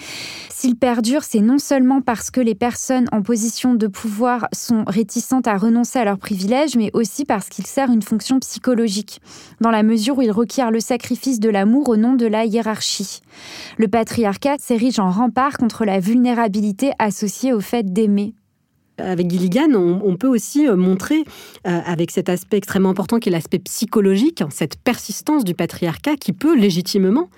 S'il 0.51 0.75
perdure, 0.75 1.23
c'est 1.23 1.39
non 1.39 1.61
seulement 1.61 2.01
parce 2.01 2.33
que 2.33 2.41
les 2.41 2.57
personnes 2.57 3.07
en 3.13 3.23
position 3.23 3.75
de 3.75 3.87
pouvoir 3.87 4.49
sont 4.53 4.83
réticentes 4.89 5.47
à 5.47 5.57
renoncer 5.57 6.01
à 6.01 6.05
leurs 6.05 6.19
privilèges, 6.19 6.75
mais 6.75 6.91
aussi 6.95 7.25
parce 7.25 7.49
qu'il 7.49 7.65
sert 7.65 7.93
une 7.93 8.03
fonction 8.03 8.41
psychologique, 8.41 9.21
dans 9.61 9.71
la 9.71 9.85
mesure 9.85 10.19
où 10.19 10.23
il 10.23 10.33
requiert 10.33 10.73
le 10.73 10.81
sacrifice 10.81 11.39
de 11.39 11.49
l'amour 11.49 11.89
au 11.89 11.97
nom 11.97 12.15
de 12.15 12.27
la 12.27 12.45
hiérarchie. 12.45 13.21
Le 13.79 13.87
patriarcat 13.87 14.57
s'érige 14.59 14.99
en 14.99 15.13
rempart 15.13 15.57
contre 15.57 15.85
la 15.85 16.01
vulnérabilité 16.01 16.91
associée 16.99 17.53
au 17.53 17.61
fait 17.61 17.93
d'aimer 17.93 18.35
avec 18.99 19.31
Gilligan, 19.31 19.73
on, 19.75 20.17
peut 20.17 20.29
aussi 20.29 20.67
euh, 20.67 20.77
montrer, 20.77 21.25
euh, 21.67 21.81
avec 21.85 22.11
cet 22.11 22.29
aspect 22.29 22.57
extrêmement 22.57 22.91
important 22.91 23.19
qui 23.19 23.29
est 23.29 23.33
l'aspect 23.33 23.59
psychologique, 23.59 24.43
cette 24.51 24.77
persistance 24.77 25.45
du 25.45 25.55
patriarcat 25.55 26.17
qui 26.17 26.33
peut 26.33 26.57
légitimement 26.57 27.29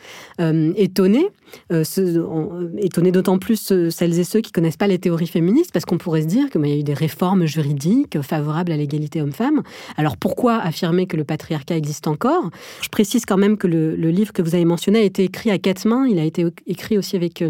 euh, 0.41 0.73
étonner, 0.77 1.29
étonner 1.71 3.11
d'autant 3.11 3.39
plus 3.39 3.73
celles 3.91 4.19
et 4.19 4.25
ceux 4.25 4.41
qui 4.41 4.53
connaissent 4.53 4.77
pas 4.77 4.87
les 4.87 4.99
théories 4.99 5.27
féministes, 5.27 5.73
parce 5.73 5.87
qu'on 5.87 5.97
pourrait 5.97 6.23
se 6.23 6.27
dire 6.27 6.51
qu'il 6.51 6.65
y 6.67 6.73
a 6.73 6.77
eu 6.77 6.83
des 6.83 6.95
réformes 6.95 7.47
juridiques 7.47 8.21
favorables 8.21 8.71
à 8.71 8.77
l'égalité 8.77 9.23
homme-femme. 9.23 9.63
Alors 9.97 10.19
pourquoi 10.19 10.57
affirmer 10.57 11.07
que 11.07 11.17
le 11.17 11.25
patriarcat 11.25 11.77
existe 11.77 12.07
encore? 12.07 12.51
Je 12.83 12.89
précise 12.89 13.25
quand 13.25 13.39
même 13.39 13.57
que 13.57 13.67
le, 13.67 13.95
livre 13.95 14.33
que 14.33 14.43
vous 14.43 14.55
avez 14.55 14.67
mentionné 14.67 15.01
a 15.01 15.03
été 15.03 15.25
écrit 15.25 15.51
à 15.51 15.59
quatre 15.59 15.87
mains. 15.87 16.07
Il 16.07 16.19
a 16.19 16.25
été 16.25 16.45
écrit 16.67 16.99
aussi 16.99 17.17
avec 17.17 17.43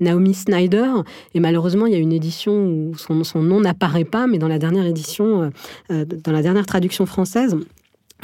Naomi 0.00 0.34
Snyder, 0.34 0.90
et 1.34 1.40
malheureusement, 1.40 1.86
il 1.86 1.92
y 1.92 1.96
a 1.96 1.98
une 2.00 2.12
édition 2.12 2.66
où 2.66 2.94
son 2.96 3.42
nom 3.42 3.53
n'apparaît 3.60 4.04
pas, 4.04 4.26
mais 4.26 4.38
dans 4.38 4.48
la 4.48 4.58
dernière 4.58 4.86
édition, 4.86 5.42
euh, 5.42 5.50
euh, 5.90 6.04
dans 6.04 6.32
la 6.32 6.42
dernière 6.42 6.66
traduction 6.66 7.06
française, 7.06 7.56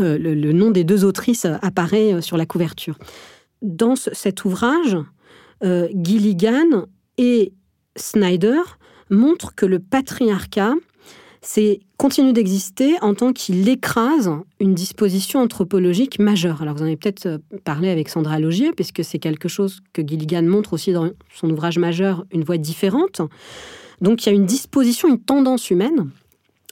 euh, 0.01 0.19
le, 0.19 0.53
nom 0.53 0.71
des 0.71 0.85
deux 0.85 1.05
autrices 1.05 1.47
apparaît 1.63 2.23
sur 2.23 2.37
la 2.37 2.47
couverture. 2.47 2.97
Dans 3.63 3.97
cet 3.97 4.45
ouvrage, 4.45 4.97
Gilligan 5.63 6.87
et 7.19 7.53
Snyder 7.97 8.61
montrent 9.11 9.55
que 9.55 9.67
le 9.67 9.79
patriarcat 9.79 10.75
c'est 11.43 11.81
continue 11.97 12.33
d'exister 12.33 12.97
en 13.01 13.15
tant 13.15 13.33
qu'il 13.33 13.69
écrase 13.69 14.31
une 14.59 14.75
disposition 14.75 15.41
anthropologique 15.41 16.19
majeure. 16.19 16.61
Alors 16.63 16.75
vous 16.75 16.83
en 16.83 16.87
avez 16.87 16.97
peut-être 16.97 17.41
parlé 17.65 17.89
avec 17.89 18.09
Sandra 18.09 18.39
Logier, 18.39 18.73
puisque 18.73 19.05
c'est 19.05 19.19
quelque 19.19 19.49
chose 19.49 19.81
que 19.93 20.03
Gilligan 20.07 20.43
montre 20.43 20.75
aussi 20.75 20.93
dans 20.93 21.11
son 21.35 21.49
ouvrage 21.51 21.79
majeur, 21.79 22.25
Une 22.31 22.45
voix 22.45 22.59
différente. 22.59 23.23
Donc 24.01 24.25
il 24.25 24.29
y 24.29 24.33
a 24.33 24.35
une 24.35 24.47
disposition, 24.47 25.09
une 25.09 25.21
tendance 25.21 25.71
humaine 25.71 26.11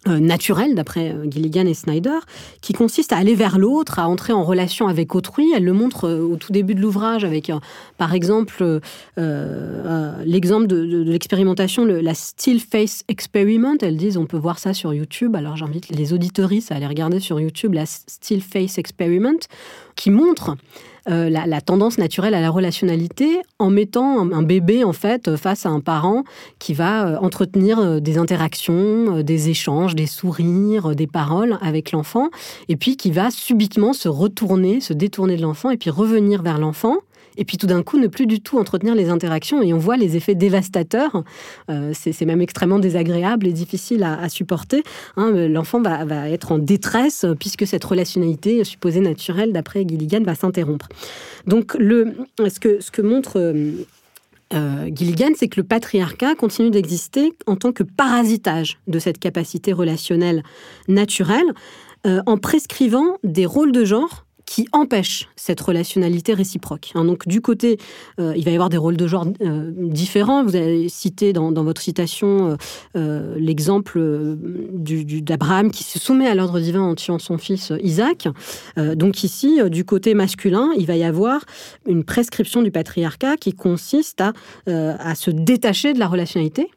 euh, 0.07 0.21
naturelle, 0.21 0.77
d'après 0.77 1.11
euh, 1.11 1.29
Gilligan 1.29 1.67
et 1.67 1.75
Snyder, 1.75 2.19
qui 2.61 2.73
consiste 2.73 3.13
à 3.13 3.17
aller 3.17 3.35
vers 3.35 3.59
l'autre, 3.59 3.99
à 3.99 4.09
entrer 4.09 4.33
en 4.33 4.45
relation 4.45 4.87
avec 4.87 5.17
autrui. 5.17 5.51
Elle 5.57 5.65
le 5.65 5.73
montre 5.73 6.09
euh, 6.09 6.21
au 6.21 6.37
tout 6.37 6.53
début 6.53 6.77
de 6.77 6.81
l'ouvrage 6.81 7.25
avec, 7.25 7.51
par 7.97 8.15
exemple, 8.15 8.81
l'exemple 9.17 10.69
de, 10.69 11.03
l'expérimentation, 11.03 11.85
la 11.85 12.15
Still 12.15 12.61
Face 12.61 13.05
Experiment. 13.09 13.77
Elles 13.83 13.97
disent, 13.97 14.17
on 14.17 14.27
peut 14.27 14.39
voir 14.39 14.61
ça 14.61 14.73
sur 14.73 14.95
YouTube. 14.95 15.35
Alors 15.35 15.57
j'invite 15.57 15.89
les 15.89 16.13
auditoristes 16.13 16.71
à 16.71 16.77
aller 16.77 16.87
regarder 16.87 17.19
sur 17.19 17.41
YouTube 17.41 17.75
la 17.75 17.85
Still 17.85 18.41
Face 18.41 18.79
Experiment, 18.79 19.41
qui 19.99 20.11
montre 20.11 20.57
euh, 21.11 21.29
la, 21.29 21.61
tendance 21.61 21.99
naturelle 21.99 22.35
à 22.35 22.41
la 22.41 22.51
relationnalité 22.51 23.41
en 23.59 23.71
mettant 23.71 24.31
un, 24.31 24.43
bébé 24.43 24.85
en 24.85 24.93
fait 24.93 25.37
face 25.37 25.67
à 25.67 25.71
un 25.71 25.81
parent 25.81 26.25
qui 26.59 26.73
va 26.73 27.07
euh, 27.07 27.17
entretenir 27.19 27.79
euh, 27.79 27.99
des 27.99 28.17
interactions, 28.17 29.23
des 29.23 29.49
échanges, 29.49 29.95
des 29.95 30.07
sourires, 30.07 30.95
des 30.95 31.07
paroles 31.07 31.59
avec 31.63 31.93
l'enfant, 31.93 32.29
et 32.69 32.77
puis 32.77 32.97
qui 32.97 33.11
va 33.11 33.31
subitement 33.31 33.93
se 33.93 34.09
retourner, 34.09 34.81
se 34.81 34.93
détourner 34.93 35.37
de 35.37 35.43
l'enfant, 35.43 35.71
et 35.71 35.77
puis 35.79 35.91
revenir 35.91 36.43
vers 36.43 36.59
l'enfant 36.59 36.99
et 37.39 37.45
puis 37.45 37.57
tout 37.57 37.67
d'un 37.67 37.83
coup 37.83 37.99
ne 37.99 38.09
plus 38.09 38.27
du 38.27 38.41
tout 38.41 38.59
entretenir 38.59 38.95
les 38.95 39.09
interactions 39.09 39.63
et 39.63 39.73
on 39.73 39.79
voit 39.79 39.97
les 39.97 40.17
effets 40.17 40.35
dévastateurs. 40.35 41.25
Euh, 41.71 41.93
c'est 41.95 42.27
même 42.27 42.43
extrêmement 42.43 42.81
désagréable 42.81 43.47
et 43.47 43.53
difficile 43.53 44.03
à, 44.03 44.29
supporter. 44.29 44.83
Hein. 45.17 45.31
L'enfant 45.49 45.81
va, 45.81 46.29
être 46.29 46.53
en 46.53 46.59
détresse 46.59 47.25
puisque 47.39 47.67
cette 47.67 47.85
relationnalité 47.85 48.65
supposée 48.65 49.01
naturelle, 49.01 49.53
d'après 49.53 49.87
Gilligan, 49.89 50.23
va 50.23 50.35
s'interrompre. 50.35 50.89
Donc 51.47 51.73
ce, 51.79 52.91
que, 52.91 53.03
montre... 53.03 53.39
Euh, 53.39 53.87
euh, 54.55 54.89
Gilligan, 54.93 55.33
c'est 55.37 55.49
que 55.49 55.61
le 55.61 55.67
patriarcat 55.67 56.35
continue 56.35 56.71
d'exister 56.71 57.33
en 57.47 57.57
tant 57.57 57.71
que 57.71 57.83
parasitage 57.83 58.79
de 58.89 58.99
cette 58.99 59.19
capacité 59.19 59.73
relationnelle 59.73 60.43
naturelle, 60.89 61.53
en 62.05 62.39
prescrivant 62.39 63.19
des 63.23 63.45
rôles 63.45 63.73
de 63.73 63.85
genre 63.85 64.25
qui 64.49 64.67
empêche 64.73 65.29
cette 65.37 65.61
relationnalité 65.61 66.33
réciproque. 66.33 66.93
Hein, 66.95 67.05
donc 67.05 67.29
du 67.29 67.43
côté, 67.43 67.79
euh, 68.19 68.33
il 68.35 68.45
va 68.47 68.51
y 68.51 68.55
avoir 68.55 68.71
des 68.71 68.79
rôles 68.79 68.97
de 68.97 69.07
genre 69.07 69.27
euh, 69.43 69.71
différents. 69.77 70.43
Vous 70.43 70.57
avez 70.57 70.89
cité 70.89 71.35
dans, 71.35 71.53
votre 71.53 71.83
citation 71.83 72.57
euh, 72.97 73.35
l'exemple 73.37 74.01
d'Abraham 74.01 75.71
qui 75.71 75.85
se 75.85 75.99
soumet 75.99 76.27
à 76.27 76.35
l'ordre 76.35 76.61
divin 76.61 76.81
en 76.81 76.95
tuant 76.95 77.19
son 77.19 77.37
fils 77.37 77.73
Isaac. 77.83 78.29
donc 78.77 79.23
ici, 79.23 79.61
du 79.71 79.85
côté 79.85 80.15
masculin, 80.15 80.71
il 80.79 80.87
va 80.87 80.97
y 80.97 81.05
avoir 81.05 81.45
une 81.87 82.05
prescription 82.05 82.63
du 82.63 82.71
patriarcat 82.71 83.37
qui 83.37 83.53
consiste 83.53 84.23
à, 84.23 84.33
à 84.67 85.15
se 85.15 85.31
détacher 85.31 85.93
de 85.93 85.99
la 85.99 86.07
relationnalité 86.07 86.71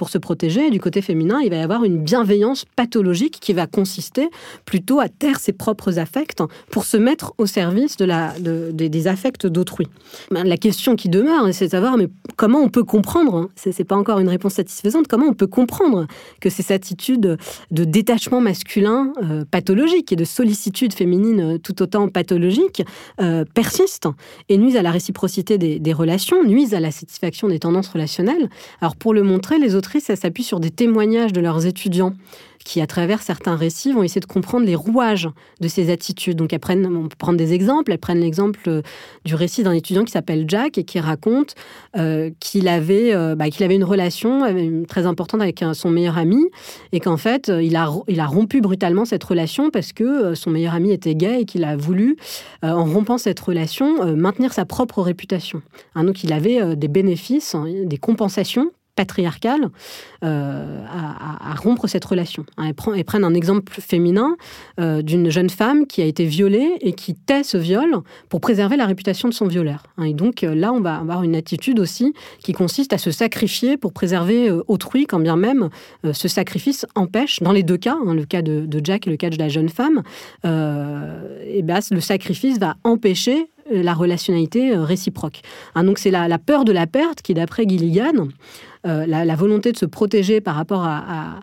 pour 0.00 0.08
se 0.08 0.16
protéger. 0.16 0.70
du 0.70 0.80
côté 0.80 1.02
féminin, 1.02 1.40
il 1.44 1.50
va 1.50 1.56
y 1.56 1.60
avoir 1.60 1.84
une 1.84 1.98
bienveillance 1.98 2.64
pathologique 2.74 3.38
qui 3.38 3.52
va 3.52 3.66
consister 3.66 4.30
plutôt 4.64 4.98
à 4.98 5.10
taire 5.10 5.38
ses 5.38 5.52
propres 5.52 5.98
affects 5.98 6.42
pour 6.70 6.86
se 6.86 6.96
mettre 6.96 7.34
au 7.36 7.44
service 7.44 7.98
de 7.98 8.06
la, 8.06 8.32
des 8.40 9.06
affects 9.08 9.46
d'autrui. 9.46 9.88
Ben, 10.30 10.44
la 10.44 10.56
question 10.56 10.96
qui 10.96 11.10
demeure, 11.10 11.52
c'est 11.52 11.66
de 11.66 11.70
savoir 11.72 11.98
mais 11.98 12.08
comment 12.36 12.60
on 12.60 12.70
peut 12.70 12.82
comprendre, 12.82 13.36
hein, 13.36 13.48
ce 13.56 13.68
n'est 13.68 13.84
pas 13.84 13.94
encore 13.94 14.20
une 14.20 14.30
réponse 14.30 14.54
satisfaisante, 14.54 15.06
comment 15.06 15.26
on 15.26 15.34
peut 15.34 15.46
comprendre 15.46 16.06
que 16.40 16.48
ces 16.48 16.72
attitudes 16.72 17.36
de 17.70 17.84
détachement 17.84 18.40
masculin 18.40 19.12
euh, 19.22 19.44
pathologique 19.50 20.12
et 20.12 20.16
de 20.16 20.24
sollicitude 20.24 20.94
féminine 20.94 21.58
tout 21.58 21.82
autant 21.82 22.08
pathologique 22.08 22.82
euh, 23.20 23.44
persistent 23.52 24.08
et 24.48 24.56
nuisent 24.56 24.78
à 24.78 24.82
la 24.82 24.92
réciprocité 24.92 25.58
des, 25.58 25.78
des 25.78 25.92
relations, 25.92 26.42
nuisent 26.42 26.72
à 26.72 26.80
la 26.80 26.90
satisfaction 26.90 27.48
des 27.48 27.58
tendances 27.58 27.88
relationnelles. 27.88 28.48
Alors 28.80 28.96
pour 28.96 29.12
le 29.12 29.22
montrer, 29.22 29.58
les 29.58 29.74
autres 29.74 29.89
ça 29.98 30.14
s'appuie 30.14 30.44
sur 30.44 30.60
des 30.60 30.70
témoignages 30.70 31.32
de 31.32 31.40
leurs 31.40 31.66
étudiants 31.66 32.14
qui, 32.64 32.80
à 32.80 32.86
travers 32.86 33.22
certains 33.22 33.56
récits, 33.56 33.92
vont 33.92 34.02
essayer 34.02 34.20
de 34.20 34.26
comprendre 34.26 34.66
les 34.66 34.74
rouages 34.74 35.28
de 35.60 35.68
ces 35.68 35.90
attitudes. 35.90 36.36
Donc, 36.36 36.52
elles 36.52 36.60
prennent, 36.60 36.86
on 36.86 37.08
peut 37.08 37.16
prendre 37.18 37.38
des 37.38 37.52
exemples. 37.52 37.92
Elles 37.92 37.98
prennent 37.98 38.20
l'exemple 38.20 38.60
euh, 38.66 38.82
du 39.24 39.34
récit 39.34 39.62
d'un 39.62 39.72
étudiant 39.72 40.04
qui 40.04 40.12
s'appelle 40.12 40.44
Jack 40.46 40.76
et 40.76 40.84
qui 40.84 41.00
raconte 41.00 41.54
euh, 41.96 42.30
qu'il 42.38 42.68
avait, 42.68 43.14
euh, 43.14 43.34
bah, 43.34 43.46
avait 43.60 43.74
une 43.74 43.84
relation 43.84 44.42
très 44.86 45.06
importante 45.06 45.40
avec 45.42 45.64
son 45.72 45.90
meilleur 45.90 46.18
ami 46.18 46.44
et 46.92 47.00
qu'en 47.00 47.16
fait, 47.16 47.48
il 47.48 47.76
a, 47.76 47.90
il 48.08 48.20
a 48.20 48.26
rompu 48.26 48.60
brutalement 48.60 49.04
cette 49.04 49.24
relation 49.24 49.70
parce 49.70 49.92
que 49.92 50.34
son 50.34 50.50
meilleur 50.50 50.74
ami 50.74 50.92
était 50.92 51.14
gay 51.14 51.42
et 51.42 51.44
qu'il 51.44 51.64
a 51.64 51.76
voulu, 51.76 52.16
en 52.62 52.84
rompant 52.84 53.18
cette 53.18 53.40
relation, 53.40 54.16
maintenir 54.16 54.52
sa 54.52 54.64
propre 54.64 55.02
réputation. 55.02 55.62
Hein, 55.94 56.04
donc, 56.04 56.24
il 56.24 56.32
avait 56.32 56.76
des 56.76 56.88
bénéfices, 56.88 57.54
hein, 57.54 57.66
des 57.84 57.98
compensations 57.98 58.70
patriarcale 59.00 59.70
euh, 60.22 60.84
à, 60.86 61.54
rompre 61.54 61.86
cette 61.86 62.04
relation. 62.04 62.44
Hein, 62.58 62.72
elles, 62.94 63.04
prennent 63.04 63.24
un 63.24 63.32
exemple 63.32 63.72
féminin 63.80 64.36
euh, 64.78 65.00
d'une 65.00 65.30
jeune 65.30 65.48
femme 65.48 65.86
qui 65.86 66.02
a 66.02 66.04
été 66.04 66.26
violée 66.26 66.74
et 66.82 66.92
qui 66.92 67.14
tait 67.14 67.42
ce 67.42 67.56
viol 67.56 67.90
pour 68.28 68.42
préserver 68.42 68.76
la 68.76 68.84
réputation 68.84 69.26
de 69.30 69.32
son 69.32 69.46
violeur. 69.46 69.84
Hein, 69.96 70.04
et 70.04 70.12
donc 70.12 70.44
euh, 70.44 70.54
là, 70.54 70.74
on 70.74 70.80
va 70.80 70.96
avoir 70.96 71.22
une 71.22 71.34
attitude 71.34 71.80
aussi 71.80 72.12
qui 72.44 72.52
consiste 72.52 72.92
à 72.92 72.98
se 72.98 73.10
sacrifier 73.10 73.78
pour 73.78 73.94
préserver 73.94 74.50
autrui, 74.68 75.06
quand 75.06 75.20
bien 75.20 75.36
même 75.36 75.70
ce 76.04 76.28
sacrifice 76.28 76.84
empêche, 76.94 77.40
dans 77.40 77.52
les 77.52 77.62
deux 77.62 77.78
cas, 77.78 77.96
hein, 78.06 78.12
le 78.12 78.26
cas 78.26 78.42
de, 78.42 78.80
Jack 78.84 79.06
et 79.06 79.10
le 79.10 79.16
cas 79.16 79.30
de 79.30 79.38
la 79.38 79.48
jeune 79.48 79.70
femme, 79.70 80.02
ben, 80.42 81.80
le 81.90 82.00
sacrifice 82.00 82.58
va 82.58 82.74
empêcher 82.84 83.48
la 83.70 83.94
relationnalité 83.94 84.74
réciproque. 84.74 85.42
donc 85.76 85.98
c'est 85.98 86.10
la, 86.10 86.38
peur 86.38 86.64
de 86.64 86.72
la 86.72 86.86
perte 86.86 87.22
qui, 87.22 87.34
d'après 87.34 87.64
Gilligan, 87.68 88.28
euh, 88.86 89.04
la, 89.06 89.36
volonté 89.36 89.72
de 89.72 89.76
se 89.76 89.84
protéger 89.84 90.40
par 90.40 90.54
rapport 90.54 90.84
à, 90.84 91.40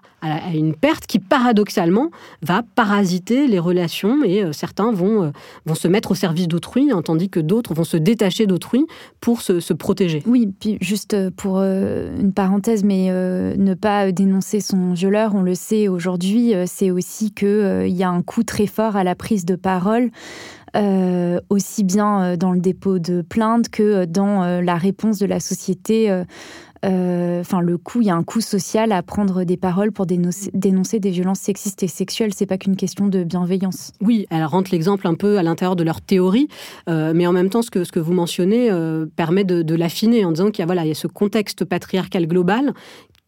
une 0.55 0.73
perte 0.73 1.05
qui, 1.05 1.19
paradoxalement, 1.19 2.09
va 2.41 2.63
parasiter 2.73 3.45
les 3.45 3.59
relations 3.59 4.23
et 4.23 4.43
euh, 4.43 4.51
certains 4.53 4.91
vont, 4.91 5.25
euh, 5.25 5.29
vont 5.67 5.75
se 5.75 5.87
mettre 5.87 6.11
au 6.11 6.15
service 6.15 6.47
d'autrui, 6.47 6.91
hein, 6.91 7.03
tandis 7.03 7.29
que 7.29 7.39
d'autres 7.39 7.75
vont 7.75 7.83
se 7.83 7.95
détacher 7.95 8.47
d'autrui 8.47 8.87
pour 9.21 9.41
se, 9.41 9.73
protéger. 9.73 10.23
Oui, 10.25 10.51
puis 10.59 10.79
juste 10.81 11.15
pour 11.35 11.59
une 11.59 12.33
parenthèse, 12.33 12.83
mais 12.83 13.09
ne 13.11 13.73
pas 13.75 14.11
dénoncer 14.11 14.59
son 14.59 14.93
violeur, 14.93 15.35
on 15.35 15.43
le 15.43 15.53
sait 15.53 15.87
aujourd'hui, 15.87 16.53
c'est 16.65 16.89
aussi 16.89 17.31
qu'il 17.31 17.87
y 17.89 18.03
a 18.03 18.09
un 18.09 18.23
coup 18.23 18.43
très 18.43 18.65
fort 18.65 18.95
à 18.95 19.03
la 19.03 19.13
prise 19.13 19.45
de 19.45 19.55
parole. 19.55 20.09
aussi 21.49 21.83
bien 21.83 22.37
dans 22.37 22.51
le 22.51 22.59
dépôt 22.59 22.97
de 22.99 23.21
plainte 23.21 23.69
que 23.69 24.05
dans 24.05 24.61
la 24.61 24.75
réponse 24.75 25.19
de 25.19 25.25
la 25.27 25.39
société 25.39 26.23
enfin, 26.83 27.61
le 27.61 27.77
coup, 27.77 28.01
il 28.01 28.07
y 28.07 28.09
a 28.09 28.15
un 28.15 28.23
coût 28.23 28.41
social 28.41 28.91
à 28.91 29.01
prendre 29.03 29.43
des 29.43 29.57
paroles 29.57 29.91
pour 29.91 30.05
dénoncer, 30.05 30.51
des 30.51 31.09
violences 31.09 31.39
sexistes 31.39 31.83
et 31.83 31.87
sexuelles. 31.87 32.33
C'est 32.33 32.45
pas 32.45 32.57
qu'une 32.57 32.75
question 32.75 33.07
de 33.07 33.23
bienveillance. 33.23 33.91
Oui, 34.01 34.25
elle 34.29 34.43
rentre 34.45 34.71
l'exemple 34.71 35.07
un 35.07 35.15
peu 35.15 35.37
à 35.37 35.43
l'intérieur 35.43 35.75
de 35.75 35.83
leur 35.83 36.01
théorie, 36.01 36.47
euh, 36.89 37.13
mais 37.15 37.27
en 37.27 37.33
même 37.33 37.49
temps, 37.49 37.61
ce 37.61 37.71
que, 37.71 37.83
ce 37.83 37.91
que 37.91 37.99
vous 37.99 38.13
mentionnez 38.13 38.69
euh, 38.71 39.05
permet 39.15 39.43
de, 39.43 39.61
de 39.61 39.75
l'affiner 39.75 40.25
en 40.25 40.31
disant 40.31 40.51
qu'il 40.51 40.61
y 40.61 40.63
a, 40.63 40.65
voilà, 40.65 40.85
il 40.85 40.89
y 40.89 40.91
a 40.91 40.95
ce 40.95 41.07
contexte 41.07 41.65
patriarcal 41.65 42.27
global 42.27 42.73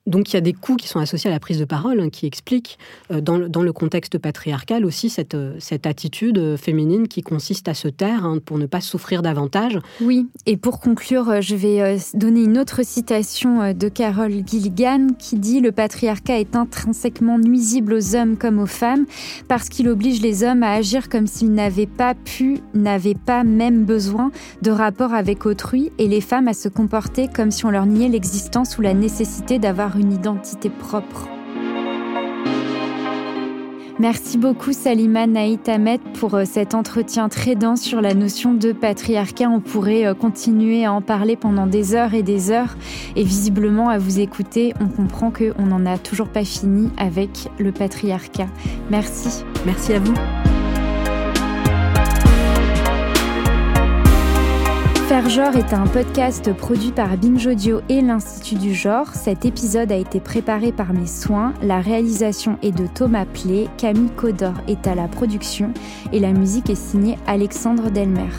donc 0.10 0.32
il 0.32 0.34
y 0.34 0.38
a 0.38 0.41
des 0.41 0.53
coûts 0.53 0.76
qui 0.76 0.88
sont 0.88 0.99
associés 0.99 1.30
à 1.30 1.34
la 1.34 1.39
prise 1.39 1.60
de 1.60 1.66
parole, 1.66 1.99
hein, 1.99 2.10
qui 2.10 2.26
expliquent 2.26 2.78
euh, 3.12 3.22
dans, 3.22 3.38
le, 3.38 3.74
contexte 3.74 4.18
patriarcal 4.18 4.84
aussi 4.84 5.10
cette, 5.10 5.36
euh, 5.36 5.57
attitude 5.86 6.39
euh, 6.39 6.57
féminine 6.57 7.07
qui 7.07 7.22
consiste 7.22 7.68
à 7.70 7.74
se 7.74 7.88
taire 7.88 8.26
hein, 8.26 8.39
pour 8.43 8.57
ne 8.57 8.66
pas 8.66 8.82
souffrir 8.82 9.22
davantage. 9.22 9.80
Oui, 10.01 10.28
et 10.45 10.57
pour 10.57 10.80
conclure, 10.80 11.41
je 11.41 11.55
vais 11.55 11.97
donner 12.16 12.41
une 12.41 12.57
autre 12.57 12.84
citation 12.84 13.74
de 13.74 13.89
Carol 13.89 14.32
Gilligan 14.45 15.07
qui 15.18 15.38
dit 15.38 15.62
Le 15.62 15.72
patriarcat 15.72 16.39
est 16.39 16.55
intrinsèquement 16.55 17.38
nuisible 17.38 17.93
aux 17.93 18.16
hommes 18.16 18.36
comme 18.36 18.60
aux 18.60 18.66
femmes 18.66 19.05
parce 19.47 19.70
qu'il 19.70 19.88
oblige 19.88 20.22
les 20.22 20.43
hommes 20.43 20.64
à 20.64 20.74
agir 20.74 21.07
comme 21.07 21.28
s'ils 21.28 21.53
n'avaient 21.53 21.86
pas 21.86 22.16
pu, 22.16 22.60
n'avaient 22.74 23.14
pas 23.16 23.43
même 23.43 23.86
besoin 23.86 24.32
de 24.62 24.72
rapport 24.72 25.14
avec 25.14 25.45
autrui 25.45 25.91
et 25.99 26.07
les 26.07 26.22
femmes 26.22 26.47
à 26.47 26.53
se 26.53 26.68
comporter 26.68 27.28
comme 27.28 27.51
si 27.51 27.66
on 27.66 27.70
leur 27.70 27.86
niait 27.86 28.10
l'existence 28.10 28.78
ou 28.78 28.82
la 28.82 28.93
nécessité 28.93 29.60
d'avoir 29.60 29.98
identité 29.99 30.69
propre. 30.69 31.27
Merci 33.99 34.37
beaucoup 34.37 34.71
Salima 34.71 35.27
Naït 35.27 35.67
Ahmed 35.67 35.99
pour 36.13 36.33
euh, 36.35 36.45
cet 36.45 36.73
entretien 36.73 37.27
très 37.27 37.55
dense 37.55 37.81
sur 37.81 37.99
la 37.99 38.13
notion 38.13 38.53
de 38.53 38.71
patriarcat. 38.71 39.49
On 39.49 39.59
pourrait 39.59 40.05
euh, 40.05 40.13
continuer 40.13 40.85
à 40.85 40.93
en 40.93 41.01
parler 41.01 41.35
pendant 41.35 41.67
des 41.67 41.95
heures 41.95 42.13
et 42.13 42.23
des 42.23 42.49
heures. 42.49 42.77
Et 43.17 43.23
visiblement, 43.23 43.89
à 43.89 43.97
vous 43.97 44.21
écouter, 44.21 44.73
on 44.79 44.87
comprend 44.87 45.31
qu'on 45.31 45.65
n'en 45.65 45.85
a 45.85 45.97
toujours 45.97 46.29
pas 46.29 46.45
fini 46.45 46.89
avec 46.97 47.49
le 47.59 47.73
patriarcat. 47.73 48.47
Merci. 48.89 49.43
Merci 49.65 49.91
à 49.91 49.99
vous. 49.99 50.13
Faire 55.10 55.55
est 55.55 55.74
un 55.74 55.88
podcast 55.88 56.53
produit 56.53 56.91
par 56.91 57.18
Binge 57.18 57.47
Audio 57.47 57.82
et 57.89 57.99
l'Institut 57.99 58.60
du 58.60 58.76
genre. 58.76 59.07
Cet 59.16 59.43
épisode 59.43 59.91
a 59.91 59.95
été 59.95 60.20
préparé 60.20 60.72
par 60.72 60.93
mes 60.93 61.07
soins. 61.07 61.55
La 61.64 61.82
réalisation 61.82 62.60
est 62.62 62.72
de 62.72 62.86
Thomas 62.86 63.26
Play, 63.26 63.68
Camille 63.80 64.12
Codor 64.16 64.53
est 64.68 64.86
à 64.86 64.93
la 64.93 65.07
production 65.07 65.74
et 66.14 66.20
la 66.20 66.32
musique 66.32 66.70
est 66.70 66.76
signée 66.76 67.18
Alexandre 67.26 67.89
Delmer. 67.89 68.30